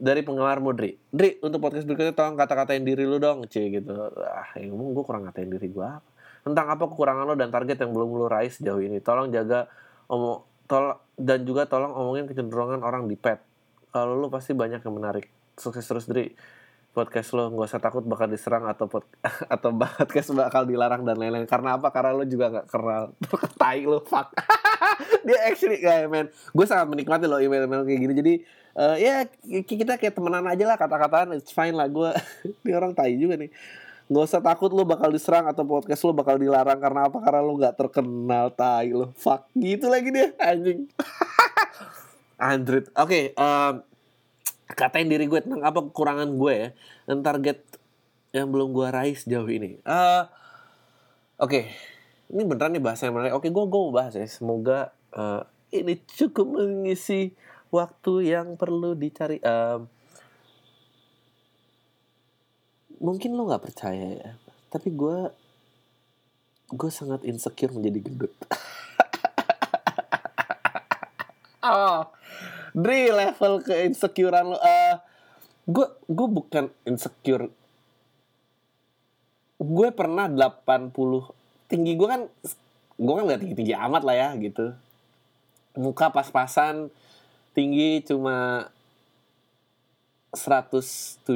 Dari 0.00 0.24
penggemarmu 0.24 0.72
Dri. 0.72 0.96
Dri 1.12 1.36
untuk 1.44 1.60
podcast 1.60 1.84
berikutnya 1.84 2.16
tolong 2.16 2.38
kata-katain 2.38 2.80
diri 2.86 3.04
lu 3.04 3.20
dong 3.20 3.44
Cie 3.50 3.68
gitu. 3.68 3.92
Ah 4.24 4.48
yang 4.56 4.72
ngomong 4.72 4.96
gue 4.96 5.04
kurang 5.04 5.22
ngatain 5.28 5.50
diri 5.50 5.68
gue 5.68 5.84
apa? 5.84 6.10
Tentang 6.40 6.66
apa 6.72 6.88
kekurangan 6.88 7.28
lo 7.28 7.36
dan 7.36 7.52
target 7.52 7.76
yang 7.84 7.92
belum 7.92 8.16
lo 8.16 8.26
raih 8.30 8.48
sejauh 8.48 8.80
ini. 8.80 9.02
Tolong 9.04 9.28
jaga 9.28 9.68
omong 10.08 10.46
tol 10.64 10.96
dan 11.20 11.44
juga 11.44 11.68
tolong 11.68 11.92
omongin 11.92 12.24
kecenderungan 12.30 12.80
orang 12.80 13.10
di 13.10 13.18
pet. 13.18 13.44
Kalau 13.92 14.16
lu 14.16 14.32
pasti 14.32 14.56
banyak 14.56 14.80
yang 14.80 14.94
menarik. 14.96 15.28
Sukses 15.60 15.84
terus 15.84 16.08
Dri 16.08 16.32
podcast 16.90 17.30
lo 17.38 17.54
nggak 17.54 17.70
usah 17.70 17.82
takut 17.82 18.02
bakal 18.02 18.26
diserang 18.26 18.66
atau 18.66 18.90
pod, 18.90 19.06
atau 19.54 19.70
podcast 19.74 20.34
bakal 20.34 20.66
dilarang 20.66 21.06
dan 21.06 21.16
lain-lain. 21.16 21.46
Karena 21.46 21.78
apa? 21.78 21.94
Karena 21.94 22.18
lo 22.18 22.26
juga 22.26 22.50
nggak 22.50 22.66
kenal. 22.66 23.14
Tai 23.60 23.80
lo 23.86 24.02
fuck. 24.02 24.34
Dia 25.26 25.38
actually 25.46 25.78
kayak 25.78 26.10
men. 26.10 26.26
Gue 26.50 26.66
sangat 26.66 26.90
menikmati 26.90 27.30
lo 27.30 27.38
email-email 27.38 27.86
kayak 27.86 28.00
gini. 28.02 28.14
Jadi 28.18 28.34
uh, 28.74 28.96
ya 28.98 29.26
kita 29.62 29.96
kayak 30.02 30.18
temenan 30.18 30.46
aja 30.50 30.64
lah 30.66 30.76
kata-kataan. 30.76 31.38
It's 31.38 31.54
fine 31.54 31.78
lah 31.78 31.86
gue. 31.86 32.10
Ini 32.66 32.74
orang 32.74 32.92
tai 32.98 33.14
juga 33.14 33.38
nih. 33.38 33.50
Nggak 34.10 34.24
usah 34.26 34.42
takut 34.42 34.74
lo 34.74 34.82
bakal 34.82 35.14
diserang 35.14 35.46
atau 35.46 35.62
podcast 35.62 36.02
lo 36.02 36.10
bakal 36.10 36.42
dilarang. 36.42 36.82
Karena 36.82 37.06
apa? 37.06 37.22
Karena 37.22 37.40
lo 37.46 37.54
nggak 37.54 37.74
terkenal 37.78 38.50
tai 38.50 38.90
lo. 38.90 39.14
Fuck. 39.14 39.46
Gitu 39.54 39.86
lagi 39.86 40.10
dia 40.10 40.34
anjing. 40.42 40.90
Android. 42.40 42.90
Oke 42.98 43.30
okay, 43.36 43.88
katain 44.74 45.10
diri 45.10 45.26
gue 45.26 45.42
tentang 45.42 45.62
apa 45.66 45.82
kekurangan 45.90 46.30
gue 46.38 46.54
ya 46.54 46.68
dan 47.10 47.26
target 47.26 47.58
yang 48.30 48.50
belum 48.50 48.70
gue 48.70 48.86
raih 48.90 49.16
sejauh 49.18 49.50
ini. 49.50 49.82
Uh, 49.82 50.26
Oke, 51.40 51.40
okay. 51.40 51.64
ini 52.36 52.44
beneran 52.44 52.76
nih 52.76 52.84
bahasa 52.84 53.08
yang. 53.08 53.16
Oke, 53.16 53.32
okay, 53.32 53.48
gue 53.48 53.64
gue 53.64 53.80
mau 53.80 53.96
bahas 53.96 54.12
ya. 54.12 54.28
Semoga 54.28 54.92
uh, 55.16 55.40
ini 55.72 55.96
cukup 56.04 56.52
mengisi 56.52 57.32
waktu 57.72 58.36
yang 58.36 58.60
perlu 58.60 58.92
dicari. 58.92 59.40
Uh, 59.40 59.88
mungkin 63.00 63.32
lo 63.32 63.48
nggak 63.48 63.64
percaya 63.64 64.20
ya, 64.20 64.30
tapi 64.68 64.92
gue 64.92 65.32
gue 66.76 66.90
sangat 66.92 67.24
insecure 67.24 67.72
menjadi 67.72 67.98
gendut. 68.04 68.36
oh, 71.64 72.04
Dri 72.76 73.10
level 73.10 73.62
ke 73.64 73.86
insecurean 73.88 74.54
lo. 74.54 74.58
Uh, 74.58 74.96
gue 75.70 75.86
gue 76.06 76.28
bukan 76.30 76.64
insecure. 76.86 77.50
Gue 79.60 79.88
pernah 79.92 80.26
80 80.26 80.94
tinggi 81.70 81.92
gue 81.94 82.08
kan 82.08 82.22
gue 83.00 83.14
kan 83.14 83.24
gak 83.28 83.40
tinggi 83.40 83.56
tinggi 83.56 83.74
amat 83.76 84.02
lah 84.02 84.16
ya 84.16 84.28
gitu. 84.38 84.74
Muka 85.78 86.10
pas-pasan 86.10 86.90
tinggi 87.54 88.02
cuma 88.06 88.66
170 90.30 91.26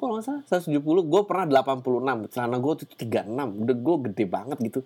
kalau 0.00 0.16
nggak 0.16 0.24
salah 0.24 0.42
170 0.48 0.80
gue 0.80 1.22
pernah 1.28 1.44
86 1.60 2.32
celana 2.32 2.56
gue 2.56 2.72
tuh 2.80 2.88
36 2.96 3.28
udah 3.60 3.76
gue 3.76 3.96
gede 4.08 4.24
banget 4.24 4.58
gitu 4.64 4.80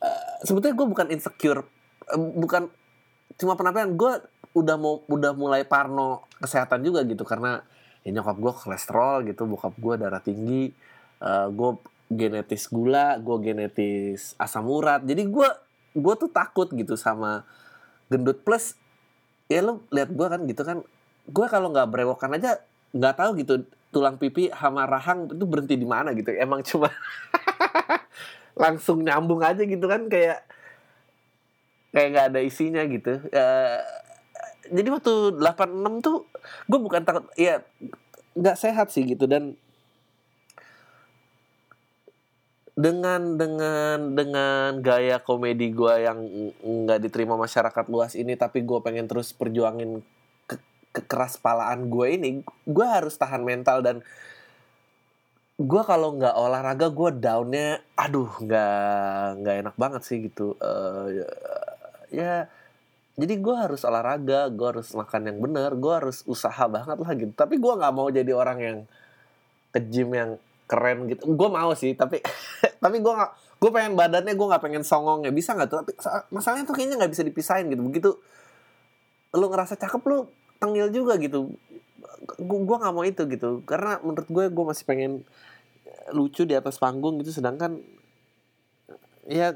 uh, 0.00 0.34
sebetulnya 0.40 0.74
gue 0.80 0.86
bukan 0.88 1.06
insecure 1.12 1.60
uh, 2.08 2.16
bukan 2.16 2.72
cuma 3.38 3.56
penampilan 3.56 3.94
gue 3.96 4.12
udah 4.52 4.76
mau 4.76 5.00
udah 5.08 5.32
mulai 5.32 5.64
parno 5.64 6.28
kesehatan 6.40 6.84
juga 6.84 7.04
gitu 7.08 7.24
karena 7.24 7.64
ya 8.04 8.10
nyokap 8.12 8.36
gue 8.36 8.52
kolesterol 8.52 9.16
gitu 9.30 9.48
bokap 9.48 9.74
gue 9.78 9.94
darah 9.96 10.20
tinggi 10.20 10.74
uh, 11.22 11.48
gue 11.48 11.70
genetis 12.12 12.68
gula 12.68 13.16
gue 13.16 13.36
genetis 13.40 14.36
asam 14.36 14.68
urat. 14.68 15.00
Jadi 15.02 15.24
gue 15.26 15.48
gue 15.96 16.14
tuh 16.16 16.28
takut 16.28 16.68
gitu 16.68 16.94
sama 16.98 17.46
gendut. 18.12 18.44
Plus 18.44 18.76
ya 19.48 19.64
lo 19.64 19.84
lihat 19.88 20.12
gue 20.12 20.26
kan 20.28 20.40
gitu 20.44 20.62
kan 20.62 20.78
gue 21.22 21.46
kalau 21.48 21.72
nggak 21.72 21.88
berewokan 21.88 22.36
aja 22.36 22.60
nggak 22.92 23.14
tahu 23.16 23.30
gitu 23.40 23.54
tulang 23.92 24.16
pipi 24.16 24.48
sama 24.52 24.88
rahang 24.88 25.28
itu 25.32 25.44
berhenti 25.48 25.74
di 25.80 25.88
mana 25.88 26.12
gitu. 26.12 26.28
Emang 26.36 26.60
cuma 26.60 26.92
langsung 28.62 29.00
nyambung 29.00 29.40
aja 29.40 29.64
gitu 29.64 29.88
kan 29.88 30.12
kayak 30.12 30.44
kayak 31.92 32.08
nggak 32.16 32.26
ada 32.32 32.40
isinya 32.40 32.82
gitu. 32.88 33.20
Uh, 33.30 33.80
jadi 34.72 34.88
waktu 34.88 35.12
86 35.38 36.04
tuh 36.04 36.16
gue 36.66 36.80
bukan 36.80 37.02
takut 37.04 37.28
ya 37.36 37.60
nggak 38.32 38.56
sehat 38.56 38.88
sih 38.90 39.04
gitu. 39.04 39.28
Dan 39.28 39.60
dengan 42.72 43.36
dengan 43.36 44.16
dengan 44.16 44.80
gaya 44.80 45.20
komedi 45.20 45.76
gue 45.76 45.94
yang 46.08 46.18
nggak 46.64 47.04
diterima 47.04 47.36
masyarakat 47.36 47.84
luas 47.92 48.16
ini 48.16 48.32
tapi 48.32 48.64
gue 48.64 48.80
pengen 48.80 49.04
terus 49.04 49.36
perjuangin 49.36 50.00
ke 50.48 50.56
kekeras 50.96 51.36
palaan 51.36 51.92
gue 51.92 52.16
ini 52.16 52.28
gue 52.64 52.86
harus 52.88 53.20
tahan 53.20 53.44
mental. 53.44 53.84
Dan 53.84 54.00
gue 55.60 55.82
kalau 55.84 56.16
nggak 56.16 56.32
olahraga 56.32 56.88
gue 56.88 57.10
downnya 57.20 57.84
aduh 57.92 58.32
nggak 58.40 59.44
nggak 59.44 59.56
enak 59.68 59.76
banget 59.76 60.02
sih 60.08 60.18
gitu. 60.24 60.56
Uh, 60.56 61.51
ya 62.12 62.46
jadi 63.12 63.34
gue 63.36 63.56
harus 63.56 63.84
olahraga 63.84 64.48
gue 64.48 64.66
harus 64.72 64.88
makan 64.96 65.28
yang 65.28 65.38
benar 65.40 65.76
gue 65.76 65.92
harus 65.92 66.24
usaha 66.24 66.64
banget 66.64 66.96
lah 66.96 67.12
gitu. 67.12 67.32
Tapi 67.36 67.60
gue 67.60 67.72
nggak 67.76 67.92
mau 67.92 68.08
jadi 68.08 68.32
orang 68.32 68.58
yang 68.60 68.78
ke 69.72 69.80
gym 69.92 70.16
yang 70.16 70.30
keren 70.64 71.12
gitu. 71.12 71.28
Gue 71.36 71.48
mau 71.52 71.76
sih 71.76 71.92
tapi 71.92 72.24
tapi 72.84 73.04
gue 73.04 73.12
nggak 73.12 73.32
gue 73.60 73.70
pengen 73.70 73.92
badannya 74.00 74.32
gue 74.32 74.46
nggak 74.48 74.62
pengen 74.64 74.84
songong 74.84 75.28
ya 75.28 75.32
bisa 75.32 75.52
nggak 75.52 75.68
tuh? 75.68 75.78
Tapi 75.84 75.92
masalahnya 76.32 76.64
tuh 76.64 76.74
kayaknya 76.76 76.96
nggak 77.04 77.12
bisa 77.12 77.24
dipisahin 77.24 77.68
gitu. 77.68 77.84
Begitu 77.84 78.10
lu 79.36 79.46
ngerasa 79.48 79.76
cakep 79.76 80.02
lu 80.08 80.18
tengil 80.56 80.88
juga 80.88 81.20
gitu. 81.20 81.52
Gue 82.40 82.76
nggak 82.80 82.94
mau 82.96 83.04
itu 83.04 83.28
gitu. 83.28 83.60
Karena 83.68 84.00
menurut 84.00 84.28
gue 84.32 84.44
gue 84.48 84.64
masih 84.64 84.84
pengen 84.88 85.12
lucu 86.16 86.48
di 86.48 86.56
atas 86.56 86.80
panggung 86.80 87.20
gitu. 87.20 87.28
Sedangkan 87.28 87.76
ya 89.28 89.52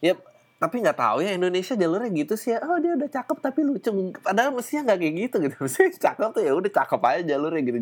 ya 0.00 0.16
tapi 0.56 0.80
nggak 0.80 0.96
tahu 0.96 1.20
ya 1.20 1.36
Indonesia 1.36 1.76
jalurnya 1.76 2.10
gitu 2.16 2.34
sih 2.40 2.56
ya. 2.56 2.64
Oh 2.64 2.80
dia 2.80 2.96
udah 2.96 3.08
cakep 3.12 3.36
tapi 3.44 3.60
lucu. 3.60 3.92
Padahal 4.24 4.56
mestinya 4.56 4.92
nggak 4.92 4.98
kayak 5.04 5.14
gitu 5.20 5.36
gitu. 5.44 5.56
Mestinya 5.64 5.90
cakep 5.92 6.28
tuh 6.32 6.42
ya 6.42 6.52
udah 6.56 6.72
cakep 6.72 7.00
aja 7.04 7.22
jalurnya 7.36 7.60
gitu. 7.60 7.78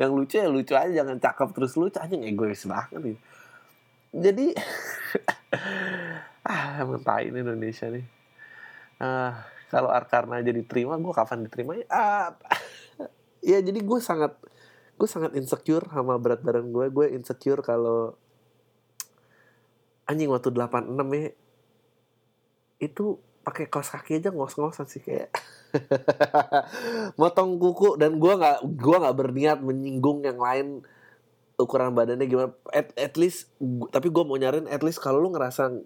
Yang 0.00 0.10
lucu 0.16 0.34
ya 0.40 0.48
lucu 0.48 0.72
aja 0.72 0.92
jangan 1.04 1.16
cakep 1.20 1.48
terus 1.52 1.72
lucu. 1.76 1.96
Aja 2.00 2.16
egois 2.16 2.64
banget 2.64 3.00
gitu 3.14 3.20
jadi 4.14 4.54
ah 6.50 6.86
mentahin 6.86 7.34
Indonesia 7.34 7.90
nih. 7.90 8.06
Ah 9.02 9.42
kalau 9.74 9.90
Arkarna 9.90 10.38
jadi 10.38 10.62
terima 10.62 10.94
gue 11.02 11.10
kapan 11.10 11.50
diterima 11.50 11.74
ya? 11.74 11.86
Ah, 11.90 12.28
ya 13.50 13.58
jadi 13.58 13.82
gue 13.82 13.98
sangat 13.98 14.38
gue 14.94 15.08
sangat 15.10 15.34
insecure 15.34 15.90
sama 15.90 16.14
berat 16.22 16.46
badan 16.46 16.70
gue 16.70 16.86
gue 16.94 17.06
insecure 17.10 17.58
kalau 17.66 18.14
anjing 20.06 20.30
waktu 20.30 20.54
86 20.54 20.94
ya 20.94 21.26
itu 22.88 23.18
pakai 23.44 23.68
kaos 23.68 23.92
kaki 23.92 24.24
aja 24.24 24.32
ngos-ngosan 24.32 24.88
sih 24.88 25.04
kayak. 25.04 25.28
Motong 27.20 27.60
kuku 27.60 28.00
dan 28.00 28.16
gue 28.16 28.32
nggak 28.32 28.58
gua 28.80 28.96
nggak 29.04 29.16
berniat 29.20 29.58
menyinggung 29.60 30.24
yang 30.24 30.40
lain 30.40 30.80
ukuran 31.60 31.92
badannya 31.92 32.24
gimana. 32.24 32.56
At, 32.72 32.96
at 32.96 33.14
least 33.20 33.52
gua, 33.60 33.92
tapi 33.92 34.08
gue 34.08 34.24
mau 34.24 34.40
nyarin 34.40 34.64
at 34.66 34.80
least 34.80 35.04
kalau 35.04 35.20
lu 35.20 35.28
ngerasa 35.36 35.76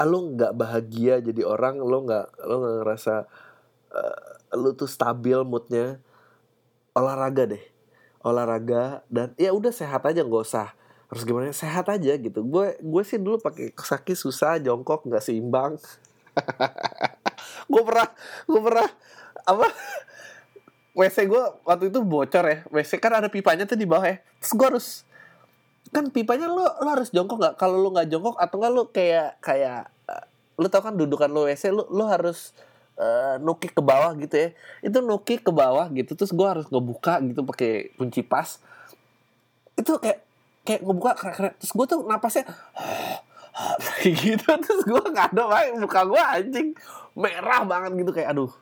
ah, 0.00 0.06
lu 0.08 0.34
nggak 0.34 0.56
bahagia 0.56 1.20
jadi 1.20 1.44
orang 1.44 1.78
lu 1.78 2.08
nggak 2.08 2.26
lu 2.48 2.54
nggak 2.64 2.76
ngerasa 2.82 3.14
uh, 3.92 4.56
lu 4.56 4.72
tuh 4.72 4.88
stabil 4.88 5.36
moodnya 5.44 6.00
olahraga 6.96 7.44
deh. 7.52 7.64
Olahraga 8.24 9.04
dan 9.12 9.36
ya 9.36 9.52
udah 9.52 9.68
sehat 9.68 10.00
aja 10.08 10.24
nggak 10.24 10.44
usah 10.48 10.72
harus 11.14 11.22
gimana? 11.22 11.54
Sehat 11.54 11.86
aja 11.86 12.12
gitu. 12.18 12.42
Gue 12.42 12.74
gue 12.82 13.02
sih 13.06 13.22
dulu 13.22 13.38
pakai 13.38 13.70
kaki 13.70 14.18
susah 14.18 14.58
jongkok 14.58 15.06
nggak 15.06 15.22
seimbang. 15.22 15.78
Gue 17.70 17.82
pernah 17.86 18.10
gue 18.50 18.60
pernah 18.60 18.88
apa? 19.46 19.70
WC 20.94 21.26
gue 21.26 21.42
waktu 21.62 21.90
itu 21.94 22.02
bocor 22.02 22.44
ya. 22.46 22.58
WC 22.70 22.98
kan 22.98 23.22
ada 23.22 23.30
pipanya 23.30 23.66
tuh 23.66 23.78
di 23.78 23.86
bawah 23.86 24.06
ya. 24.06 24.18
Terus 24.42 24.52
gue 24.54 24.66
harus 24.66 24.88
kan 25.94 26.10
pipanya 26.10 26.50
lo 26.50 26.66
lo 26.66 26.88
harus 26.90 27.14
jongkok 27.14 27.38
nggak? 27.38 27.54
Kalau 27.58 27.78
lo 27.78 27.94
nggak 27.94 28.08
jongkok 28.10 28.36
atau 28.38 28.56
nggak 28.58 28.72
lo 28.74 28.82
kayak 28.90 29.38
kayak 29.38 29.90
uh, 30.10 30.24
lo 30.58 30.66
tau 30.66 30.82
kan 30.82 30.94
dudukan 30.98 31.30
lo 31.30 31.46
WC 31.46 31.70
lo 31.70 31.86
lo 31.90 32.10
harus 32.10 32.50
uh, 32.98 33.38
nukik 33.38 33.74
ke 33.78 33.82
bawah 33.82 34.10
gitu 34.18 34.34
ya. 34.34 34.48
Itu 34.82 34.98
nukik 35.02 35.46
ke 35.46 35.52
bawah 35.54 35.86
gitu 35.94 36.18
terus 36.18 36.34
gue 36.34 36.46
harus 36.46 36.66
ngebuka 36.66 37.22
gitu 37.26 37.46
pakai 37.46 37.94
kunci 37.94 38.26
pas. 38.26 38.58
Itu 39.78 39.98
kayak 40.02 40.23
kayak 40.64 40.80
ngebuka 40.80 41.12
krek 41.14 41.54
terus 41.60 41.72
gue 41.76 41.86
tuh 41.86 42.00
napasnya 42.08 42.48
kayak 44.00 44.14
gitu. 44.18 44.44
Terus 44.48 44.82
gue 44.82 45.02
nggak 45.12 45.36
ada 45.36 45.44
baik 45.46 45.72
muka 45.78 46.00
gue 46.08 46.22
anjing 46.22 46.68
merah 47.14 47.62
banget 47.62 47.92
gitu 48.00 48.10
kayak 48.10 48.34
aduh. 48.34 48.52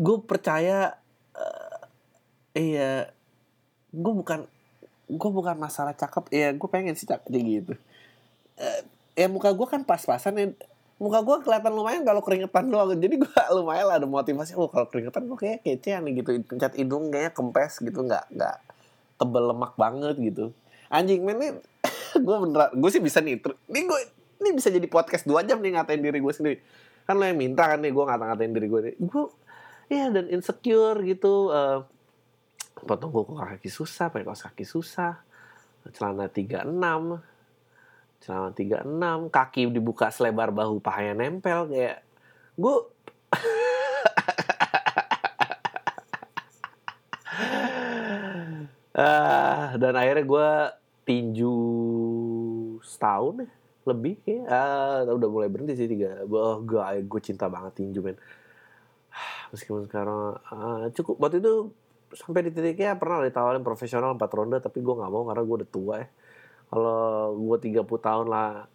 Gue 0.00 0.16
percaya 0.24 0.96
uh, 1.36 1.78
iya 2.56 3.10
gue 3.92 4.12
bukan 4.12 4.48
gue 5.06 5.30
bukan 5.30 5.56
masalah 5.58 5.94
cakep 5.94 6.32
ya 6.32 6.48
gue 6.56 6.68
pengen 6.70 6.96
sih 6.96 7.10
cakep 7.10 7.28
gitu. 7.34 7.74
Uh, 8.56 8.80
ya 9.18 9.26
muka 9.28 9.52
gue 9.52 9.66
kan 9.68 9.84
pas-pasan 9.84 10.34
ya 10.38 10.46
muka 10.96 11.20
gue 11.20 11.36
kelihatan 11.44 11.76
lumayan 11.76 12.02
kalau 12.08 12.24
keringetan 12.24 12.72
doang. 12.72 12.96
Jadi 12.96 13.20
gue 13.20 13.34
lumayan 13.58 13.90
lah 13.90 13.96
ada 14.00 14.08
motivasi 14.08 14.56
oh 14.56 14.70
kalau 14.72 14.88
keringetan 14.88 15.28
gue 15.28 15.36
kayak 15.36 15.58
kece 15.60 15.98
nih 16.00 16.22
gitu. 16.24 16.40
Pencet 16.46 16.72
hidung 16.78 17.12
kayaknya 17.12 17.34
kempes 17.34 17.82
gitu 17.82 18.00
nggak 18.00 18.32
nggak 18.32 18.56
tebel 19.16 19.44
lemak 19.52 19.72
banget 19.74 20.16
gitu. 20.20 20.52
Anjing 20.92 21.26
men 21.26 21.36
ini 21.40 21.48
gue 22.26 22.36
beneran 22.40 22.70
gue 22.76 22.90
sih 22.92 23.02
bisa 23.02 23.20
nih 23.20 23.40
ini 23.42 23.80
gue 23.84 24.00
ini 24.44 24.50
bisa 24.52 24.68
jadi 24.68 24.84
podcast 24.86 25.24
dua 25.24 25.42
jam 25.42 25.58
nih 25.60 25.76
ngatain 25.76 26.00
diri 26.00 26.20
gue 26.20 26.34
sendiri. 26.34 26.56
Kan 27.08 27.18
lo 27.18 27.24
yang 27.24 27.38
minta 27.38 27.66
kan 27.66 27.80
nih 27.80 27.90
gue 27.90 28.04
ngata-ngatain 28.04 28.52
diri 28.52 28.68
gue 28.68 28.80
nih. 28.92 28.94
Gue 29.00 29.24
ya 29.86 30.10
dan 30.10 30.26
insecure 30.30 30.98
gitu 31.06 31.54
uh, 31.54 31.86
potong 32.82 33.14
kuku 33.14 33.32
kaki 33.38 33.70
susah 33.70 34.10
pakai 34.12 34.26
kaos 34.26 34.42
kaki 34.44 34.64
susah 34.66 35.22
celana 35.94 36.26
36 36.26 36.66
celana 38.20 38.50
36 38.50 39.30
kaki 39.30 39.70
dibuka 39.70 40.10
selebar 40.10 40.50
bahu 40.50 40.82
pahanya 40.82 41.14
nempel 41.24 41.70
kayak 41.70 42.02
gue 42.58 42.76
dan 49.76 49.94
akhirnya 49.96 50.24
gue 50.24 50.48
tinju 51.06 51.56
setahun 52.82 53.46
ya 53.46 53.50
lebih 53.86 54.18
ya 54.26 54.42
uh, 55.06 55.14
udah 55.14 55.28
mulai 55.30 55.46
berhenti 55.46 55.78
sih 55.78 55.86
tiga. 55.86 56.26
Oh, 56.26 56.58
gue 56.66 56.82
gue 57.06 57.20
cinta 57.22 57.46
banget 57.46 57.78
tinju 57.78 58.02
men. 58.02 58.18
Meskipun 59.54 59.86
sekarang 59.86 60.42
uh, 60.42 60.90
cukup. 60.90 61.22
Waktu 61.22 61.38
itu 61.38 61.70
sampai 62.10 62.42
di 62.46 62.50
titiknya 62.50 62.98
pernah 62.98 63.22
ditawarin 63.22 63.62
profesional 63.62 64.18
empat 64.18 64.30
ronde 64.34 64.58
tapi 64.58 64.82
gue 64.82 64.94
nggak 64.94 65.10
mau 65.10 65.22
karena 65.30 65.42
gue 65.46 65.56
udah 65.62 65.70
tua 65.70 65.94
ya. 66.02 66.08
Kalau 66.66 66.98
gue 67.38 67.56
30 67.70 67.86
tahun 67.86 68.26
lah 68.26 68.66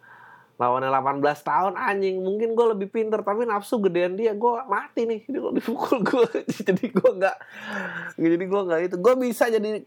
lawannya 0.61 0.93
18 0.93 1.25
tahun 1.41 1.73
anjing 1.73 2.21
mungkin 2.21 2.53
gue 2.53 2.65
lebih 2.77 2.93
pinter 2.93 3.25
tapi 3.25 3.49
nafsu 3.49 3.81
gedean 3.81 4.15
dia 4.15 4.31
gue 4.31 4.53
mati 4.71 5.03
nih. 5.03 5.19
Jadi 5.27 5.37
kalau 5.43 5.53
dipukul 5.59 5.97
gue 6.07 6.25
jadi 6.47 6.85
gue 6.87 7.11
nggak 7.19 7.37
jadi 8.15 8.45
gue 8.47 8.61
nggak 8.63 8.79
itu. 8.87 8.95
Gue 8.95 9.13
bisa 9.19 9.51
jadi 9.51 9.83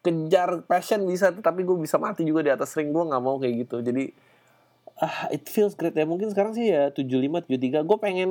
kejar 0.00 0.64
passion 0.64 1.04
bisa 1.04 1.28
tapi 1.44 1.60
gue 1.60 1.76
bisa 1.76 2.00
mati 2.00 2.24
juga 2.24 2.40
di 2.40 2.50
atas 2.52 2.72
ring. 2.76 2.92
Gue 2.92 3.04
nggak 3.04 3.22
mau 3.22 3.36
kayak 3.36 3.68
gitu. 3.68 3.84
Jadi 3.84 4.12
ah 5.00 5.28
it 5.32 5.44
feels 5.48 5.76
great 5.76 5.96
ya. 5.96 6.08
Mungkin 6.08 6.32
sekarang 6.32 6.56
sih 6.56 6.72
ya 6.72 6.88
75 6.92 7.48
73 7.48 7.84
gue 7.84 7.98
pengen 8.00 8.30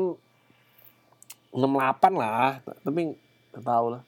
68 1.53 1.61
lah. 2.17 2.61
Tapi 2.65 2.99
nggak 3.53 3.63
tahu 3.63 3.87
lah. 3.97 4.03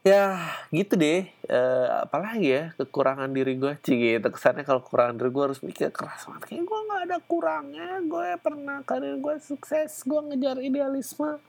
Ya 0.00 0.56
gitu 0.70 0.94
deh. 0.96 1.28
Uh, 1.50 2.06
apalagi 2.06 2.46
ya 2.46 2.64
kekurangan 2.78 3.28
diri 3.34 3.58
gue 3.58 3.74
cik 3.82 3.98
gitu 4.22 4.28
kesannya 4.32 4.62
kalau 4.64 4.80
kekurangan 4.80 5.18
diri 5.18 5.30
gue 5.34 5.44
harus 5.50 5.60
mikir 5.66 5.90
keras 5.90 6.24
banget. 6.30 6.54
Kayak 6.54 6.64
gue 6.70 6.80
nggak 6.86 7.02
ada 7.10 7.18
kurangnya. 7.26 7.88
Gue 8.06 8.28
pernah 8.38 8.78
karir 8.86 9.18
gue 9.18 9.36
sukses. 9.42 10.06
Gue 10.06 10.20
ngejar 10.22 10.62
idealisme. 10.62 11.42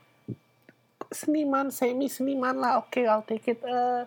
Seniman 1.14 1.70
semi 1.70 2.10
seniman 2.10 2.58
lah. 2.58 2.82
Oke 2.82 3.00
okay, 3.00 3.04
I'll 3.06 3.24
take 3.24 3.46
it. 3.46 3.62
Uh, 3.62 4.04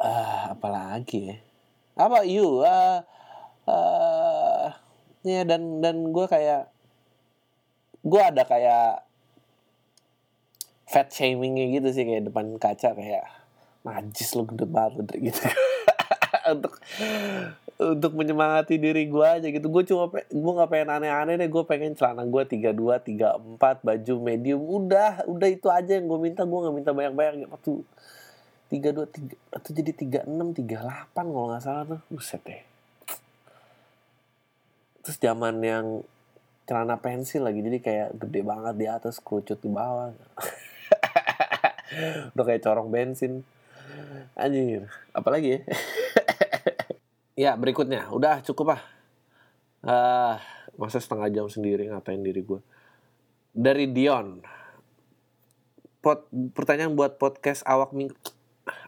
uh, 0.00 0.56
apalagi 0.56 1.20
ya? 1.30 1.36
Apa 2.00 2.24
you? 2.24 2.64
Uh, 2.64 3.04
uh, 3.68 4.72
ya 5.20 5.44
dan 5.44 5.84
dan 5.84 6.10
gue 6.10 6.26
kayak 6.26 6.72
gue 8.00 8.20
ada 8.20 8.42
kayak 8.48 9.04
fat 10.88 11.12
shamingnya 11.12 11.68
gitu 11.78 11.88
sih 11.92 12.08
kayak 12.08 12.32
depan 12.32 12.56
kaca 12.56 12.96
kayak 12.96 13.28
najis 13.84 14.32
lo 14.34 14.48
gendut 14.48 14.72
banget 14.72 15.06
gitu. 15.30 15.40
Untuk 16.50 16.74
untuk 17.80 18.12
menyemangati 18.12 18.76
diri 18.76 19.08
gue 19.08 19.24
aja 19.24 19.48
gitu. 19.48 19.68
Gue 19.68 19.84
cuma 19.84 20.08
gue 20.12 20.52
nggak 20.56 20.70
pengen 20.72 20.88
aneh-aneh 21.00 21.36
deh. 21.36 21.48
Gue 21.48 21.64
pengen 21.68 21.92
celana 21.96 22.24
gue 22.24 22.42
tiga 22.48 22.72
dua 22.72 23.00
tiga 23.00 23.36
empat 23.36 23.84
baju 23.84 24.14
medium. 24.20 24.60
Udah 24.60 25.24
udah 25.28 25.48
itu 25.48 25.68
aja 25.68 25.96
yang 25.96 26.08
gue 26.08 26.18
minta. 26.20 26.42
Gue 26.44 26.58
nggak 26.64 26.76
minta 26.76 26.90
banyak-banyak. 26.92 27.34
Gitu 27.46 27.84
tiga 28.70 28.94
dua 28.94 29.10
tiga 29.10 29.34
atau 29.50 29.70
jadi 29.74 29.90
tiga 29.90 30.20
enam 30.24 30.54
tiga 30.54 30.86
delapan 30.86 31.24
kalau 31.26 31.46
nggak 31.50 31.62
salah 31.62 31.84
tuh. 31.84 32.00
Buset 32.08 32.40
deh. 32.46 32.62
Terus 35.02 35.18
zaman 35.18 35.58
yang 35.60 36.06
celana 36.70 37.02
pensil 37.02 37.42
lagi 37.42 37.66
jadi 37.66 37.82
kayak 37.82 38.08
gede 38.14 38.46
banget 38.46 38.74
di 38.78 38.86
atas 38.86 39.18
kerucut 39.18 39.58
di 39.58 39.66
bawah. 39.66 40.14
Udah 42.38 42.44
kayak 42.46 42.62
corong 42.62 42.94
bensin. 42.94 43.42
Anjir 44.38 44.86
apalagi 45.10 45.58
ya? 45.58 45.60
Ya 47.40 47.56
berikutnya. 47.56 48.12
Udah 48.12 48.44
cukup 48.44 48.76
ah 48.76 48.82
uh, 49.88 50.36
masa 50.76 51.00
setengah 51.00 51.32
jam 51.32 51.48
sendiri 51.48 51.88
ngatain 51.88 52.20
diri 52.20 52.44
gue 52.44 52.60
dari 53.56 53.90
Dion. 53.90 54.42
Pot, 56.00 56.32
pertanyaan 56.56 56.96
buat 56.96 57.20
podcast 57.20 57.60
awak 57.68 57.92
minggu 57.92 58.16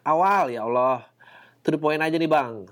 awal 0.03 0.51
ya 0.51 0.67
Allah. 0.67 1.07
To 1.63 1.71
the 1.71 1.79
aja 1.79 2.17
nih 2.19 2.27
bang. 2.27 2.67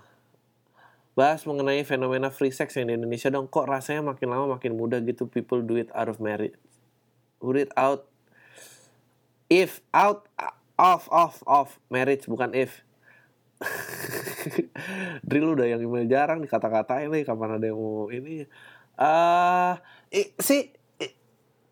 Bahas 1.14 1.46
mengenai 1.46 1.82
fenomena 1.86 2.30
free 2.30 2.54
sex 2.54 2.74
yang 2.74 2.90
di 2.90 2.94
Indonesia 2.98 3.30
dong. 3.30 3.46
Kok 3.46 3.66
rasanya 3.70 4.02
makin 4.02 4.30
lama 4.30 4.56
makin 4.58 4.74
mudah 4.74 4.98
gitu 5.02 5.26
people 5.30 5.62
do 5.62 5.78
it 5.78 5.90
out 5.94 6.10
of 6.10 6.18
marriage? 6.18 6.56
Do 7.38 7.54
it 7.54 7.70
out? 7.78 8.10
If 9.50 9.82
out 9.90 10.30
of 10.80 11.06
of 11.10 11.42
of 11.46 11.76
marriage 11.92 12.26
bukan 12.26 12.54
if. 12.56 12.82
Drill 15.28 15.52
udah 15.52 15.68
yang 15.68 15.84
jarang 16.08 16.40
dikata-katain 16.40 17.12
nih 17.12 17.28
kapan 17.28 17.60
ada 17.60 17.66
yang 17.68 17.76
mau 17.76 18.08
ini. 18.08 18.48
Ah 18.96 19.76
uh, 20.16 20.24
si 20.40 20.72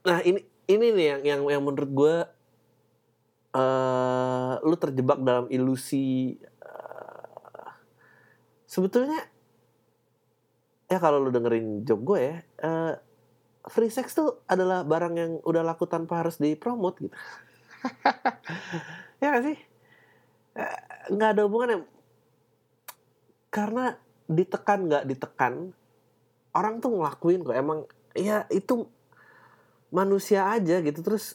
nah 0.05 0.21
ini 0.25 0.45
ini 0.69 0.87
nih 0.93 1.07
yang 1.17 1.21
yang 1.25 1.41
yang 1.49 1.63
menurut 1.65 1.91
gue 1.91 2.15
uh, 3.55 4.61
lu 4.65 4.77
terjebak 4.77 5.21
dalam 5.23 5.47
ilusi 5.49 6.37
uh, 6.65 7.69
sebetulnya 8.69 9.25
ya 10.89 10.99
kalau 11.01 11.21
lu 11.21 11.31
dengerin 11.31 11.85
job 11.85 12.01
gue 12.05 12.21
ya 12.21 12.37
uh, 12.65 12.95
free 13.69 13.93
sex 13.93 14.17
tuh 14.17 14.41
adalah 14.49 14.83
barang 14.83 15.15
yang 15.15 15.33
udah 15.45 15.63
laku 15.63 15.85
tanpa 15.85 16.25
harus 16.25 16.41
dipromot 16.41 16.97
gitu. 16.99 17.13
Ya 19.19 19.35
gak 19.35 19.45
sih? 19.51 19.59
Nggak 21.11 21.31
ada 21.35 21.43
hubungannya. 21.47 21.83
Karena 23.51 23.99
ditekan 24.31 24.87
nggak 24.87 25.05
ditekan 25.11 25.75
orang 26.55 26.79
tuh 26.79 26.95
ngelakuin 26.95 27.43
kok. 27.43 27.59
Emang 27.59 27.83
ya 28.15 28.47
itu 28.47 28.87
manusia 29.91 30.47
aja 30.55 30.79
gitu. 30.81 31.03
Terus 31.03 31.35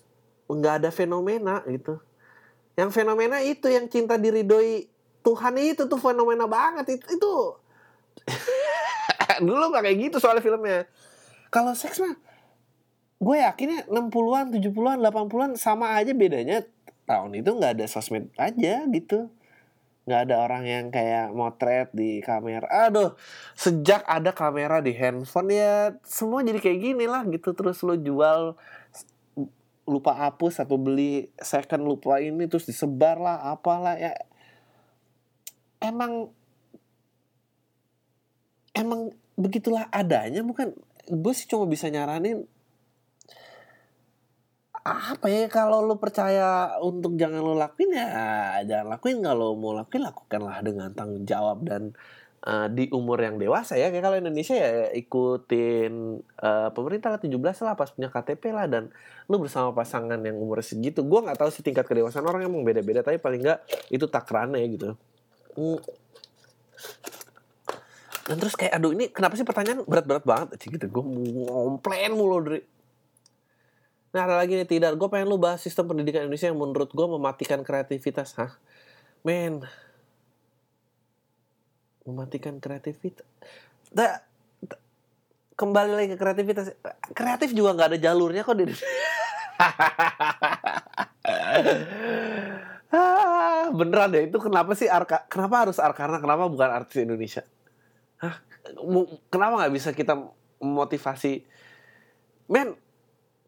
nggak 0.58 0.86
ada 0.86 0.90
fenomena 0.90 1.62
gitu. 1.68 1.98
Yang 2.74 2.90
fenomena 2.98 3.38
itu 3.42 3.70
yang 3.70 3.86
cinta 3.86 4.18
diridoi 4.18 4.90
Tuhan 5.24 5.56
itu 5.62 5.86
tuh 5.86 6.00
fenomena 6.02 6.50
banget. 6.50 7.00
Itu 7.00 7.06
itu. 7.16 7.34
Dulu 9.48 9.74
gak 9.74 9.84
kayak 9.88 9.98
gitu 10.10 10.18
soalnya 10.20 10.44
filmnya. 10.44 10.86
Kalau 11.54 11.74
seks 11.78 12.02
mah 12.02 12.18
gue 13.24 13.38
yakinnya 13.40 13.88
60-an, 13.88 14.52
70-an, 14.52 14.98
80-an 15.00 15.52
sama 15.56 15.96
aja 15.96 16.12
bedanya. 16.12 16.66
Tahun 17.04 17.32
itu 17.36 17.50
nggak 17.52 17.80
ada 17.80 17.86
sosmed 17.88 18.32
aja 18.36 18.84
gitu. 18.90 19.32
Nggak 20.04 20.22
ada 20.28 20.36
orang 20.44 20.64
yang 20.68 20.86
kayak 20.92 21.32
motret 21.32 21.88
di 21.96 22.20
kamera. 22.20 22.68
Aduh 22.90 23.16
sejak 23.56 24.04
ada 24.04 24.36
kamera 24.36 24.84
di 24.84 24.92
handphone 24.92 25.56
ya 25.56 25.96
semua 26.04 26.44
jadi 26.44 26.60
kayak 26.60 26.80
gini 26.80 27.06
lah 27.08 27.24
gitu. 27.30 27.56
Terus 27.56 27.80
lo 27.86 27.96
jual 27.96 28.60
lupa 29.84 30.16
hapus 30.16 30.64
atau 30.64 30.80
beli 30.80 31.28
second 31.40 31.84
lupa 31.84 32.24
ini 32.24 32.48
terus 32.48 32.64
disebar 32.64 33.20
lah 33.20 33.52
apalah 33.52 34.00
ya. 34.00 34.16
Emang 35.84 36.32
emang 38.72 39.12
begitulah 39.36 39.92
adanya 39.92 40.42
bukan? 40.42 40.72
Gue 41.12 41.34
sih 41.36 41.48
cuma 41.52 41.68
bisa 41.68 41.92
nyaranin 41.92 42.48
apa 44.84 45.32
ya 45.32 45.48
kalau 45.48 45.80
lu 45.80 45.96
percaya 45.96 46.76
untuk 46.84 47.16
jangan 47.16 47.40
lo 47.40 47.56
lakuin 47.56 47.96
ya 47.96 48.08
jangan 48.68 48.88
lakuin. 48.96 49.24
Kalau 49.24 49.56
mau 49.56 49.72
lakuin 49.72 50.04
lakukanlah 50.04 50.60
dengan 50.64 50.92
tanggung 50.92 51.24
jawab 51.24 51.64
dan 51.64 51.96
uh, 52.44 52.68
di 52.70 52.92
umur 52.92 53.20
yang 53.20 53.40
dewasa 53.40 53.80
ya. 53.80 53.90
Kayak 53.90 54.04
kalau 54.04 54.18
Indonesia 54.20 54.56
ya 54.56 54.92
ikutin 54.92 56.24
uh, 56.44 56.70
pemerintah 56.76 57.16
lah 57.16 57.20
17 57.20 57.36
lah 57.40 57.74
pas 57.76 57.90
punya 57.90 58.10
KTP 58.12 58.44
lah 58.52 58.68
dan 58.68 58.92
lu 59.32 59.40
bersama 59.40 59.72
pasangan 59.72 60.20
yang 60.20 60.36
umur 60.36 60.60
segitu. 60.60 61.02
Gue 61.04 61.24
nggak 61.24 61.40
tahu 61.40 61.50
sih 61.50 61.64
tingkat 61.64 61.88
kedewasaan 61.88 62.28
orang 62.28 62.48
emang 62.48 62.68
beda-beda 62.68 63.02
tapi 63.02 63.18
paling 63.20 63.42
nggak 63.44 63.60
itu 63.92 64.06
takrannya 64.08 64.64
gitu. 64.70 64.96
Hmm. 65.54 65.80
dan 68.24 68.40
terus 68.40 68.56
kayak 68.56 68.80
aduh 68.80 68.96
ini 68.96 69.12
kenapa 69.12 69.36
sih 69.36 69.44
pertanyaan 69.44 69.84
berat-berat 69.84 70.24
banget? 70.24 70.56
Gitu. 70.60 70.86
Gue 70.88 71.04
ngomplain 71.04 72.12
mulu 72.16 72.40
dari 72.44 72.62
Nah 74.14 74.30
ada 74.30 74.38
lagi 74.38 74.54
nih 74.54 74.70
tidak, 74.70 74.94
gue 74.94 75.10
pengen 75.10 75.26
lu 75.26 75.42
bahas 75.42 75.58
sistem 75.58 75.90
pendidikan 75.90 76.30
Indonesia 76.30 76.46
yang 76.46 76.62
menurut 76.62 76.94
gue 76.94 77.08
mematikan 77.18 77.66
kreativitas. 77.66 78.38
Hah? 78.38 78.62
Men, 79.26 79.66
mematikan 82.04 82.60
kreativitas. 82.60 83.26
Da, 83.92 84.24
kembali 85.56 85.92
lagi 85.94 86.08
ke 86.16 86.18
kreativitas. 86.20 86.74
Kreatif 87.16 87.54
juga 87.56 87.74
nggak 87.76 87.90
ada 87.96 88.00
jalurnya 88.00 88.44
kok 88.44 88.56
di. 88.58 88.66
ah, 92.94 93.70
beneran 93.72 94.12
deh 94.12 94.28
itu 94.28 94.38
kenapa 94.42 94.76
sih 94.76 94.90
Arka? 94.90 95.30
Kenapa 95.30 95.68
harus 95.68 95.78
Arkana? 95.80 96.20
Kenapa 96.20 96.50
bukan 96.50 96.70
artis 96.70 97.06
Indonesia? 97.06 97.44
Hah? 98.20 98.42
Kenapa 99.30 99.64
nggak 99.64 99.74
bisa 99.74 99.94
kita 99.94 100.18
motivasi? 100.60 101.46
Men, 102.50 102.76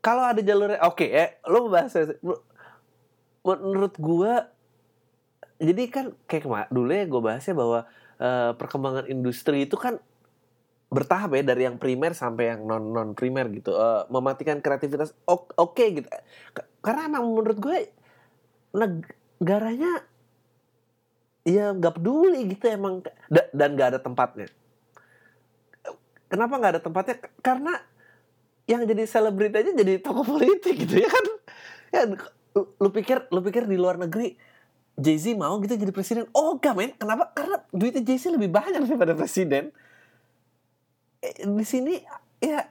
kalau 0.06 0.22
ada 0.22 0.38
jalurnya 0.46 0.78
oke 0.86 1.02
okay, 1.02 1.10
ya 1.10 1.26
lo 1.50 1.66
bahas 1.66 1.98
menurut 3.42 3.98
gue 3.98 4.34
jadi 5.58 5.84
kan 5.90 6.06
kayak 6.30 6.46
kemarin 6.46 6.70
dulu 6.70 6.92
ya 6.94 7.06
gue 7.10 7.22
bahasnya 7.26 7.56
bahwa 7.58 7.80
uh, 8.20 8.52
perkembangan 8.56 9.08
industri 9.08 9.68
itu 9.68 9.76
kan 9.80 10.00
bertahap 10.92 11.34
ya 11.36 11.44
dari 11.44 11.68
yang 11.68 11.82
primer 11.82 12.14
sampai 12.16 12.56
yang 12.56 12.64
non 12.64 12.94
non 12.94 13.18
primer 13.18 13.50
gitu. 13.52 13.76
Uh, 13.76 14.06
mematikan 14.08 14.62
kreativitas 14.62 15.12
oke 15.28 15.52
okay, 15.58 16.00
gitu 16.00 16.08
karena 16.86 17.10
emang 17.10 17.26
menurut 17.34 17.58
gue 17.58 17.90
negaranya 18.76 20.06
ya 21.42 21.74
nggak 21.74 21.98
peduli 21.98 22.54
gitu 22.54 22.66
emang 22.70 23.02
dan 23.30 23.70
nggak 23.74 23.98
ada 23.98 24.00
tempatnya. 24.02 24.48
Kenapa 26.30 26.54
nggak 26.58 26.74
ada 26.78 26.82
tempatnya? 26.82 27.18
Karena 27.42 27.74
yang 28.66 28.86
jadi 28.86 29.06
selebriti 29.06 29.62
aja 29.62 29.72
jadi 29.74 30.02
tokoh 30.02 30.26
politik 30.26 30.86
gitu 30.86 31.02
ya 31.02 31.10
kan? 31.10 31.26
Ya 31.94 32.02
lu 32.56 32.90
pikir 32.94 33.30
lu 33.34 33.42
pikir 33.42 33.66
di 33.66 33.78
luar 33.78 33.98
negeri 34.00 34.38
Jay 34.96 35.20
Z 35.20 35.36
mau 35.36 35.60
gitu 35.60 35.76
jadi 35.76 35.92
presiden. 35.92 36.26
Oh 36.32 36.56
gak 36.56 36.76
men. 36.76 36.96
Kenapa? 36.96 37.36
Karena 37.36 37.60
duitnya 37.76 38.04
Jay 38.04 38.16
Z 38.16 38.32
lebih 38.32 38.48
banyak 38.48 38.80
daripada 38.88 39.12
presiden. 39.12 39.76
Eh, 41.20 41.44
di 41.44 41.66
sini 41.68 42.00
ya 42.40 42.64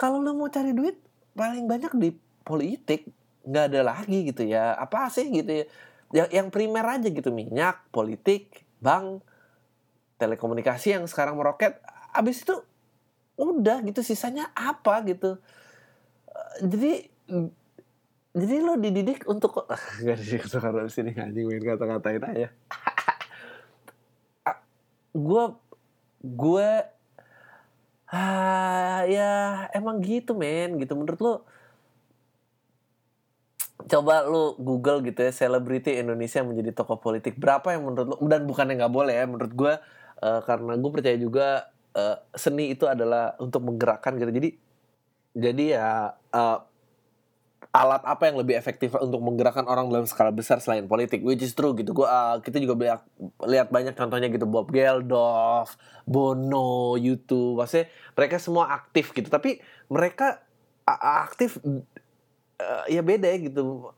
kalau 0.00 0.24
lu 0.24 0.32
mau 0.32 0.48
cari 0.48 0.72
duit 0.72 0.96
paling 1.36 1.68
banyak 1.68 1.92
di 2.00 2.10
politik. 2.42 3.04
Nggak 3.44 3.64
ada 3.68 3.80
lagi 3.84 4.18
gitu 4.32 4.48
ya. 4.48 4.72
Apa 4.80 5.12
sih 5.12 5.28
gitu 5.28 5.52
ya? 5.52 5.64
Yang, 6.12 6.28
yang 6.32 6.48
primer 6.48 6.84
aja 6.88 7.08
gitu. 7.12 7.28
Minyak 7.28 7.84
politik 7.92 8.64
bank 8.80 9.20
telekomunikasi 10.16 10.96
yang 10.96 11.04
sekarang 11.04 11.36
meroket. 11.36 11.76
Abis 12.16 12.48
itu 12.48 12.56
udah 13.36 13.84
gitu. 13.84 14.00
Sisanya 14.00 14.48
apa 14.56 15.04
gitu? 15.04 15.36
Eh, 16.32 16.56
jadi 16.64 16.92
jadi 18.32 18.64
lo 18.64 18.80
dididik 18.80 19.28
untuk 19.28 19.68
gak 20.04 20.16
dididik 20.16 20.48
untuk 20.48 20.64
harus 20.64 20.96
sini 20.96 21.12
anjing 21.12 21.44
main 21.44 21.60
kata-katain 21.60 22.24
aja. 22.24 22.48
Gue 25.12 25.44
gue 26.22 26.70
ah 28.12 29.00
ya 29.04 29.68
emang 29.76 30.00
gitu 30.00 30.32
men 30.32 30.80
gitu. 30.80 30.96
Menurut 30.96 31.20
lo 31.20 31.34
coba 33.84 34.24
lu 34.24 34.56
Google 34.56 35.04
gitu 35.04 35.20
ya 35.20 35.32
selebriti 35.34 36.00
Indonesia 36.00 36.40
yang 36.40 36.48
menjadi 36.48 36.72
tokoh 36.72 36.96
politik. 36.96 37.36
Berapa 37.36 37.76
yang 37.76 37.84
menurut 37.84 38.16
lo 38.16 38.24
dan 38.24 38.48
bukannya 38.48 38.80
nggak 38.80 38.94
boleh 38.94 39.14
ya 39.20 39.28
menurut 39.28 39.52
gue 39.52 39.74
uh, 40.24 40.40
karena 40.48 40.80
gue 40.80 40.90
percaya 40.90 41.16
juga 41.20 41.68
uh, 41.92 42.16
seni 42.32 42.72
itu 42.72 42.88
adalah 42.88 43.36
untuk 43.36 43.60
menggerakkan 43.60 44.16
gitu. 44.16 44.32
Jadi 44.32 44.48
jadi 45.36 45.64
ya 45.76 45.88
uh, 46.32 46.71
alat 47.72 48.04
apa 48.04 48.28
yang 48.28 48.36
lebih 48.36 48.52
efektif 48.52 48.92
untuk 49.00 49.24
menggerakkan 49.24 49.64
orang 49.64 49.88
dalam 49.88 50.04
skala 50.04 50.28
besar 50.28 50.60
selain 50.60 50.84
politik 50.84 51.24
which 51.24 51.40
is 51.40 51.56
true 51.56 51.72
gitu. 51.72 51.96
Gua 51.96 52.08
uh, 52.08 52.36
kita 52.44 52.60
juga 52.60 52.76
lihat 52.76 53.00
lihat 53.48 53.68
banyak 53.72 53.96
contohnya 53.96 54.28
gitu 54.28 54.44
Bob 54.44 54.68
Geldof, 54.68 55.80
Bono, 56.04 57.00
YouTube 57.00 57.64
maksudnya 57.64 57.88
mereka 58.12 58.36
semua 58.36 58.76
aktif 58.76 59.16
gitu. 59.16 59.32
Tapi 59.32 59.56
mereka 59.88 60.44
aktif 61.24 61.56
uh, 61.64 62.84
ya 62.92 63.00
beda 63.00 63.32
ya 63.32 63.38
gitu. 63.40 63.88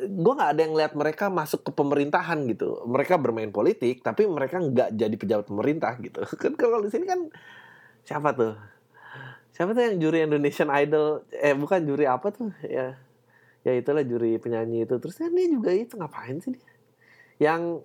Gue 0.00 0.32
nggak 0.32 0.50
ada 0.56 0.60
yang 0.60 0.76
lihat 0.76 0.92
mereka 0.92 1.32
masuk 1.32 1.64
ke 1.64 1.72
pemerintahan 1.72 2.44
gitu. 2.52 2.84
Mereka 2.84 3.16
bermain 3.16 3.48
politik 3.48 4.04
tapi 4.04 4.28
mereka 4.28 4.60
nggak 4.60 4.92
jadi 4.92 5.16
pejabat 5.16 5.48
pemerintah 5.48 5.96
gitu. 6.04 6.20
Kan 6.40 6.52
kalau 6.52 6.84
di 6.84 6.92
sini 6.92 7.08
kan 7.08 7.32
siapa 8.04 8.36
tuh 8.36 8.79
siapa 9.60 9.76
tuh 9.76 9.84
yang 9.92 10.00
juri 10.00 10.24
Indonesian 10.24 10.72
Idol? 10.72 11.20
Eh 11.36 11.52
bukan 11.52 11.84
juri 11.84 12.08
apa 12.08 12.32
tuh? 12.32 12.48
Ya 12.64 12.96
ya 13.60 13.76
itulah 13.76 14.00
juri 14.00 14.40
penyanyi 14.40 14.88
itu. 14.88 14.96
Terus 14.96 15.20
kan 15.20 15.36
dia 15.36 15.52
juga 15.52 15.68
itu 15.76 16.00
ngapain 16.00 16.40
sih 16.40 16.56
dia? 16.56 16.72
Yang 17.36 17.84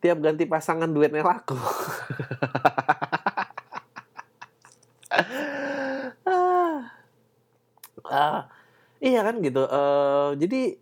tiap 0.00 0.16
ganti 0.24 0.48
pasangan 0.48 0.88
duetnya 0.88 1.20
laku. 1.20 1.60
Ah, 6.30 6.86
ah, 8.06 8.40
iya 9.02 9.26
kan 9.26 9.42
gitu 9.42 9.66
uh, 9.66 10.30
jadi 10.38 10.78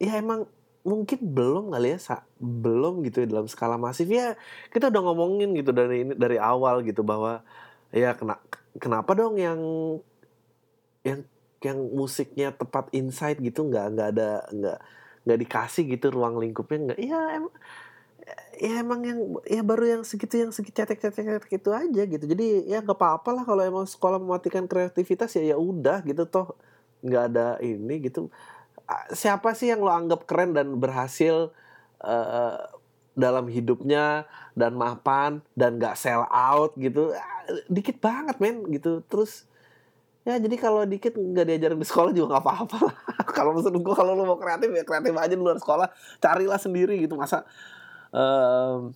ya 0.00 0.16
emang 0.18 0.48
mungkin 0.82 1.18
belum 1.20 1.68
kali 1.74 1.94
ya 1.94 1.98
sa 2.00 2.16
belum 2.40 3.04
gitu 3.06 3.22
ya 3.22 3.26
dalam 3.30 3.46
skala 3.46 3.76
masif. 3.78 4.08
Ya 4.08 4.34
kita 4.72 4.88
udah 4.90 5.02
ngomongin 5.06 5.52
gitu 5.54 5.70
dari 5.70 6.08
ini 6.08 6.12
dari 6.16 6.40
awal 6.40 6.80
gitu 6.88 7.04
bahwa 7.04 7.44
ya 7.92 8.16
kena 8.16 8.40
kenapa 8.80 9.12
dong 9.12 9.36
yang 9.36 9.60
yang 11.02 11.26
yang 11.62 11.78
musiknya 11.94 12.54
tepat 12.54 12.90
insight 12.94 13.38
gitu 13.38 13.66
nggak 13.66 13.86
nggak 13.94 14.08
ada 14.16 14.30
nggak 14.50 14.78
nggak 15.22 15.38
dikasih 15.46 15.84
gitu 15.94 16.10
ruang 16.10 16.38
lingkupnya 16.38 16.92
nggak 16.92 17.00
ya 17.00 17.20
emang 17.38 17.54
ya 18.58 18.72
emang 18.78 19.00
yang 19.02 19.18
ya 19.46 19.62
baru 19.66 19.98
yang 19.98 20.02
segitu 20.06 20.38
yang 20.46 20.52
segitu 20.54 20.82
cetek 20.82 21.02
cetek 21.02 21.26
cetek 21.26 21.52
itu 21.58 21.70
aja 21.74 22.02
gitu. 22.06 22.24
Jadi 22.24 22.70
ya 22.70 22.78
nggak 22.84 22.98
apa 22.98 23.06
apa 23.18 23.30
lah 23.34 23.44
kalau 23.46 23.62
emang 23.66 23.86
sekolah 23.88 24.18
mematikan 24.22 24.64
kreativitas 24.70 25.34
ya 25.34 25.54
ya 25.54 25.56
udah 25.58 26.02
gitu 26.06 26.22
toh. 26.30 26.54
Nggak 27.02 27.22
ada 27.34 27.46
ini 27.58 27.94
gitu. 28.06 28.30
Siapa 29.10 29.56
sih 29.58 29.72
yang 29.72 29.82
lo 29.82 29.90
anggap 29.90 30.26
keren 30.28 30.54
dan 30.54 30.78
berhasil 30.78 31.50
uh, 32.04 32.56
dalam 33.12 33.48
hidupnya 33.48 34.24
dan 34.56 34.76
mapan 34.76 35.44
dan 35.52 35.76
gak 35.76 35.96
sell 35.96 36.24
out 36.28 36.72
gitu. 36.80 37.12
Dikit 37.68 38.00
banget 38.00 38.36
men 38.40 38.64
gitu. 38.72 39.04
Terus 39.08 39.48
ya 40.22 40.38
jadi 40.38 40.54
kalau 40.54 40.86
dikit 40.86 41.18
nggak 41.18 41.46
diajarin 41.50 41.82
di 41.82 41.86
sekolah 41.88 42.14
juga 42.14 42.38
nggak 42.38 42.44
apa-apa 42.46 42.76
lah. 42.78 42.96
Kalau 43.36 43.56
maksud 43.56 43.74
gue 43.74 43.94
kalau 43.96 44.12
lo 44.14 44.22
mau 44.28 44.38
kreatif 44.38 44.70
ya 44.70 44.84
kreatif 44.86 45.10
aja 45.16 45.34
di 45.34 45.40
luar 45.40 45.58
sekolah. 45.58 45.88
Carilah 46.22 46.60
sendiri 46.60 46.94
gitu 47.00 47.18
masa 47.18 47.42
um, 48.14 48.92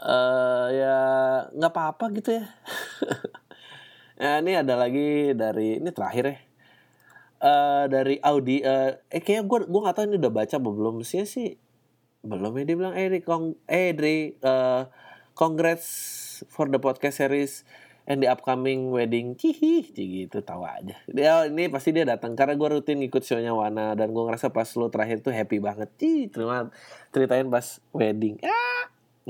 uh, 0.00 0.66
ya 0.70 0.96
nggak 1.52 1.72
apa-apa 1.72 2.04
gitu 2.16 2.40
ya. 2.40 2.44
Ya 4.20 4.36
ini 4.44 4.52
ada 4.52 4.76
lagi 4.76 5.32
dari 5.32 5.80
ini 5.80 5.88
terakhir 5.96 6.24
ya. 6.28 6.36
Uh, 7.40 7.84
dari 7.88 8.20
Audi 8.20 8.60
uh, 8.60 8.92
eh 9.08 9.24
kayaknya 9.24 9.48
gue 9.48 9.58
gue 9.64 9.80
nggak 9.80 9.96
tahu 9.96 10.04
ini 10.12 10.16
udah 10.20 10.32
baca 10.36 10.56
belum. 10.60 11.00
Sih 11.08 11.24
sih 11.24 11.56
belum 12.20 12.52
ya 12.60 12.64
dia 12.68 12.76
bilang 12.76 12.94
eh 12.96 13.08
Dri, 13.08 13.20
kong 13.24 13.56
eh 13.64 13.96
Dri, 13.96 14.36
uh, 14.44 14.84
congrats 15.32 15.86
for 16.52 16.68
the 16.68 16.76
podcast 16.76 17.16
series 17.16 17.64
and 18.04 18.20
the 18.20 18.28
upcoming 18.28 18.92
wedding 18.92 19.36
cihi 19.36 19.88
gitu 19.94 20.42
tahu 20.44 20.66
aja 20.66 20.96
dia 21.08 21.48
ini 21.48 21.70
pasti 21.72 21.96
dia 21.96 22.04
datang 22.04 22.36
karena 22.36 22.56
gue 22.56 22.68
rutin 22.68 23.00
ikut 23.00 23.22
shownya 23.24 23.56
Wana 23.56 23.96
dan 23.96 24.12
gue 24.12 24.24
ngerasa 24.24 24.52
pas 24.52 24.68
lo 24.76 24.90
terakhir 24.92 25.24
tuh 25.24 25.32
happy 25.32 25.62
banget 25.62 25.88
cih 25.96 26.28
terima 26.28 26.68
ceritain 27.14 27.48
pas 27.48 27.80
wedding 27.92 28.36
ah 28.44 28.70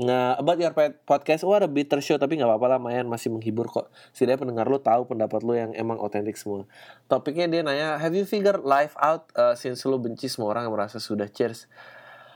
Nah, 0.01 0.39
about 0.39 0.57
your 0.57 0.73
podcast, 1.05 1.45
what 1.45 1.61
a 1.61 1.69
bitter 1.69 2.01
show, 2.01 2.17
tapi 2.17 2.39
nggak 2.39 2.49
apa-apa 2.49 2.73
lah, 2.73 2.79
Mayan 2.81 3.05
masih 3.05 3.29
menghibur 3.29 3.69
kok. 3.69 3.91
Setidaknya 4.15 4.39
pendengar 4.47 4.65
lu 4.65 4.81
tahu 4.81 5.05
pendapat 5.05 5.45
lu 5.45 5.53
yang 5.53 5.75
emang 5.77 6.01
otentik 6.01 6.39
semua. 6.39 6.65
Topiknya 7.05 7.45
dia 7.51 7.61
nanya, 7.61 7.99
have 8.01 8.15
you 8.15 8.25
figured 8.25 8.65
life 8.65 8.97
out 8.97 9.29
uh, 9.37 9.53
since 9.53 9.83
lu 9.85 10.01
benci 10.01 10.25
semua 10.25 10.57
orang 10.57 10.65
yang 10.65 10.73
merasa 10.73 10.97
sudah 10.97 11.29
cheers? 11.29 11.69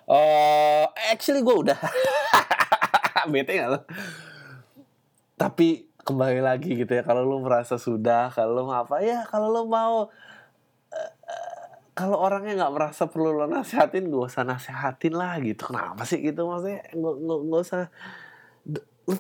Uh, 0.06 0.86
actually 1.10 1.42
gue 1.42 1.56
udah. 1.56 1.80
Bete 3.34 3.58
gak 3.58 3.70
lo? 3.74 3.80
Tapi 5.36 5.90
kembali 6.06 6.40
lagi 6.46 6.78
gitu 6.78 6.94
ya, 6.94 7.02
kalau 7.02 7.26
lu 7.26 7.42
merasa 7.42 7.82
sudah, 7.82 8.30
kalau 8.30 8.54
lu 8.54 8.64
apa, 8.70 9.02
ya 9.02 9.26
kalau 9.26 9.50
lu 9.50 9.66
mau 9.66 10.14
kalau 11.96 12.20
orangnya 12.20 12.60
nggak 12.60 12.74
merasa 12.76 13.08
perlu 13.08 13.32
lo 13.32 13.48
nasehatin 13.48 14.12
gak 14.12 14.28
usah 14.28 14.44
nasehatin 14.44 15.16
lah 15.16 15.40
gitu. 15.40 15.72
Kenapa 15.72 16.04
sih 16.04 16.20
gitu 16.20 16.44
maksudnya? 16.44 16.84
Nggak 16.92 17.16
nggak 17.48 17.62
usah. 17.64 17.88
Lu 19.08 19.16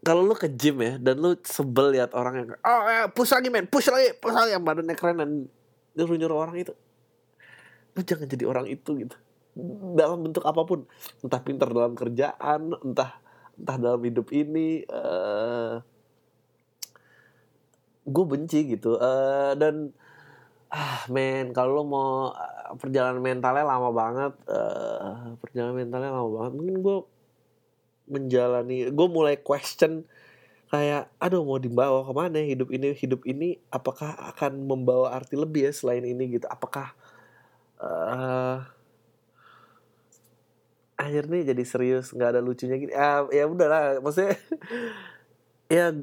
kalau 0.00 0.22
lu 0.22 0.38
ke 0.38 0.46
gym 0.54 0.78
ya 0.78 0.94
dan 1.02 1.18
lu 1.18 1.34
sebel 1.42 1.90
lihat 1.90 2.14
orang 2.14 2.34
yang 2.40 2.48
oh 2.54 2.80
ya 2.88 3.10
push 3.10 3.34
lagi 3.34 3.50
men 3.50 3.66
push 3.66 3.90
lagi 3.90 4.14
push 4.14 4.30
lagi. 4.30 4.54
Yang 4.54 4.62
badannya 4.62 4.94
keren 4.94 5.16
dan 5.18 5.30
nyuruh 5.98 6.16
nyuruh 6.16 6.38
orang 6.38 6.56
itu. 6.62 6.72
Lu 7.98 8.00
jangan 8.06 8.30
jadi 8.30 8.44
orang 8.46 8.70
itu 8.70 8.90
gitu 8.94 9.18
dalam 9.96 10.24
bentuk 10.24 10.44
apa 10.46 10.62
pun. 10.64 10.86
Entah 11.24 11.40
pintar 11.42 11.68
dalam 11.70 11.94
kerjaan 11.98 12.74
entah 12.82 13.18
entah 13.58 13.76
dalam 13.76 14.00
hidup 14.00 14.32
ini 14.32 14.84
uh, 14.88 15.00
eh, 15.00 15.74
gue 18.08 18.24
benci 18.24 18.60
gitu. 18.76 18.96
Uh, 18.96 19.52
dan 19.58 19.92
ah 20.70 21.02
men 21.10 21.50
kalau 21.50 21.82
lo 21.82 21.84
mau 21.84 22.10
eh, 22.30 22.78
perjalanan 22.78 23.18
mentalnya 23.18 23.66
lama 23.66 23.90
banget 23.90 24.32
uh, 24.46 25.34
perjalanan 25.42 25.82
mentalnya 25.82 26.14
lama 26.14 26.30
banget 26.30 26.52
mungkin 26.54 26.76
gue 26.78 26.98
menjalani 28.06 28.78
gue 28.94 29.08
mulai 29.10 29.34
question 29.42 30.06
kayak 30.70 31.10
aduh 31.18 31.42
mau 31.42 31.58
dibawa 31.58 32.06
ke 32.06 32.12
mana 32.14 32.38
hidup 32.46 32.70
ini? 32.70 32.94
Hidup 32.94 33.26
ini 33.26 33.58
apakah 33.74 34.14
akan 34.34 34.70
membawa 34.70 35.10
arti 35.18 35.34
lebih 35.34 35.66
ya 35.68 35.72
selain 35.74 36.06
ini? 36.06 36.38
Gitu. 36.38 36.46
Apakah 36.46 36.94
uh, 37.82 38.62
akhirnya 41.00 41.56
jadi 41.56 41.64
serius 41.64 42.12
nggak 42.12 42.36
ada 42.36 42.40
lucunya 42.44 42.76
gitu 42.76 42.92
uh, 42.92 43.32
ya 43.32 43.48
udahlah 43.48 44.04
maksudnya 44.04 44.36
ya 45.72 45.96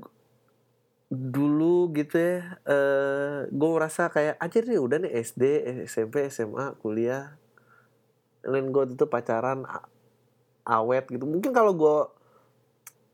dulu 1.08 1.96
gitu 1.96 2.20
ya 2.20 2.36
uh, 2.36 2.44
eh, 2.68 3.38
gue 3.48 3.70
merasa 3.72 4.12
kayak 4.12 4.36
aja 4.44 4.58
nih 4.60 4.80
udah 4.82 4.98
nih 5.08 5.14
SD 5.24 5.44
SMP 5.88 6.28
SMA 6.28 6.76
kuliah. 6.84 7.40
Lain 8.44 8.76
gue 8.76 8.92
itu 8.92 9.08
pacaran 9.08 9.64
awet 10.68 11.08
gitu. 11.08 11.24
Mungkin 11.24 11.56
kalau 11.56 11.72
gue 11.72 11.98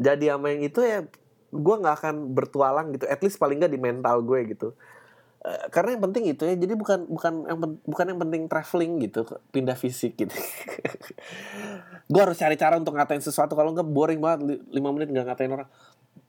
jadi 0.01 0.33
sama 0.33 0.57
yang 0.57 0.65
itu 0.65 0.81
ya 0.81 1.05
gue 1.53 1.75
nggak 1.85 1.95
akan 2.01 2.15
bertualang 2.33 2.97
gitu. 2.97 3.05
At 3.05 3.21
least 3.21 3.37
paling 3.37 3.61
nggak 3.61 3.73
di 3.73 3.81
mental 3.81 4.25
gue 4.25 4.39
gitu 4.49 4.73
uh, 5.43 5.67
karena 5.69 5.99
yang 5.99 6.03
penting 6.09 6.23
itu 6.31 6.43
ya 6.47 6.55
jadi 6.55 6.73
bukan 6.73 7.05
bukan 7.07 7.33
yang 7.45 7.59
bukan 7.83 8.05
yang 8.09 8.19
penting 8.19 8.41
traveling 8.47 8.91
gitu 9.03 9.27
pindah 9.51 9.77
fisik 9.77 10.15
gitu. 10.15 10.33
Gue 12.11 12.21
harus 12.23 12.39
cari 12.39 12.55
cara 12.55 12.79
untuk 12.79 12.95
ngatain 12.95 13.23
sesuatu 13.23 13.53
kalau 13.53 13.75
nggak 13.75 13.87
boring 13.87 14.19
banget 14.23 14.63
lima 14.71 14.89
menit 14.95 15.11
nggak 15.11 15.25
ngatain 15.27 15.51
orang. 15.51 15.69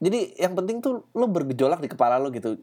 Jadi 0.02 0.36
yang 0.36 0.54
penting 0.58 0.82
tuh 0.82 1.06
lo 1.14 1.26
bergejolak 1.30 1.80
di 1.80 1.88
kepala 1.88 2.18
lo 2.18 2.28
gitu. 2.34 2.58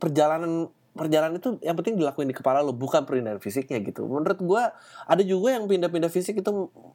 Perjalanan 0.00 0.72
perjalanan 0.92 1.40
itu 1.40 1.56
yang 1.64 1.72
penting 1.72 1.96
dilakuin 1.96 2.28
di 2.28 2.36
kepala 2.36 2.60
lo 2.60 2.76
bukan 2.76 3.08
perpindahan 3.08 3.40
fisiknya 3.40 3.80
gitu. 3.80 4.04
Menurut 4.04 4.40
gue 4.40 4.62
ada 5.08 5.22
juga 5.24 5.56
yang 5.56 5.64
pindah-pindah 5.64 6.12
fisik 6.12 6.44
itu 6.44 6.50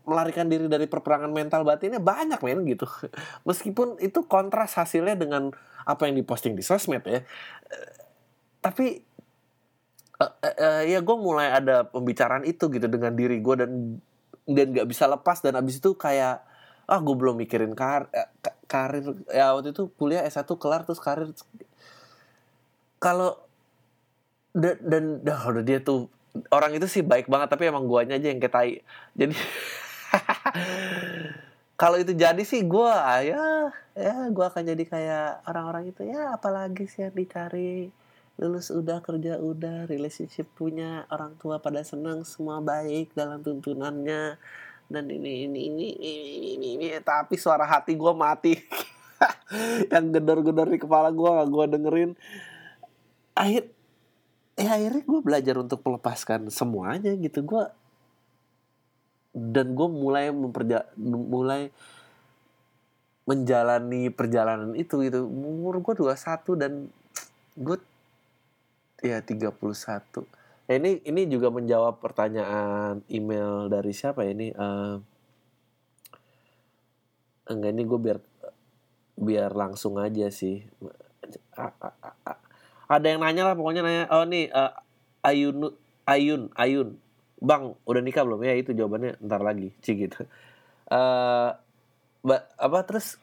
melarikan 0.06 0.46
diri 0.46 0.70
dari 0.70 0.86
perperangan 0.86 1.34
mental 1.34 1.66
batinnya 1.66 1.98
banyak 1.98 2.38
men 2.46 2.62
gitu. 2.70 2.86
Meskipun 3.48 3.98
itu 4.02 4.26
kontras 4.30 4.78
hasilnya 4.78 5.18
dengan 5.18 5.50
apa 5.88 6.06
yang 6.06 6.20
diposting 6.20 6.54
di 6.54 6.62
sosmed 6.62 7.02
ya 7.08 7.24
tapi 8.62 9.02
uh, 10.20 10.26
uh, 10.26 10.56
uh, 10.58 10.82
ya 10.84 11.00
gue 11.02 11.18
mulai 11.18 11.54
ada 11.54 11.88
pembicaraan 11.88 12.44
itu 12.44 12.68
gitu 12.72 12.88
dengan 12.90 13.14
diri 13.14 13.40
gue 13.40 13.56
dan 13.58 13.72
dan 14.48 14.66
nggak 14.72 14.88
bisa 14.88 15.06
lepas 15.06 15.44
dan 15.44 15.60
abis 15.60 15.84
itu 15.84 15.94
kayak 15.94 16.42
ah 16.88 17.00
gue 17.04 17.16
belum 17.20 17.36
mikirin 17.36 17.76
kar 17.76 18.08
karir 18.72 19.12
ya 19.28 19.52
waktu 19.52 19.76
itu 19.76 19.92
kuliah 20.00 20.24
S1 20.24 20.48
kelar 20.56 20.88
terus 20.88 21.04
karir 21.04 21.36
kalau 22.98 23.38
dan 24.58 24.80
dan 24.82 25.04
udah 25.22 25.62
dia 25.62 25.84
tuh 25.84 26.10
orang 26.54 26.78
itu 26.78 26.88
sih 26.90 27.04
baik 27.06 27.30
banget 27.30 27.50
tapi 27.50 27.70
emang 27.70 27.86
guanya 27.86 28.18
aja 28.18 28.30
yang 28.30 28.42
ketai. 28.42 28.82
Jadi 29.18 29.34
kalau 31.82 31.98
itu 32.02 32.14
jadi 32.14 32.42
sih 32.42 32.66
gue 32.66 32.94
ya 33.26 33.74
ya 33.98 34.16
gue 34.30 34.46
akan 34.46 34.64
jadi 34.66 34.84
kayak 34.86 35.28
orang-orang 35.46 35.94
itu 35.94 36.02
ya 36.06 36.34
apalagi 36.34 36.90
sih 36.90 37.06
yang 37.06 37.14
dicari 37.14 37.94
lulus 38.38 38.70
udah 38.70 39.02
kerja 39.02 39.42
udah 39.42 39.90
relationship 39.90 40.46
punya 40.54 41.10
orang 41.10 41.34
tua 41.42 41.58
pada 41.58 41.82
senang 41.82 42.22
semua 42.22 42.62
baik 42.62 43.18
dalam 43.18 43.42
tuntunannya 43.42 44.38
dan 44.88 45.04
ini 45.12 45.50
ini 45.50 45.60
ini 45.68 45.88
ini 45.90 45.90
ini, 45.92 46.50
ini, 46.56 46.68
ini. 46.80 46.88
tapi 47.04 47.36
suara 47.36 47.68
hati 47.68 47.92
gue 48.00 48.14
mati. 48.16 48.56
Yang 49.92 50.06
gedor-gedor 50.20 50.68
di 50.72 50.80
kepala 50.80 51.12
gue 51.12 51.32
gue 51.52 51.66
dengerin. 51.76 52.12
Akhir 53.36 53.68
ya 54.56 54.80
akhirnya 54.80 55.04
gue 55.04 55.20
belajar 55.22 55.56
untuk 55.60 55.84
melepaskan 55.84 56.48
semuanya 56.48 57.12
gitu. 57.20 57.44
Gue 57.44 57.68
dan 59.36 59.76
gue 59.76 59.88
mulai 59.92 60.32
memperja 60.32 60.88
mulai 61.04 61.70
menjalani 63.28 64.08
perjalanan 64.08 64.72
itu 64.80 65.04
gitu. 65.04 65.28
Umur 65.28 65.84
gue 65.84 66.00
21 66.00 66.16
dan 66.56 66.88
gue 67.60 67.78
ya 69.02 69.22
31 69.22 70.26
ya 70.68 70.74
ini 70.80 71.00
ini 71.06 71.22
juga 71.32 71.48
menjawab 71.54 72.04
pertanyaan 72.04 73.00
email 73.08 73.72
dari 73.72 73.92
siapa 73.96 74.26
ya 74.28 74.32
ini? 74.36 74.48
Eh, 74.52 74.96
enggak 77.52 77.72
ini 77.74 77.84
gue 77.88 78.00
biar 78.06 78.20
biar 79.18 79.52
langsung 79.56 79.98
aja 79.98 80.28
sih. 80.30 80.62
Ada 82.88 83.06
yang 83.16 83.20
nanya 83.24 83.44
lah 83.52 83.56
pokoknya 83.60 83.82
nanya 83.84 84.04
oh 84.16 84.24
nih 84.24 84.48
eh, 84.48 84.72
Ayun 85.28 85.76
Ayun 86.08 86.42
Ayun 86.56 86.90
bang 87.38 87.76
udah 87.86 88.02
nikah 88.02 88.24
belum? 88.26 88.42
Ya 88.48 88.56
itu 88.58 88.72
jawabannya 88.74 89.20
ntar 89.22 89.42
lagi 89.44 89.70
sih 89.84 89.94
gitu. 90.08 90.26
Ba- 92.26 92.48
apa 92.60 92.80
terus 92.84 93.16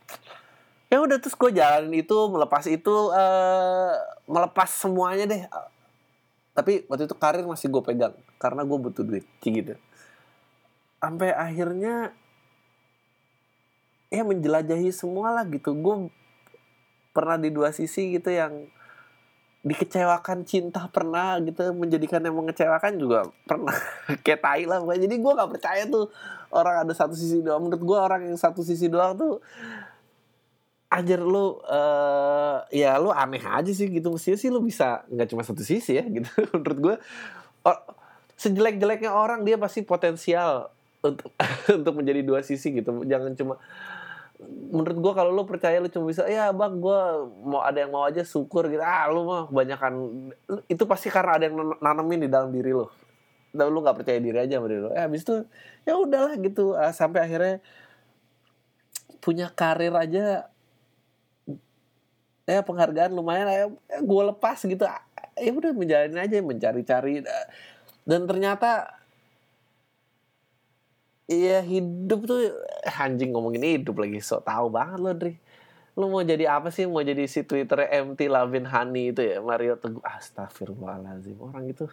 ya 0.94 1.02
udah 1.02 1.18
terus 1.18 1.34
gue 1.34 1.50
jalanin 1.50 2.06
itu 2.06 2.14
melepas 2.30 2.62
itu 2.70 2.94
eh 3.10 3.94
melepas 4.30 4.70
semuanya 4.70 5.26
deh. 5.26 5.42
Tapi 6.54 6.86
waktu 6.86 7.10
itu 7.10 7.18
karir 7.18 7.42
masih 7.42 7.66
gue 7.66 7.82
pegang 7.82 8.14
karena 8.38 8.62
gue 8.62 8.78
butuh 8.78 9.02
duit 9.02 9.26
gitu. 9.42 9.74
Sampai 11.02 11.34
akhirnya 11.34 12.14
ya 14.06 14.22
menjelajahi 14.22 14.94
semua 14.94 15.34
lah 15.34 15.44
gitu. 15.50 15.74
Gue 15.74 16.14
pernah 17.10 17.42
di 17.42 17.50
dua 17.50 17.74
sisi 17.74 18.14
gitu 18.14 18.30
yang 18.30 18.70
dikecewakan 19.64 20.44
cinta 20.44 20.86
pernah 20.92 21.40
gitu 21.40 21.72
menjadikan 21.74 22.22
yang 22.22 22.38
mengecewakan 22.38 23.02
juga 23.02 23.26
pernah. 23.50 23.74
Kayak 24.24 24.40
tai 24.46 24.62
lah 24.62 24.78
pokoknya. 24.78 25.10
jadi 25.10 25.14
gue 25.18 25.32
nggak 25.42 25.50
percaya 25.58 25.82
tuh 25.90 26.06
orang 26.54 26.86
ada 26.86 26.94
satu 26.94 27.18
sisi 27.18 27.42
doang. 27.42 27.66
Menurut 27.66 27.82
gue 27.82 27.98
orang 27.98 28.30
yang 28.30 28.38
satu 28.38 28.62
sisi 28.62 28.86
doang 28.86 29.18
tuh 29.18 29.42
anjir 30.94 31.18
lu 31.18 31.58
eh 31.66 32.58
ya 32.70 32.94
lu 33.02 33.10
aneh 33.10 33.42
aja 33.42 33.72
sih 33.74 33.90
gitu. 33.90 34.14
Mestinya 34.14 34.38
sih 34.38 34.50
lu 34.54 34.62
bisa 34.62 35.02
nggak 35.10 35.26
cuma 35.34 35.42
satu 35.42 35.66
sisi 35.66 35.98
ya 35.98 36.06
gitu. 36.06 36.30
Menurut 36.54 36.78
gue 36.78 36.94
sejelek-jeleknya 38.38 39.10
orang 39.10 39.42
dia 39.42 39.58
pasti 39.58 39.82
potensial 39.82 40.70
untuk 41.02 41.34
untuk 41.82 41.92
menjadi 41.98 42.22
dua 42.22 42.40
sisi 42.46 42.70
gitu. 42.70 43.02
Jangan 43.02 43.34
cuma 43.34 43.54
menurut 44.44 44.98
gue 44.98 45.12
kalau 45.14 45.30
lu 45.30 45.46
percaya 45.46 45.78
lu 45.78 45.86
cuma 45.88 46.10
bisa 46.10 46.26
ya 46.26 46.50
bang 46.50 46.76
gue 46.82 47.00
mau 47.46 47.62
ada 47.62 47.78
yang 47.86 47.90
mau 47.90 48.06
aja 48.06 48.22
syukur 48.22 48.70
gitu. 48.70 48.82
Ah 48.82 49.10
lu 49.10 49.26
mah 49.26 49.50
kebanyakan 49.50 49.92
itu 50.70 50.84
pasti 50.86 51.10
karena 51.10 51.38
ada 51.38 51.44
yang 51.50 51.56
nan- 51.58 51.80
nanemin 51.82 52.26
di 52.26 52.30
dalam 52.30 52.54
diri 52.54 52.70
lu. 52.70 52.86
Dan 53.54 53.70
lu 53.70 53.82
nggak 53.82 54.02
percaya 54.02 54.18
diri 54.18 54.38
aja 54.38 54.58
sama 54.58 54.66
diri 54.70 54.82
lu. 54.82 54.90
Eh 54.94 55.02
habis 55.02 55.22
itu 55.22 55.42
ya 55.86 55.94
udahlah 55.98 56.34
gitu. 56.42 56.74
Ah, 56.74 56.90
sampai 56.90 57.22
akhirnya 57.22 57.62
punya 59.22 59.48
karir 59.48 59.94
aja 59.96 60.52
ya 62.44 62.60
penghargaan 62.60 63.12
lumayan 63.16 63.48
ya, 63.48 63.64
gue 64.00 64.22
lepas 64.28 64.58
gitu 64.60 64.84
ya 65.34 65.50
udah 65.50 65.72
menjalani 65.72 66.18
aja 66.20 66.36
mencari-cari 66.44 67.24
dan 68.04 68.20
ternyata 68.28 69.00
Iya 71.24 71.64
hidup 71.64 72.28
tuh 72.28 72.52
eh, 72.84 73.00
anjing 73.00 73.32
ngomongin 73.32 73.80
hidup 73.80 73.96
lagi 73.96 74.20
so 74.20 74.44
tahu 74.44 74.68
banget 74.68 74.98
lo 75.00 75.12
Dri. 75.16 75.40
Lu 75.96 76.12
mau 76.12 76.20
jadi 76.20 76.44
apa 76.52 76.68
sih? 76.68 76.84
Mau 76.84 77.00
jadi 77.00 77.24
si 77.24 77.40
Twitter 77.48 77.80
MT 77.80 78.28
Lavin 78.28 78.68
Hani 78.68 79.08
itu 79.14 79.24
ya 79.24 79.40
Mario 79.40 79.80
Teguh. 79.80 80.04
Astagfirullahaladzim 80.04 81.40
orang 81.40 81.64
itu. 81.72 81.88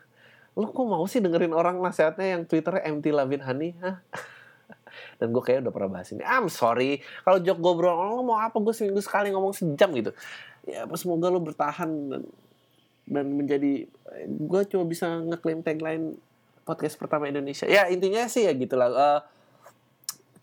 Lu 0.60 0.68
kok 0.68 0.84
mau 0.84 1.06
sih 1.08 1.24
dengerin 1.24 1.56
orang 1.56 1.80
nasihatnya 1.80 2.36
yang 2.36 2.44
Twitternya 2.44 2.84
MT 2.92 3.06
Lavin 3.16 3.40
Hani? 3.40 3.70
Hah? 3.80 4.04
Dan 5.22 5.30
gue 5.30 5.44
kayak 5.46 5.70
udah 5.70 5.74
pernah 5.78 6.02
bahas 6.02 6.10
ini. 6.10 6.26
I'm 6.26 6.50
sorry. 6.50 6.98
Kalau 7.22 7.38
jok 7.38 7.62
ngobrol, 7.62 7.94
lo 7.94 8.26
mau 8.26 8.42
apa? 8.42 8.58
Gue 8.58 8.74
seminggu 8.74 9.06
sekali 9.06 9.30
ngomong 9.30 9.54
sejam 9.54 9.94
gitu. 9.94 10.18
Ya 10.66 10.90
semoga 10.98 11.30
lo 11.30 11.38
bertahan 11.38 11.90
dan, 12.10 12.24
dan 13.06 13.26
menjadi... 13.30 13.86
Gue 14.26 14.66
cuma 14.66 14.90
bisa 14.90 15.22
ngeklaim 15.22 15.62
tagline 15.62 16.18
podcast 16.66 16.98
pertama 16.98 17.30
Indonesia. 17.30 17.70
Ya 17.70 17.86
intinya 17.94 18.26
sih 18.26 18.50
ya 18.50 18.54
gitulah. 18.58 18.90
Eh, 18.90 19.22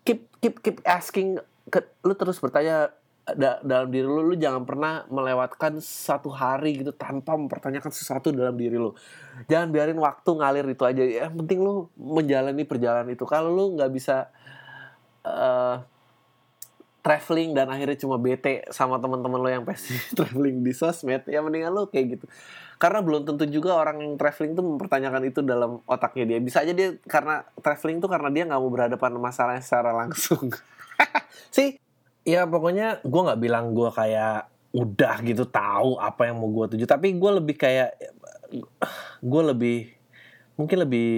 keep 0.06 0.30
keep 0.38 0.62
keep 0.62 0.78
asking. 0.86 1.42
Ke, 1.66 1.82
lu 2.06 2.14
terus 2.14 2.38
bertanya 2.38 2.94
da- 3.36 3.60
dalam 3.60 3.92
diri 3.92 4.06
lu, 4.06 4.24
lu 4.24 4.34
jangan 4.38 4.64
pernah 4.64 5.04
melewatkan 5.10 5.82
satu 5.82 6.32
hari 6.32 6.80
gitu 6.80 6.94
tanpa 6.94 7.36
mempertanyakan 7.36 7.92
sesuatu 7.92 8.30
dalam 8.30 8.54
diri 8.54 8.78
lu. 8.78 8.94
Jangan 9.50 9.68
biarin 9.74 9.98
waktu 9.98 10.30
ngalir 10.32 10.66
itu 10.70 10.84
aja. 10.86 11.02
Yang 11.02 11.34
penting 11.44 11.58
lu 11.60 11.90
menjalani 11.98 12.62
perjalanan 12.62 13.10
itu. 13.12 13.26
Kalau 13.26 13.50
lu 13.52 13.64
nggak 13.76 13.90
bisa 13.92 14.30
eh 15.28 15.76
traveling 17.08 17.56
dan 17.56 17.72
akhirnya 17.72 17.96
cuma 17.96 18.20
bete 18.20 18.68
sama 18.68 19.00
teman-teman 19.00 19.40
lo 19.40 19.48
yang 19.48 19.64
pasti 19.64 19.96
traveling 20.18 20.60
di 20.60 20.76
sosmed, 20.76 21.24
ya 21.24 21.40
mendingan 21.40 21.72
lo 21.72 21.88
kayak 21.88 22.20
gitu. 22.20 22.26
Karena 22.78 23.02
belum 23.02 23.26
tentu 23.26 23.48
juga 23.48 23.74
orang 23.74 23.98
yang 24.04 24.12
traveling 24.20 24.54
tuh 24.54 24.62
mempertanyakan 24.62 25.22
itu 25.26 25.40
dalam 25.42 25.82
otaknya 25.88 26.36
dia. 26.36 26.38
Bisa 26.38 26.62
aja 26.62 26.70
dia 26.76 26.94
karena 27.08 27.42
traveling 27.58 27.98
tuh 27.98 28.10
karena 28.12 28.28
dia 28.30 28.44
nggak 28.46 28.60
mau 28.60 28.70
berhadapan 28.70 29.12
masalahnya 29.18 29.64
secara 29.64 29.90
langsung. 29.96 30.52
sih, 31.56 31.80
ya 32.22 32.46
pokoknya 32.46 33.02
gue 33.02 33.20
nggak 33.24 33.40
bilang 33.40 33.74
gue 33.74 33.90
kayak 33.90 34.46
udah 34.68 35.14
gitu 35.24 35.48
tahu 35.48 35.96
apa 35.98 36.28
yang 36.28 36.38
mau 36.38 36.50
gue 36.52 36.76
tuju. 36.76 36.84
Tapi 36.86 37.16
gue 37.18 37.30
lebih 37.40 37.56
kayak 37.58 37.98
gue 39.18 39.42
lebih 39.42 39.97
mungkin 40.58 40.82
lebih 40.82 41.08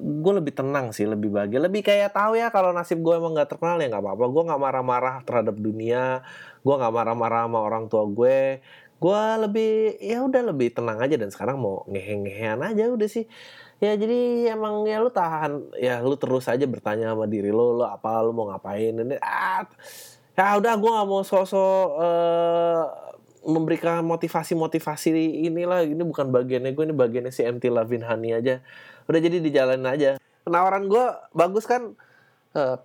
gue 0.00 0.32
lebih 0.40 0.52
tenang 0.56 0.90
sih 0.96 1.04
lebih 1.04 1.28
bahagia. 1.28 1.60
Lebih 1.60 1.84
kayak 1.84 2.16
tahu 2.16 2.40
ya 2.40 2.48
kalau 2.48 2.72
nasib 2.72 3.04
gue 3.04 3.14
emang 3.20 3.36
nggak 3.36 3.54
terkenal 3.54 3.76
ya 3.78 3.92
nggak 3.92 4.02
apa-apa. 4.02 4.24
Gue 4.32 4.42
nggak 4.48 4.60
marah-marah 4.64 5.16
terhadap 5.28 5.56
dunia. 5.60 6.24
Gue 6.64 6.74
nggak 6.74 6.92
marah-marah 6.96 7.46
sama 7.46 7.58
orang 7.60 7.84
tua 7.86 8.08
gue 8.08 8.64
gue 8.98 9.22
lebih 9.46 9.94
ya 10.02 10.26
udah 10.26 10.42
lebih 10.50 10.74
tenang 10.74 10.98
aja 10.98 11.14
dan 11.14 11.30
sekarang 11.30 11.62
mau 11.62 11.86
ngehe-ngehean 11.86 12.58
aja 12.64 12.90
udah 12.90 13.06
sih. 13.06 13.28
Ya 13.78 13.94
jadi 13.94 14.50
emang 14.58 14.82
ya 14.90 14.98
lu 14.98 15.12
tahan 15.12 15.70
ya 15.78 16.02
lu 16.02 16.18
terus 16.18 16.50
aja 16.50 16.66
bertanya 16.66 17.14
sama 17.14 17.30
diri 17.30 17.54
lo 17.54 17.78
lo 17.78 17.86
apa 17.86 18.26
lu 18.26 18.34
mau 18.34 18.50
ngapain 18.50 18.90
ini 18.90 19.14
ah, 19.22 19.62
ya 20.34 20.58
udah 20.58 20.74
gue 20.74 20.90
nggak 20.90 21.06
mau 21.06 21.22
sosok 21.22 21.86
eh, 22.02 22.82
memberikan 23.46 24.02
motivasi-motivasi 24.04 25.14
inilah 25.46 25.86
ini 25.86 26.02
bukan 26.02 26.28
bagiannya 26.28 26.74
gue 26.74 26.84
ini 26.90 26.96
bagiannya 26.96 27.32
si 27.32 27.46
MT 27.46 27.70
Lavin 27.70 28.02
Hani 28.02 28.34
aja. 28.34 28.60
Udah 29.06 29.20
jadi 29.22 29.38
dijalanin 29.38 29.86
aja. 29.86 30.10
Penawaran 30.42 30.90
gue 30.90 31.04
bagus 31.32 31.64
kan? 31.64 31.94
Eh, 32.56 32.76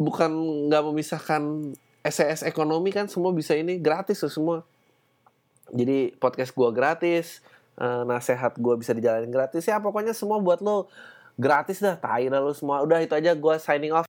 bukan 0.00 0.30
nggak 0.70 0.82
memisahkan 0.92 1.72
SES 2.06 2.46
ekonomi 2.46 2.94
kan 2.94 3.10
semua 3.10 3.34
bisa 3.34 3.52
ini 3.58 3.76
gratis 3.76 4.22
tuh 4.22 4.32
semua. 4.32 4.58
Jadi 5.74 6.14
podcast 6.16 6.54
gue 6.54 6.68
gratis 6.72 7.42
eh, 7.76 8.02
nasehat 8.06 8.56
gue 8.56 8.74
bisa 8.80 8.96
dijalanin 8.96 9.30
gratis. 9.30 9.66
Ya 9.68 9.78
pokoknya 9.78 10.16
semua 10.16 10.40
buat 10.40 10.64
lo. 10.64 10.88
Gratis 11.36 11.84
dah 11.84 12.00
dah 12.00 12.40
lo 12.40 12.56
semua. 12.56 12.80
Udah 12.80 13.04
itu 13.04 13.12
aja 13.12 13.36
gue 13.36 13.54
signing 13.60 13.92
off 13.92 14.08